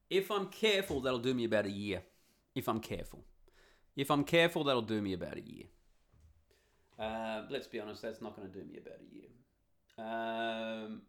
if 0.09 0.29
I'm 0.29 0.47
careful, 0.47 1.01
that'll 1.01 1.19
do 1.19 1.34
me 1.34 1.45
about 1.45 1.65
a 1.65 1.71
year. 1.71 2.01
If 2.55 2.67
I'm 2.67 2.79
careful. 2.79 3.23
If 3.95 4.09
I'm 4.09 4.23
careful, 4.23 4.63
that'll 4.63 4.81
do 4.81 5.01
me 5.01 5.13
about 5.13 5.37
a 5.37 5.41
year. 5.41 5.65
Uh, 6.97 7.43
let's 7.49 7.67
be 7.67 7.79
honest, 7.79 8.01
that's 8.01 8.21
not 8.21 8.35
going 8.35 8.49
to 8.49 8.53
do 8.53 8.65
me 8.65 8.77
about 8.77 8.99
a 8.99 9.15
year. 9.15 9.29
Um, 9.97 11.01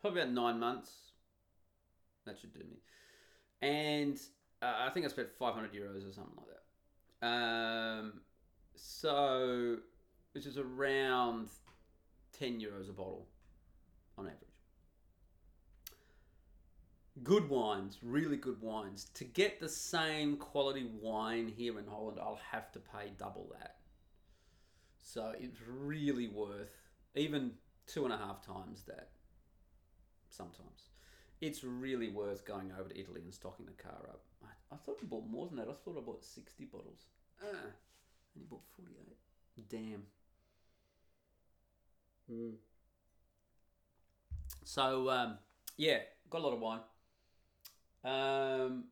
probably 0.00 0.22
about 0.22 0.32
nine 0.32 0.58
months. 0.58 0.92
That 2.24 2.38
should 2.38 2.54
do 2.54 2.60
me. 2.60 2.80
And 3.60 4.18
uh, 4.62 4.86
I 4.86 4.90
think 4.90 5.04
I 5.06 5.08
spent 5.08 5.28
500 5.38 5.72
euros 5.72 6.08
or 6.08 6.12
something 6.12 6.36
like 6.36 6.46
that. 7.20 7.26
Um, 7.26 8.20
so, 8.74 9.76
which 10.32 10.46
is 10.46 10.58
around 10.58 11.50
10 12.38 12.60
euros 12.60 12.88
a 12.88 12.92
bottle 12.92 13.26
on 14.16 14.26
average 14.26 14.51
good 17.22 17.48
wines, 17.48 17.98
really 18.02 18.36
good 18.36 18.60
wines. 18.60 19.10
To 19.14 19.24
get 19.24 19.60
the 19.60 19.68
same 19.68 20.36
quality 20.36 20.86
wine 21.00 21.48
here 21.48 21.78
in 21.78 21.86
Holland, 21.86 22.18
I'll 22.20 22.40
have 22.50 22.72
to 22.72 22.78
pay 22.78 23.12
double 23.18 23.50
that. 23.58 23.76
So 25.02 25.34
it's 25.38 25.58
really 25.66 26.28
worth 26.28 26.70
even 27.14 27.52
two 27.86 28.04
and 28.04 28.12
a 28.12 28.16
half 28.16 28.44
times 28.44 28.84
that 28.86 29.10
sometimes. 30.30 30.88
It's 31.40 31.64
really 31.64 32.08
worth 32.08 32.46
going 32.46 32.72
over 32.78 32.88
to 32.88 32.98
Italy 32.98 33.20
and 33.24 33.34
stocking 33.34 33.66
the 33.66 33.72
car 33.72 34.08
up. 34.08 34.22
I, 34.44 34.74
I 34.74 34.76
thought 34.76 34.98
I 35.02 35.06
bought 35.06 35.28
more 35.28 35.46
than 35.48 35.56
that. 35.56 35.68
I 35.68 35.74
thought 35.84 35.98
I 35.98 36.00
bought 36.00 36.24
60 36.24 36.64
bottles. 36.66 37.06
Ah, 37.42 37.46
and 37.50 38.42
he 38.42 38.44
bought 38.44 38.62
48. 38.76 39.68
Damn. 39.68 40.02
Mm. 42.30 42.54
So, 44.64 45.10
um, 45.10 45.38
yeah, 45.76 45.98
got 46.30 46.40
a 46.40 46.44
lot 46.44 46.54
of 46.54 46.60
wine. 46.60 46.80
Um, 48.04 48.84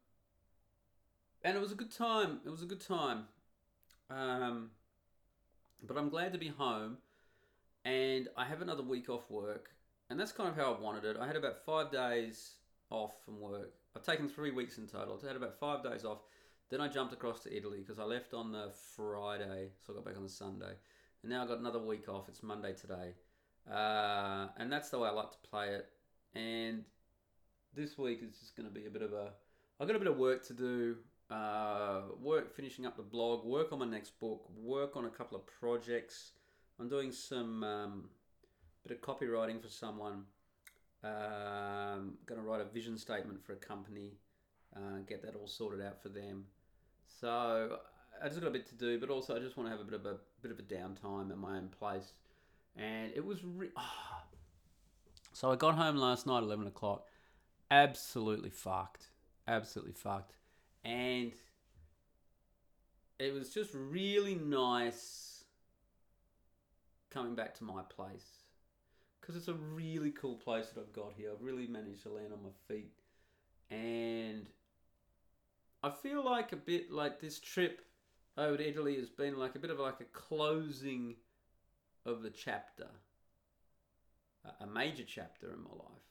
and 1.43 1.57
it 1.57 1.61
was 1.61 1.73
a 1.73 1.77
good 1.77 1.91
time. 1.91 2.41
It 2.45 2.51
was 2.51 2.63
a 2.63 2.67
good 2.67 2.81
time. 2.81 3.25
Um, 4.11 4.71
but 5.87 5.97
I'm 5.97 6.09
glad 6.09 6.33
to 6.33 6.39
be 6.39 6.49
home, 6.49 6.99
and 7.85 8.29
I 8.37 8.45
have 8.45 8.61
another 8.61 8.83
week 8.83 9.09
off 9.09 9.31
work, 9.31 9.71
and 10.09 10.19
that's 10.19 10.33
kind 10.33 10.49
of 10.49 10.57
how 10.57 10.75
I 10.75 10.81
wanted 10.81 11.05
it. 11.05 11.17
I 11.19 11.27
had 11.27 11.37
about 11.37 11.65
five 11.65 11.91
days 11.91 12.55
off 12.91 13.13
from 13.25 13.41
work. 13.41 13.73
I've 13.97 14.03
taken 14.03 14.29
three 14.29 14.51
weeks 14.51 14.79
in 14.79 14.87
total. 14.87 15.19
I 15.23 15.27
had 15.27 15.37
about 15.37 15.59
five 15.59 15.83
days 15.83 16.05
off. 16.05 16.19
Then 16.71 16.81
I 16.81 16.89
jumped 16.89 17.13
across 17.13 17.43
to 17.45 17.57
Italy 17.57 17.79
because 17.81 17.99
I 17.99 18.05
left 18.05 18.35
on 18.35 18.53
the 18.53 18.71
Friday, 18.97 19.71
so 19.85 19.93
I 19.93 19.97
got 19.97 20.05
back 20.05 20.17
on 20.17 20.23
the 20.23 20.29
Sunday, 20.29 20.75
and 21.23 21.31
now 21.31 21.43
I've 21.43 21.49
got 21.49 21.59
another 21.59 21.81
week 21.81 22.09
off. 22.09 22.29
It's 22.29 22.43
Monday 22.43 22.75
today, 22.75 23.15
uh, 23.71 24.49
and 24.57 24.71
that's 24.71 24.91
the 24.91 24.99
way 24.99 25.09
I 25.09 25.13
like 25.13 25.33
to 25.33 25.49
play 25.49 25.69
it. 25.69 25.89
And 26.35 26.85
this 27.75 27.97
week 27.99 28.21
is 28.23 28.39
just 28.39 28.57
going 28.57 28.68
to 28.68 28.75
be 28.75 28.87
a 28.87 28.91
bit 28.91 29.03
of 29.03 29.12
a. 29.12 29.33
I've 29.81 29.87
got 29.87 29.97
a 29.97 29.99
bit 29.99 30.09
of 30.09 30.18
work 30.18 30.47
to 30.47 30.53
do 30.53 30.97
uh, 31.31 32.03
work 32.21 32.55
finishing 32.55 32.87
up 32.87 32.97
the 32.97 33.03
blog, 33.03 33.45
work 33.45 33.73
on 33.73 33.79
my 33.79 33.87
next 33.87 34.18
book, 34.18 34.49
work 34.57 34.97
on 34.97 35.05
a 35.05 35.11
couple 35.11 35.37
of 35.37 35.47
projects. 35.47 36.33
I'm 36.79 36.89
doing 36.89 37.12
some 37.12 37.62
um, 37.62 38.09
bit 38.87 38.97
of 38.97 39.03
copywriting 39.03 39.62
for 39.62 39.68
someone. 39.68 40.25
Um, 41.03 42.18
going 42.27 42.41
to 42.41 42.47
write 42.47 42.61
a 42.61 42.64
vision 42.64 42.99
statement 42.99 43.43
for 43.43 43.55
a 43.55 43.57
company, 43.57 44.18
uh, 44.77 44.99
get 45.09 45.23
that 45.23 45.35
all 45.35 45.47
sorted 45.47 45.85
out 45.85 46.03
for 46.03 46.11
them. 46.11 46.45
So 47.07 47.79
I 48.23 48.29
just 48.29 48.41
got 48.41 48.49
a 48.49 48.51
bit 48.51 48.68
to 48.68 48.75
do, 48.75 48.99
but 48.99 49.09
also 49.09 49.35
I 49.35 49.39
just 49.39 49.57
want 49.57 49.68
to 49.68 49.71
have 49.71 49.81
a 49.81 49.85
bit 49.85 49.95
of 49.95 50.05
a 50.05 50.16
bit 50.43 50.51
of 50.53 50.59
a 50.59 50.62
downtime 50.62 51.31
at 51.31 51.39
my 51.39 51.57
own 51.57 51.68
place. 51.68 52.12
And 52.77 53.12
it 53.14 53.25
was 53.25 53.45
re- 53.45 53.71
oh. 53.77 53.83
so 55.33 55.51
I 55.51 55.57
got 55.57 55.77
home 55.77 55.97
last 55.97 56.27
night, 56.27 56.43
eleven 56.43 56.66
o'clock, 56.66 57.07
absolutely 57.71 58.51
fucked, 58.51 59.09
absolutely 59.47 59.93
fucked, 59.93 60.35
and 60.85 61.33
it 63.18 63.35
was 63.35 63.51
just 63.51 63.71
really 63.75 64.35
nice 64.35 65.45
coming 67.11 67.35
back 67.35 67.55
to 67.55 67.64
my 67.64 67.83
place 67.83 68.39
because 69.21 69.37
it's 69.37 69.49
a 69.49 69.55
really 69.55 70.11
cool 70.11 70.37
place 70.37 70.68
that 70.68 70.81
I've 70.81 70.93
got 70.93 71.12
here. 71.16 71.31
I've 71.33 71.43
really 71.43 71.66
managed 71.66 72.03
to 72.05 72.11
land 72.11 72.33
on 72.33 72.43
my 72.43 72.51
feet, 72.68 72.93
and 73.71 74.47
I 75.83 75.91
feel 75.91 76.25
like 76.25 76.53
a 76.53 76.57
bit 76.57 76.91
like 76.91 77.21
this 77.21 77.39
trip 77.41 77.83
over 78.37 78.57
to 78.57 78.68
Italy 78.68 78.97
has 78.97 79.11
been 79.11 79.39
like 79.39 79.55
a 79.55 79.59
bit 79.59 79.71
of 79.71 79.79
like 79.79 80.01
a 80.01 80.05
closing 80.05 81.16
of 82.07 82.23
the 82.23 82.31
chapter, 82.31 82.89
a 84.61 84.66
major 84.66 85.05
chapter 85.07 85.53
in 85.53 85.62
my 85.62 85.71
life. 85.71 86.10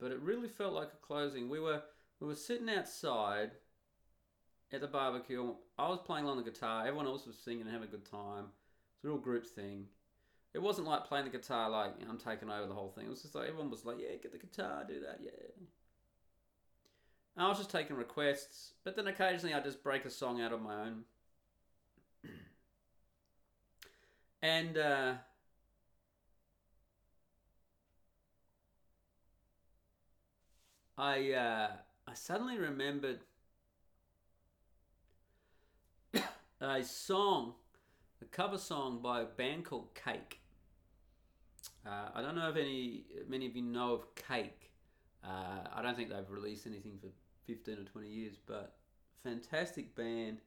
But 0.00 0.12
it 0.12 0.20
really 0.20 0.48
felt 0.48 0.72
like 0.72 0.88
a 0.92 1.06
closing. 1.06 1.48
We 1.48 1.60
were 1.60 1.82
we 2.20 2.26
were 2.26 2.34
sitting 2.34 2.70
outside 2.70 3.50
at 4.72 4.80
the 4.80 4.86
barbecue. 4.86 5.52
I 5.78 5.88
was 5.88 6.00
playing 6.04 6.26
on 6.26 6.36
the 6.36 6.42
guitar. 6.42 6.86
Everyone 6.86 7.06
else 7.06 7.26
was 7.26 7.36
singing 7.36 7.62
and 7.62 7.70
having 7.70 7.88
a 7.88 7.90
good 7.90 8.10
time. 8.10 8.46
It's 8.94 9.04
a 9.04 9.08
real 9.08 9.18
group 9.18 9.46
thing. 9.46 9.86
It 10.52 10.62
wasn't 10.62 10.88
like 10.88 11.06
playing 11.06 11.26
the 11.26 11.30
guitar 11.30 11.70
like 11.70 11.92
I'm 12.08 12.18
taking 12.18 12.50
over 12.50 12.66
the 12.66 12.74
whole 12.74 12.90
thing. 12.90 13.06
It 13.06 13.10
was 13.10 13.22
just 13.22 13.34
like 13.34 13.48
everyone 13.48 13.70
was 13.70 13.84
like, 13.84 13.98
"Yeah, 14.00 14.16
get 14.16 14.32
the 14.32 14.38
guitar, 14.38 14.84
do 14.86 15.00
that, 15.00 15.20
yeah." 15.22 15.30
And 17.36 17.46
I 17.46 17.48
was 17.48 17.58
just 17.58 17.70
taking 17.70 17.96
requests, 17.96 18.74
but 18.84 18.96
then 18.96 19.06
occasionally 19.06 19.54
I'd 19.54 19.64
just 19.64 19.82
break 19.82 20.04
a 20.04 20.10
song 20.10 20.40
out 20.40 20.52
of 20.52 20.60
my 20.60 20.74
own. 20.82 21.04
and 24.42 24.76
uh, 24.76 25.14
I 31.00 31.32
uh, 31.32 31.68
I 32.06 32.12
suddenly 32.12 32.58
remembered 32.58 33.20
a 36.60 36.84
song, 36.84 37.54
a 38.20 38.26
cover 38.26 38.58
song 38.58 39.00
by 39.02 39.22
a 39.22 39.24
band 39.24 39.64
called 39.64 39.94
Cake. 39.94 40.40
Uh, 41.86 42.10
I 42.14 42.20
don't 42.20 42.36
know 42.36 42.50
if 42.50 42.56
any 42.56 43.04
many 43.26 43.46
of 43.46 43.56
you 43.56 43.62
know 43.62 43.94
of 43.94 44.14
Cake. 44.14 44.72
Uh, 45.24 45.68
I 45.74 45.80
don't 45.80 45.96
think 45.96 46.10
they've 46.10 46.30
released 46.30 46.66
anything 46.66 46.98
for 47.00 47.08
15 47.46 47.78
or 47.78 47.84
20 47.84 48.06
years, 48.06 48.34
but 48.44 48.76
fantastic 49.24 49.94
band. 49.94 50.42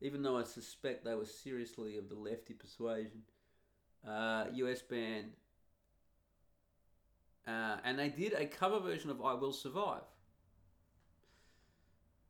Even 0.00 0.22
though 0.22 0.38
I 0.38 0.44
suspect 0.44 1.04
they 1.04 1.16
were 1.16 1.26
seriously 1.26 1.98
of 1.98 2.08
the 2.08 2.14
lefty 2.14 2.54
persuasion, 2.54 3.24
uh, 4.08 4.46
US 4.54 4.80
band, 4.80 5.32
uh, 7.48 7.78
and 7.84 7.98
they 7.98 8.10
did 8.10 8.34
a 8.34 8.46
cover 8.46 8.78
version 8.78 9.10
of 9.10 9.20
"I 9.24 9.34
Will 9.34 9.52
Survive." 9.52 10.02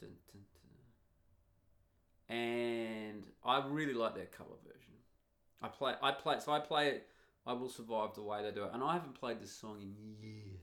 Dun, 0.01 0.11
dun, 0.33 0.43
dun. 2.29 2.37
And 2.37 3.27
I 3.45 3.66
really 3.66 3.95
like 3.95 4.14
their 4.14 4.27
cover 4.27 4.55
version. 4.64 4.95
I 5.61 5.69
play, 5.69 5.95
I 6.01 6.12
play, 6.12 6.37
so 6.39 6.53
I 6.53 6.61
play 6.61 6.89
it. 6.89 7.09
I 7.47 7.53
will 7.55 7.69
survive 7.69 8.14
the 8.14 8.23
way 8.23 8.43
they 8.43 8.51
do 8.53 8.64
it, 8.64 8.71
and 8.73 8.83
I 8.83 8.93
haven't 8.93 9.14
played 9.19 9.41
this 9.41 9.53
song 9.53 9.79
in 9.81 9.95
years. 10.23 10.61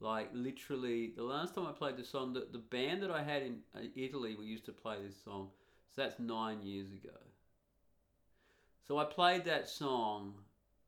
Like 0.00 0.30
literally, 0.32 1.12
the 1.16 1.24
last 1.24 1.54
time 1.54 1.66
I 1.66 1.72
played 1.72 1.96
this 1.96 2.08
song, 2.08 2.32
the, 2.32 2.46
the 2.50 2.58
band 2.58 3.02
that 3.02 3.10
I 3.10 3.22
had 3.22 3.42
in 3.42 3.58
uh, 3.74 3.80
Italy, 3.96 4.36
we 4.38 4.46
used 4.46 4.64
to 4.66 4.72
play 4.72 4.96
this 5.04 5.16
song. 5.24 5.48
So 5.94 6.02
that's 6.02 6.20
nine 6.20 6.62
years 6.62 6.92
ago. 6.92 7.16
So 8.86 8.96
I 8.98 9.04
played 9.04 9.44
that 9.46 9.68
song, 9.68 10.34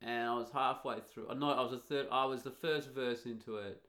and 0.01 0.29
I 0.29 0.33
was 0.33 0.49
halfway 0.51 0.97
through. 0.99 1.27
Oh, 1.29 1.31
I 1.31 1.35
know 1.35 1.51
I 1.51 1.61
was 1.61 1.73
a 1.73 1.77
third. 1.77 2.07
I 2.11 2.25
was 2.25 2.43
the 2.43 2.51
first 2.51 2.89
verse 2.91 3.25
into 3.25 3.57
it, 3.57 3.81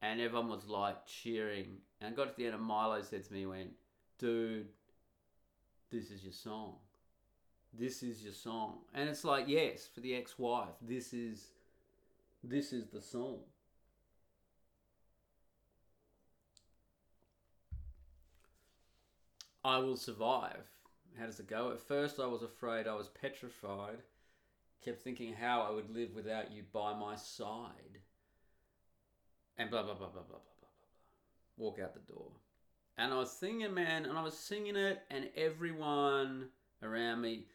and 0.00 0.20
everyone 0.20 0.48
was 0.48 0.66
like 0.66 1.06
cheering. 1.06 1.78
And 2.00 2.12
I 2.12 2.16
got 2.16 2.30
to 2.30 2.36
the 2.36 2.46
end, 2.46 2.54
and 2.54 2.64
Milo 2.64 3.00
said 3.02 3.24
to 3.24 3.32
me, 3.32 3.40
he 3.40 3.46
"Went, 3.46 3.70
dude, 4.18 4.68
this 5.90 6.10
is 6.10 6.22
your 6.22 6.32
song. 6.32 6.76
This 7.72 8.02
is 8.02 8.22
your 8.22 8.32
song." 8.32 8.78
And 8.94 9.08
it's 9.08 9.24
like, 9.24 9.46
yes, 9.48 9.86
for 9.92 10.00
the 10.00 10.14
ex-wife, 10.14 10.74
this 10.80 11.12
is, 11.12 11.48
this 12.42 12.72
is 12.72 12.88
the 12.88 13.00
song. 13.00 13.40
I 19.64 19.78
will 19.78 19.96
survive. 19.96 20.68
How 21.18 21.26
does 21.26 21.40
it 21.40 21.48
go? 21.48 21.72
At 21.72 21.80
first, 21.80 22.20
I 22.20 22.26
was 22.26 22.42
afraid, 22.42 22.86
I 22.86 22.94
was 22.94 23.08
petrified, 23.08 23.98
kept 24.84 25.02
thinking 25.02 25.34
how 25.34 25.62
I 25.62 25.70
would 25.70 25.94
live 25.94 26.14
without 26.14 26.52
you 26.52 26.62
by 26.72 26.94
my 26.94 27.16
side. 27.16 28.00
And 29.56 29.70
blah, 29.70 29.82
blah, 29.82 29.94
blah, 29.94 30.08
blah, 30.08 30.22
blah, 30.22 30.38
blah, 30.38 30.38
blah, 30.60 30.68
blah. 30.70 31.64
Walk 31.64 31.78
out 31.82 31.94
the 31.94 32.12
door. 32.12 32.30
And 32.98 33.12
I 33.12 33.18
was 33.18 33.30
singing, 33.30 33.74
man, 33.74 34.06
and 34.06 34.16
I 34.16 34.22
was 34.22 34.36
singing 34.38 34.76
it, 34.76 35.02
and 35.10 35.28
everyone 35.36 36.48
around 36.82 37.20
me, 37.20 37.46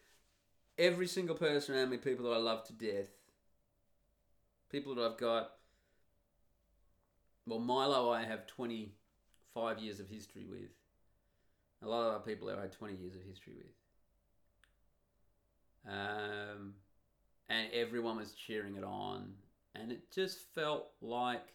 every 0.77 1.07
single 1.07 1.35
person 1.35 1.75
around 1.75 1.89
me, 1.89 1.97
people 1.97 2.25
that 2.25 2.35
I 2.35 2.37
love 2.37 2.63
to 2.65 2.73
death, 2.73 3.09
people 4.69 4.95
that 4.95 5.03
I've 5.03 5.17
got, 5.17 5.51
well, 7.47 7.59
Milo, 7.59 8.11
I 8.11 8.23
have 8.23 8.45
25 8.47 9.79
years 9.79 9.99
of 9.99 10.07
history 10.07 10.45
with 10.49 10.69
a 11.83 11.87
lot 11.87 12.07
of 12.07 12.15
other 12.15 12.23
people 12.23 12.49
I 12.49 12.61
had 12.61 12.71
20 12.71 12.95
years 12.95 13.15
of 13.15 13.21
history 13.23 13.53
with. 13.57 13.65
Um, 15.91 16.75
and 17.51 17.67
everyone 17.73 18.15
was 18.15 18.31
cheering 18.31 18.77
it 18.77 18.83
on. 18.83 19.33
And 19.75 19.91
it 19.91 20.09
just 20.09 20.39
felt 20.55 20.87
like 21.01 21.53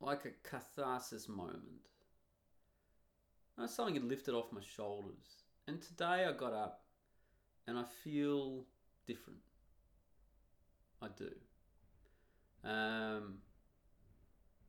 like 0.00 0.24
a 0.24 0.48
catharsis 0.48 1.28
moment. 1.28 1.62
Something 3.66 3.94
had 3.94 4.04
lifted 4.04 4.34
off 4.34 4.52
my 4.52 4.60
shoulders. 4.60 5.44
And 5.68 5.80
today 5.80 6.26
I 6.26 6.32
got 6.32 6.52
up 6.52 6.84
and 7.66 7.78
I 7.78 7.84
feel 8.02 8.64
different. 9.06 9.38
I 11.02 11.08
do. 11.16 11.30
Um, 12.68 13.34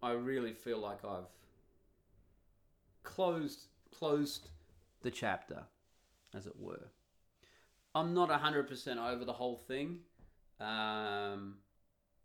I 0.03 0.11
really 0.11 0.53
feel 0.53 0.79
like 0.79 1.05
I've 1.05 1.31
closed 3.03 3.67
closed 3.97 4.49
the 5.03 5.11
chapter, 5.11 5.63
as 6.33 6.47
it 6.47 6.55
were. 6.59 6.89
I'm 7.95 8.13
not 8.13 8.29
hundred 8.29 8.67
percent 8.67 8.99
over 8.99 9.23
the 9.23 9.33
whole 9.33 9.55
thing. 9.55 9.99
Um, 10.59 11.55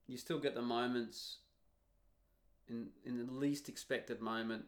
you 0.08 0.16
still 0.16 0.40
get 0.40 0.56
the 0.56 0.62
moments 0.62 1.38
in 2.68 2.88
in 3.04 3.24
the 3.24 3.32
least 3.32 3.68
expected 3.68 4.20
moment. 4.20 4.64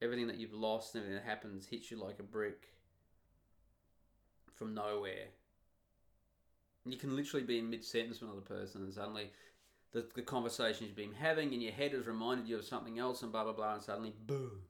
Everything 0.00 0.28
that 0.28 0.36
you've 0.36 0.52
lost, 0.52 0.94
and 0.94 1.02
everything 1.02 1.22
that 1.22 1.28
happens, 1.28 1.66
hits 1.66 1.90
you 1.90 1.96
like 1.96 2.20
a 2.20 2.22
brick 2.22 2.68
from 4.54 4.74
nowhere. 4.74 5.28
You 6.84 6.98
can 6.98 7.16
literally 7.16 7.44
be 7.44 7.58
in 7.58 7.68
mid 7.68 7.84
sentence 7.84 8.20
with 8.20 8.30
another 8.30 8.42
person, 8.46 8.82
and 8.82 8.94
suddenly 8.94 9.30
the, 9.92 10.06
the 10.14 10.22
conversation 10.22 10.86
you've 10.86 10.94
been 10.94 11.14
having 11.14 11.52
in 11.52 11.60
your 11.60 11.72
head 11.72 11.92
has 11.92 12.06
reminded 12.06 12.46
you 12.46 12.56
of 12.56 12.64
something 12.64 12.98
else, 12.98 13.22
and 13.22 13.32
blah 13.32 13.42
blah 13.42 13.54
blah, 13.54 13.74
and 13.74 13.82
suddenly 13.82 14.12
boom 14.26 14.65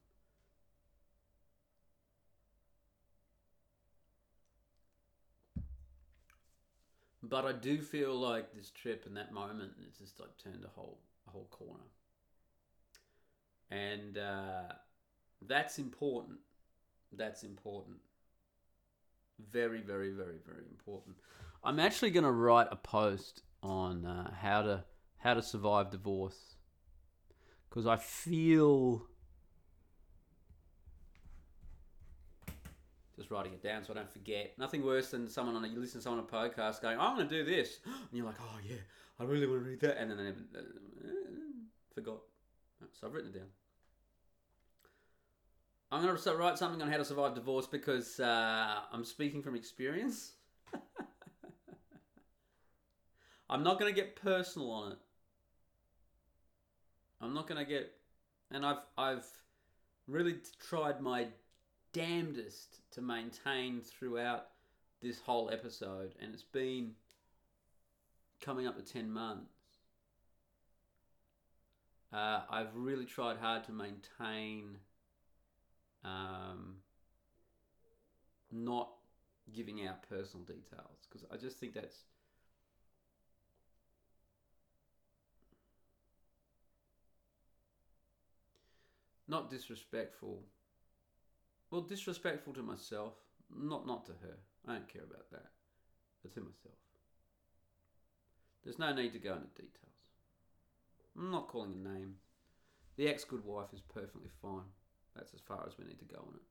But 7.29 7.45
I 7.45 7.53
do 7.53 7.81
feel 7.81 8.15
like 8.15 8.55
this 8.55 8.71
trip 8.71 9.05
and 9.07 9.17
that 9.17 9.33
moment, 9.33 9.73
it's 9.87 9.99
just 9.99 10.21
like 10.21 10.37
turned 10.37 10.65
a 10.65 10.69
whole 10.69 10.99
a 11.27 11.31
whole 11.31 11.49
corner, 11.51 11.85
and 13.71 14.19
uh, 14.19 14.73
that's 15.43 15.79
important. 15.79 16.39
That's 17.13 17.43
important. 17.43 17.99
Very, 19.51 19.81
very, 19.81 20.11
very, 20.11 20.39
very 20.47 20.65
important. 20.71 21.17
I'm 21.65 21.81
actually 21.81 22.11
going 22.11 22.25
to 22.25 22.31
write 22.31 22.69
a 22.71 22.77
post 22.77 23.43
on 23.63 24.05
uh, 24.05 24.33
how 24.35 24.63
to 24.63 24.85
how 25.19 25.35
to 25.35 25.43
survive 25.43 25.91
divorce 25.91 26.57
because 27.69 27.87
I 27.87 27.97
feel 27.97 29.07
just 33.17 33.31
writing 33.31 33.53
it 33.53 33.63
down 33.63 33.83
so 33.83 33.93
I 33.93 33.97
don't 33.97 34.13
forget. 34.13 34.53
Nothing 34.59 34.85
worse 34.85 35.11
than 35.11 35.29
someone 35.29 35.57
on 35.57 35.65
a, 35.65 35.69
you 35.69 35.81
listen 35.81 36.01
to 36.01 36.05
someone 36.05 36.21
on 36.21 36.27
a 36.29 36.49
podcast 36.49 36.83
going, 36.83 36.99
"I'm 36.99 37.17
going 37.17 37.29
to 37.29 37.35
do 37.35 37.45
this," 37.45 37.81
and 37.85 37.95
you're 38.13 38.27
like, 38.27 38.37
"Oh 38.41 38.59
yeah, 38.69 38.77
I 39.19 39.25
really 39.25 39.47
want 39.47 39.63
to 39.65 39.69
read 39.69 39.81
that," 39.81 39.99
and 39.99 40.11
then 40.11 40.19
they 40.53 40.59
uh, 40.59 40.63
forgot. 41.95 42.19
So 42.93 43.07
I've 43.07 43.15
written 43.15 43.31
it 43.31 43.39
down. 43.39 43.49
I'm 45.91 46.03
going 46.03 46.17
to 46.17 46.37
write 46.37 46.59
something 46.59 46.83
on 46.83 46.91
how 46.91 46.97
to 46.97 47.05
survive 47.05 47.35
divorce 47.35 47.67
because 47.67 48.19
uh, 48.19 48.81
I'm 48.93 49.05
speaking 49.05 49.43
from 49.43 49.55
experience. 49.55 50.33
I'm 53.49 53.63
not 53.63 53.79
going 53.79 53.95
to 53.95 53.99
get 53.99 54.17
personal 54.17 54.71
on 54.71 54.93
it. 54.93 54.99
I'm 57.21 57.33
not 57.35 57.47
going 57.49 57.65
to 57.65 57.71
get, 57.71 57.93
and 58.51 58.67
I've 58.67 58.81
I've 58.99 59.25
really 60.07 60.37
tried 60.69 61.01
my 61.01 61.29
damnedest 61.97 62.81
to 62.91 63.01
maintain 63.01 63.81
throughout 63.81 64.49
this 65.01 65.19
whole 65.21 65.49
episode, 65.51 66.13
and 66.21 66.35
it's 66.35 66.43
been 66.43 66.93
coming 68.41 68.67
up 68.67 68.77
to 68.77 68.83
ten 68.93 69.11
months. 69.11 69.51
Uh, 72.13 72.41
I've 72.51 72.75
really 72.75 73.07
tried 73.07 73.39
hard 73.39 73.65
to 73.65 73.73
maintain 73.73 74.77
um, 76.05 76.77
not 78.53 78.91
giving 79.55 79.87
out 79.87 80.07
personal 80.09 80.45
details 80.45 81.07
because 81.09 81.27
I 81.33 81.39
just 81.39 81.59
think 81.59 81.73
that's 81.73 82.05
not 89.27 89.51
disrespectful. 89.51 90.43
Well, 91.71 91.83
disrespectful 91.83 92.55
to 92.55 92.63
myself, 92.63 93.15
not 93.55 93.87
not 93.87 94.07
to 94.07 94.13
her. 94.13 94.39
I 94.67 94.75
don't 94.75 94.89
care 94.89 95.05
about 95.05 95.31
that, 95.33 95.51
but 96.23 96.33
to 96.35 96.41
myself. 96.41 96.75
There's 98.65 98.79
no 98.79 98.93
need 98.93 99.13
to 99.13 99.19
go 99.19 99.35
into 99.35 99.49
details. 99.49 99.73
I'm 101.17 101.31
not 101.31 101.49
calling 101.49 101.73
a 101.73 101.89
name. 101.89 102.17
The 102.97 103.09
ex 103.09 103.25
good 103.25 103.45
wife 103.45 103.73
is 103.73 103.81
perfectly 103.81 104.31
fine. 104.43 104.71
That's 105.15 105.35
as 105.35 105.41
far 105.41 105.65
as 105.67 105.79
we 105.79 105.85
need 105.85 105.99
to 105.99 106.05
go 106.05 106.25
on 106.27 106.35
it. 106.35 106.43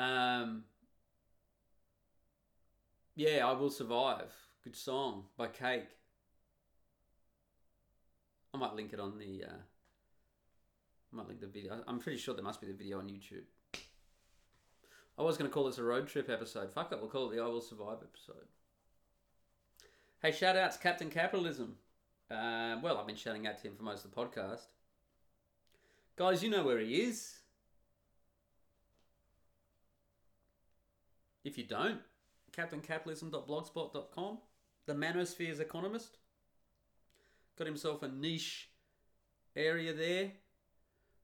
Um, 0.00 0.64
yeah, 3.14 3.46
I 3.46 3.52
will 3.52 3.70
survive. 3.70 4.32
Good 4.62 4.76
song 4.76 5.24
by 5.36 5.48
Cake. 5.48 5.88
I 8.54 8.58
might 8.58 8.74
link 8.74 8.92
it 8.92 9.00
on 9.00 9.18
the. 9.18 9.44
Uh, 9.44 9.62
I 11.12 11.16
might 11.16 11.28
link 11.28 11.40
the 11.40 11.46
video. 11.46 11.82
I'm 11.86 11.98
pretty 11.98 12.18
sure 12.18 12.34
there 12.34 12.44
must 12.44 12.60
be 12.60 12.66
the 12.66 12.72
video 12.72 12.98
on 12.98 13.08
YouTube. 13.08 13.44
I 15.18 15.22
was 15.22 15.36
going 15.36 15.50
to 15.50 15.52
call 15.52 15.64
this 15.64 15.78
a 15.78 15.82
road 15.82 16.08
trip 16.08 16.30
episode. 16.30 16.72
Fuck 16.72 16.92
it, 16.92 17.00
we'll 17.00 17.10
call 17.10 17.30
it 17.30 17.36
the 17.36 17.42
I 17.42 17.46
Will 17.46 17.60
Survive 17.60 17.98
episode. 18.02 18.46
Hey, 20.22 20.32
shout 20.32 20.56
outs, 20.56 20.76
Captain 20.76 21.10
Capitalism. 21.10 21.76
Uh, 22.30 22.76
well, 22.82 22.98
I've 22.98 23.06
been 23.06 23.16
shouting 23.16 23.46
out 23.46 23.58
to 23.58 23.68
him 23.68 23.74
for 23.76 23.82
most 23.82 24.04
of 24.04 24.10
the 24.10 24.16
podcast. 24.16 24.66
Guys, 26.16 26.42
you 26.42 26.50
know 26.50 26.62
where 26.62 26.78
he 26.78 27.02
is. 27.02 27.36
If 31.44 31.58
you 31.58 31.64
don't, 31.64 32.00
captaincapitalism.blogspot.com, 32.52 34.38
the 34.86 34.94
Manosphere's 34.94 35.60
economist. 35.60 36.18
Got 37.56 37.66
himself 37.66 38.02
a 38.02 38.08
niche 38.08 38.70
area 39.56 39.92
there. 39.92 40.32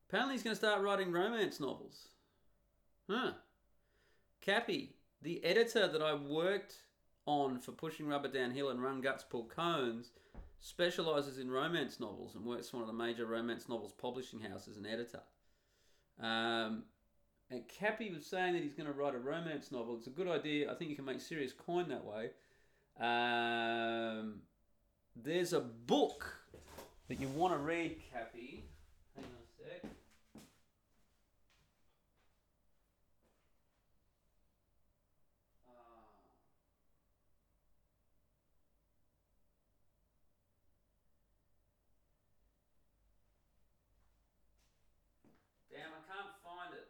Apparently, 0.08 0.34
he's 0.34 0.42
going 0.42 0.54
to 0.54 0.58
start 0.58 0.82
writing 0.82 1.10
romance 1.12 1.58
novels. 1.60 2.08
Huh. 3.10 3.32
Cappy, 4.40 4.94
the 5.22 5.44
editor 5.44 5.88
that 5.88 6.02
I 6.02 6.14
worked 6.14 6.76
on 7.26 7.58
for 7.58 7.72
Pushing 7.72 8.06
Rubber 8.06 8.28
Downhill 8.28 8.70
and 8.70 8.82
Run 8.82 9.00
Guts 9.00 9.24
Pull 9.24 9.44
Cones, 9.44 10.12
specializes 10.60 11.38
in 11.38 11.50
romance 11.50 11.98
novels 12.00 12.34
and 12.34 12.44
works 12.44 12.70
for 12.70 12.78
one 12.78 12.82
of 12.82 12.86
the 12.88 13.04
major 13.04 13.26
romance 13.26 13.68
novels 13.68 13.92
publishing 13.92 14.40
houses 14.40 14.68
as 14.68 14.76
an 14.76 14.86
editor. 14.86 15.20
Um, 16.20 16.84
and 17.50 17.66
Cappy 17.68 18.10
was 18.12 18.26
saying 18.26 18.54
that 18.54 18.62
he's 18.62 18.74
going 18.74 18.86
to 18.88 18.92
write 18.92 19.14
a 19.14 19.18
romance 19.18 19.70
novel. 19.70 19.96
It's 19.96 20.06
a 20.06 20.10
good 20.10 20.28
idea. 20.28 20.70
I 20.70 20.74
think 20.74 20.90
you 20.90 20.96
can 20.96 21.04
make 21.04 21.20
serious 21.20 21.52
coin 21.52 21.88
that 21.88 22.04
way. 22.04 22.30
Um, 22.98 24.40
there's 25.14 25.52
a 25.52 25.60
book 25.60 26.24
that 27.08 27.20
you 27.20 27.28
want 27.28 27.52
to 27.54 27.58
read, 27.58 27.96
Cappy. 28.12 28.64
Hang 29.14 29.24
on 29.24 29.30
a 29.30 29.70
sec. 29.70 29.90
Ah. 35.68 35.72
Damn, 45.70 45.92
I 45.92 46.02
can't 46.12 46.34
find 46.42 46.74
it. 46.74 46.88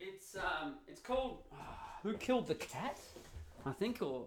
It's 0.00 0.36
um, 0.36 0.74
it's 0.86 1.00
called 1.00 1.42
Who 2.02 2.14
Killed 2.14 2.46
the 2.46 2.54
Cat? 2.54 2.98
I 3.66 3.72
think, 3.72 4.00
or 4.00 4.26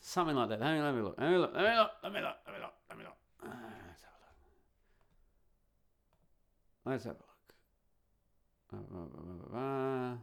something 0.00 0.34
like 0.34 0.48
that. 0.48 0.62
Hang 0.62 0.80
on, 0.80 0.86
let 0.86 0.94
me 0.94 1.02
look. 1.02 1.16
Let 1.18 1.30
me 1.30 1.36
look. 1.36 1.52
Let 1.54 1.62
me 1.64 1.76
look. 1.76 1.90
Let 2.02 2.12
me 2.12 2.20
look. 2.20 2.36
Let 2.46 2.54
me 2.54 2.60
look. 2.62 2.72
Let 2.88 2.98
me 2.98 3.04
look. 3.04 3.16
Uh, 3.42 3.48
let's 3.88 4.02
have 4.02 4.12
a 4.12 4.20
look. 6.88 6.92
Let's 6.92 7.04
have 7.04 7.14
a 7.14 7.18
look. 7.18 7.26
Uh, 8.72 8.76
blah, 8.90 9.04
blah, 9.04 9.48
blah. 9.50 10.16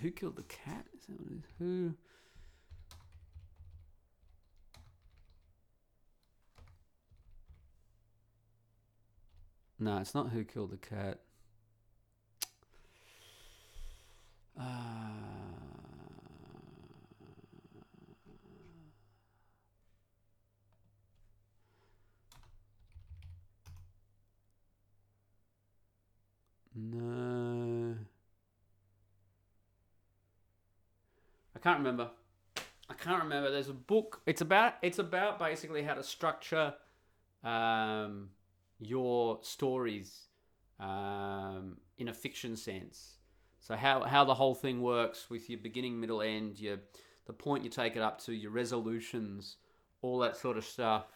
Who 0.00 0.10
killed 0.10 0.36
the 0.36 0.42
cat? 0.42 0.86
Is 0.98 1.06
that 1.06 1.20
what 1.20 1.28
it 1.30 1.34
is? 1.36 1.44
Who? 1.60 1.94
No, 9.82 9.98
it's 9.98 10.14
not 10.14 10.28
who 10.28 10.44
killed 10.44 10.70
the 10.70 10.76
cat. 10.76 11.18
Uh, 14.56 14.62
no. 26.76 27.96
I 31.56 31.58
can't 31.58 31.78
remember. 31.78 32.08
I 32.88 32.94
can't 32.94 33.20
remember. 33.20 33.50
There's 33.50 33.68
a 33.68 33.72
book. 33.72 34.20
It's 34.26 34.42
about. 34.42 34.74
It's 34.80 35.00
about 35.00 35.40
basically 35.40 35.82
how 35.82 35.94
to 35.94 36.04
structure 36.04 36.72
um, 37.42 38.28
your 38.86 39.38
stories 39.42 40.28
um, 40.80 41.76
in 41.98 42.08
a 42.08 42.14
fiction 42.14 42.56
sense. 42.56 43.18
So 43.60 43.76
how, 43.76 44.02
how 44.02 44.24
the 44.24 44.34
whole 44.34 44.54
thing 44.54 44.82
works 44.82 45.30
with 45.30 45.48
your 45.48 45.60
beginning, 45.60 46.00
middle, 46.00 46.20
end, 46.22 46.58
your 46.58 46.78
the 47.26 47.32
point 47.32 47.62
you 47.62 47.70
take 47.70 47.94
it 47.94 48.02
up 48.02 48.20
to, 48.24 48.32
your 48.32 48.50
resolutions, 48.50 49.56
all 50.00 50.18
that 50.18 50.36
sort 50.36 50.56
of 50.56 50.64
stuff. 50.64 51.06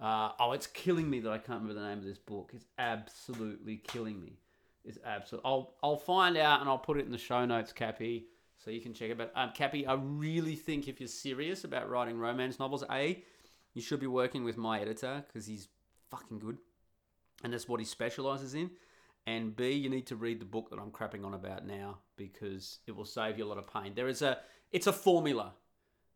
Uh, 0.00 0.30
oh, 0.40 0.52
it's 0.52 0.66
killing 0.66 1.08
me 1.08 1.20
that 1.20 1.30
I 1.30 1.38
can't 1.38 1.62
remember 1.62 1.80
the 1.80 1.86
name 1.86 1.98
of 1.98 2.04
this 2.04 2.18
book. 2.18 2.50
It's 2.52 2.66
absolutely 2.78 3.76
killing 3.76 4.20
me. 4.20 4.40
It's 4.84 4.98
absolute. 5.04 5.42
I'll 5.44 5.74
I'll 5.82 5.96
find 5.96 6.36
out 6.36 6.60
and 6.60 6.68
I'll 6.68 6.78
put 6.78 6.98
it 6.98 7.06
in 7.06 7.12
the 7.12 7.18
show 7.18 7.44
notes, 7.44 7.72
Cappy, 7.72 8.26
so 8.56 8.70
you 8.70 8.80
can 8.80 8.92
check 8.92 9.10
it. 9.10 9.18
But 9.18 9.32
um, 9.34 9.52
Cappy, 9.54 9.86
I 9.86 9.94
really 9.94 10.56
think 10.56 10.88
if 10.88 11.00
you're 11.00 11.08
serious 11.08 11.64
about 11.64 11.88
writing 11.88 12.18
romance 12.18 12.58
novels, 12.58 12.84
a 12.90 13.22
you 13.74 13.82
should 13.82 14.00
be 14.00 14.06
working 14.06 14.44
with 14.44 14.56
my 14.56 14.80
editor 14.80 15.24
because 15.26 15.46
he's 15.46 15.68
fucking 16.10 16.38
good, 16.38 16.58
and 17.42 17.52
that's 17.52 17.68
what 17.68 17.80
he 17.80 17.86
specializes 17.86 18.54
in. 18.54 18.70
And 19.26 19.56
B, 19.56 19.72
you 19.72 19.90
need 19.90 20.06
to 20.06 20.16
read 20.16 20.40
the 20.40 20.46
book 20.46 20.70
that 20.70 20.78
I'm 20.78 20.90
crapping 20.90 21.24
on 21.24 21.34
about 21.34 21.66
now 21.66 21.98
because 22.16 22.78
it 22.86 22.94
will 22.94 23.04
save 23.04 23.38
you 23.38 23.44
a 23.44 23.48
lot 23.48 23.58
of 23.58 23.66
pain. 23.72 23.92
There 23.94 24.08
is 24.08 24.22
a, 24.22 24.38
it's 24.70 24.86
a 24.86 24.92
formula. 24.92 25.54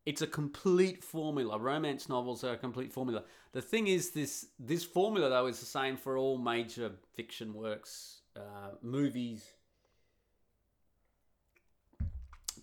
It's 0.06 0.22
a 0.22 0.26
complete 0.26 1.04
formula. 1.04 1.58
Romance 1.58 2.08
novels 2.08 2.42
are 2.44 2.54
a 2.54 2.56
complete 2.56 2.92
formula. 2.92 3.24
The 3.52 3.60
thing 3.60 3.86
is, 3.86 4.10
this 4.10 4.46
this 4.58 4.82
formula 4.82 5.28
though 5.28 5.46
is 5.46 5.60
the 5.60 5.66
same 5.66 5.96
for 5.96 6.16
all 6.16 6.38
major 6.38 6.92
fiction 7.14 7.52
works, 7.52 8.22
uh, 8.34 8.76
movies, 8.80 9.44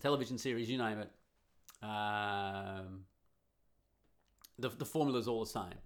television 0.02 0.36
series, 0.36 0.68
you 0.68 0.78
name 0.78 0.98
it. 0.98 1.10
Um, 1.80 3.04
the 4.58 4.70
the 4.70 4.84
formula 4.84 5.20
is 5.20 5.28
all 5.28 5.44
the 5.44 5.50
same. 5.50 5.78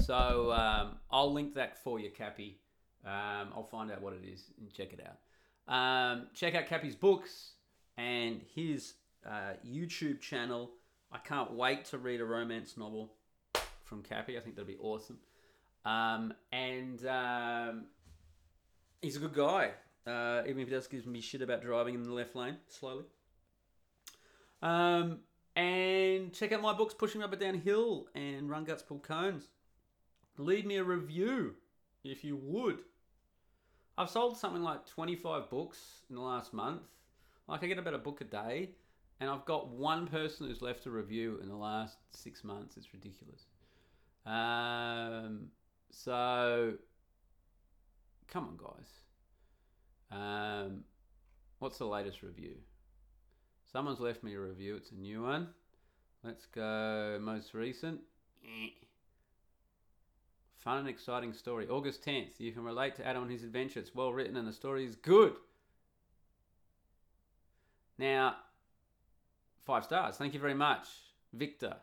So 0.00 0.52
um, 0.52 0.96
I'll 1.10 1.32
link 1.32 1.54
that 1.54 1.82
for 1.82 1.98
you, 1.98 2.10
Cappy. 2.10 2.58
Um, 3.04 3.50
I'll 3.54 3.68
find 3.70 3.90
out 3.90 4.02
what 4.02 4.14
it 4.14 4.22
is 4.26 4.50
and 4.58 4.72
check 4.72 4.92
it 4.92 5.00
out. 5.06 5.18
Um, 5.72 6.26
check 6.34 6.54
out 6.54 6.66
Cappy's 6.66 6.96
books 6.96 7.52
and 7.96 8.40
his 8.54 8.94
uh, 9.26 9.54
YouTube 9.66 10.20
channel. 10.20 10.70
I 11.12 11.18
can't 11.18 11.52
wait 11.52 11.84
to 11.86 11.98
read 11.98 12.20
a 12.20 12.24
romance 12.24 12.76
novel 12.76 13.12
from 13.84 14.02
Cappy. 14.02 14.36
I 14.36 14.40
think 14.40 14.56
that'll 14.56 14.66
be 14.66 14.78
awesome. 14.80 15.18
Um, 15.84 16.34
and 16.50 17.06
um, 17.06 17.84
he's 19.00 19.16
a 19.16 19.20
good 19.20 19.34
guy. 19.34 19.70
Uh, 20.06 20.42
even 20.46 20.60
if 20.60 20.68
he 20.68 20.74
does 20.74 20.86
give 20.86 21.06
me 21.06 21.20
shit 21.20 21.40
about 21.40 21.62
driving 21.62 21.94
in 21.94 22.02
the 22.02 22.12
left 22.12 22.36
lane 22.36 22.56
slowly. 22.68 23.04
Um, 24.60 25.20
and 25.56 26.32
check 26.32 26.52
out 26.52 26.60
my 26.60 26.72
books, 26.74 26.94
Pushing 26.94 27.20
Rubber 27.20 27.36
Downhill 27.36 28.08
and 28.14 28.50
Run 28.50 28.64
Guts 28.64 28.82
Pull 28.82 28.98
Cones. 28.98 29.48
Leave 30.36 30.66
me 30.66 30.76
a 30.76 30.84
review 30.84 31.54
if 32.02 32.24
you 32.24 32.36
would. 32.36 32.78
I've 33.96 34.10
sold 34.10 34.36
something 34.36 34.62
like 34.62 34.86
25 34.86 35.48
books 35.48 35.78
in 36.10 36.16
the 36.16 36.22
last 36.22 36.52
month. 36.52 36.82
Like 37.48 37.62
I 37.62 37.66
get 37.66 37.78
about 37.78 37.94
a 37.94 37.98
book 37.98 38.20
a 38.20 38.24
day, 38.24 38.70
and 39.20 39.30
I've 39.30 39.44
got 39.44 39.68
one 39.68 40.06
person 40.06 40.48
who's 40.48 40.62
left 40.62 40.86
a 40.86 40.90
review 40.90 41.38
in 41.42 41.48
the 41.48 41.56
last 41.56 41.98
six 42.10 42.42
months. 42.42 42.76
It's 42.76 42.92
ridiculous. 42.92 43.42
Um, 44.26 45.48
so, 45.90 46.74
come 48.26 48.44
on, 48.44 48.56
guys. 48.56 48.88
Um, 50.10 50.84
what's 51.58 51.78
the 51.78 51.86
latest 51.86 52.22
review? 52.22 52.56
Someone's 53.70 54.00
left 54.00 54.24
me 54.24 54.34
a 54.34 54.40
review. 54.40 54.76
It's 54.76 54.90
a 54.90 54.96
new 54.96 55.22
one. 55.22 55.48
Let's 56.22 56.46
go 56.46 57.18
most 57.20 57.54
recent. 57.54 58.00
Fun 60.64 60.78
and 60.78 60.88
exciting 60.88 61.34
story. 61.34 61.68
August 61.68 62.02
10th. 62.06 62.40
You 62.40 62.50
can 62.50 62.64
relate 62.64 62.96
to 62.96 63.06
Adam 63.06 63.24
and 63.24 63.30
his 63.30 63.44
adventure. 63.44 63.80
It's 63.80 63.94
well 63.94 64.14
written 64.14 64.36
and 64.36 64.48
the 64.48 64.52
story 64.52 64.86
is 64.86 64.96
good. 64.96 65.34
Now, 67.98 68.36
five 69.66 69.84
stars. 69.84 70.16
Thank 70.16 70.32
you 70.32 70.40
very 70.40 70.54
much. 70.54 70.88
Victor. 71.34 71.76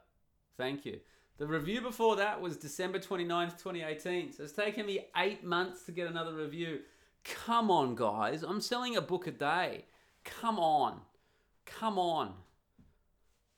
Thank 0.58 0.84
you. 0.86 1.00
The 1.38 1.46
review 1.46 1.82
before 1.82 2.16
that 2.16 2.42
was 2.42 2.58
December 2.58 2.98
29th, 2.98 3.52
2018. 3.52 4.34
So 4.34 4.44
it's 4.44 4.52
taken 4.52 4.88
me 4.88 5.06
eight 5.16 5.44
months 5.44 5.84
to 5.84 5.92
get 5.92 6.08
another 6.08 6.34
review. 6.34 6.80
Come 7.24 7.70
on, 7.70 7.94
guys. 7.94 8.42
I'm 8.42 8.62
selling 8.62 8.98
a 8.98 9.02
book 9.02 9.28
a 9.28 9.32
day. 9.32 9.86
Come 10.24 10.58
on. 10.58 11.02
Come 11.66 12.00
on. 12.00 12.34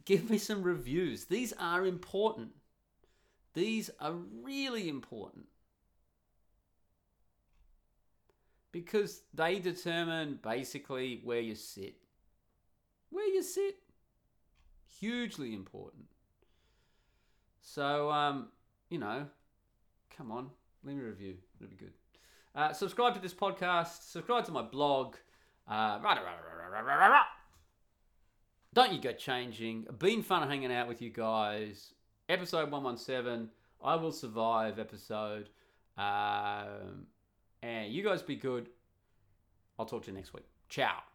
Give 0.03 0.29
me 0.29 0.37
some 0.37 0.63
reviews. 0.63 1.25
These 1.25 1.53
are 1.53 1.85
important. 1.85 2.49
These 3.53 3.89
are 3.99 4.13
really 4.13 4.89
important. 4.89 5.45
Because 8.71 9.21
they 9.33 9.59
determine 9.59 10.39
basically 10.41 11.21
where 11.23 11.39
you 11.39 11.53
sit. 11.53 11.95
Where 13.11 13.27
you 13.27 13.43
sit. 13.43 13.77
Hugely 14.99 15.53
important. 15.53 16.05
So, 17.61 18.09
um, 18.11 18.47
you 18.89 18.97
know, 18.97 19.27
come 20.15 20.31
on, 20.31 20.49
leave 20.83 20.97
me 20.97 21.03
review. 21.03 21.35
It'll 21.59 21.69
be 21.69 21.75
good. 21.75 21.93
Uh, 22.55 22.73
subscribe 22.73 23.13
to 23.15 23.19
this 23.19 23.33
podcast. 23.33 24.09
Subscribe 24.11 24.45
to 24.45 24.51
my 24.51 24.61
blog. 24.61 25.15
Uh, 25.67 25.99
don't 28.73 28.91
you 28.91 28.99
go 28.99 29.13
changing. 29.13 29.85
Been 29.97 30.23
fun 30.23 30.47
hanging 30.47 30.73
out 30.73 30.87
with 30.87 31.01
you 31.01 31.09
guys. 31.09 31.92
Episode 32.29 32.71
117. 32.71 33.49
I 33.83 33.95
will 33.95 34.11
survive 34.11 34.79
episode. 34.79 35.49
Um, 35.97 37.07
and 37.61 37.91
you 37.91 38.03
guys 38.03 38.21
be 38.21 38.35
good. 38.35 38.69
I'll 39.77 39.85
talk 39.85 40.03
to 40.03 40.11
you 40.11 40.17
next 40.17 40.33
week. 40.33 40.45
Ciao. 40.69 41.12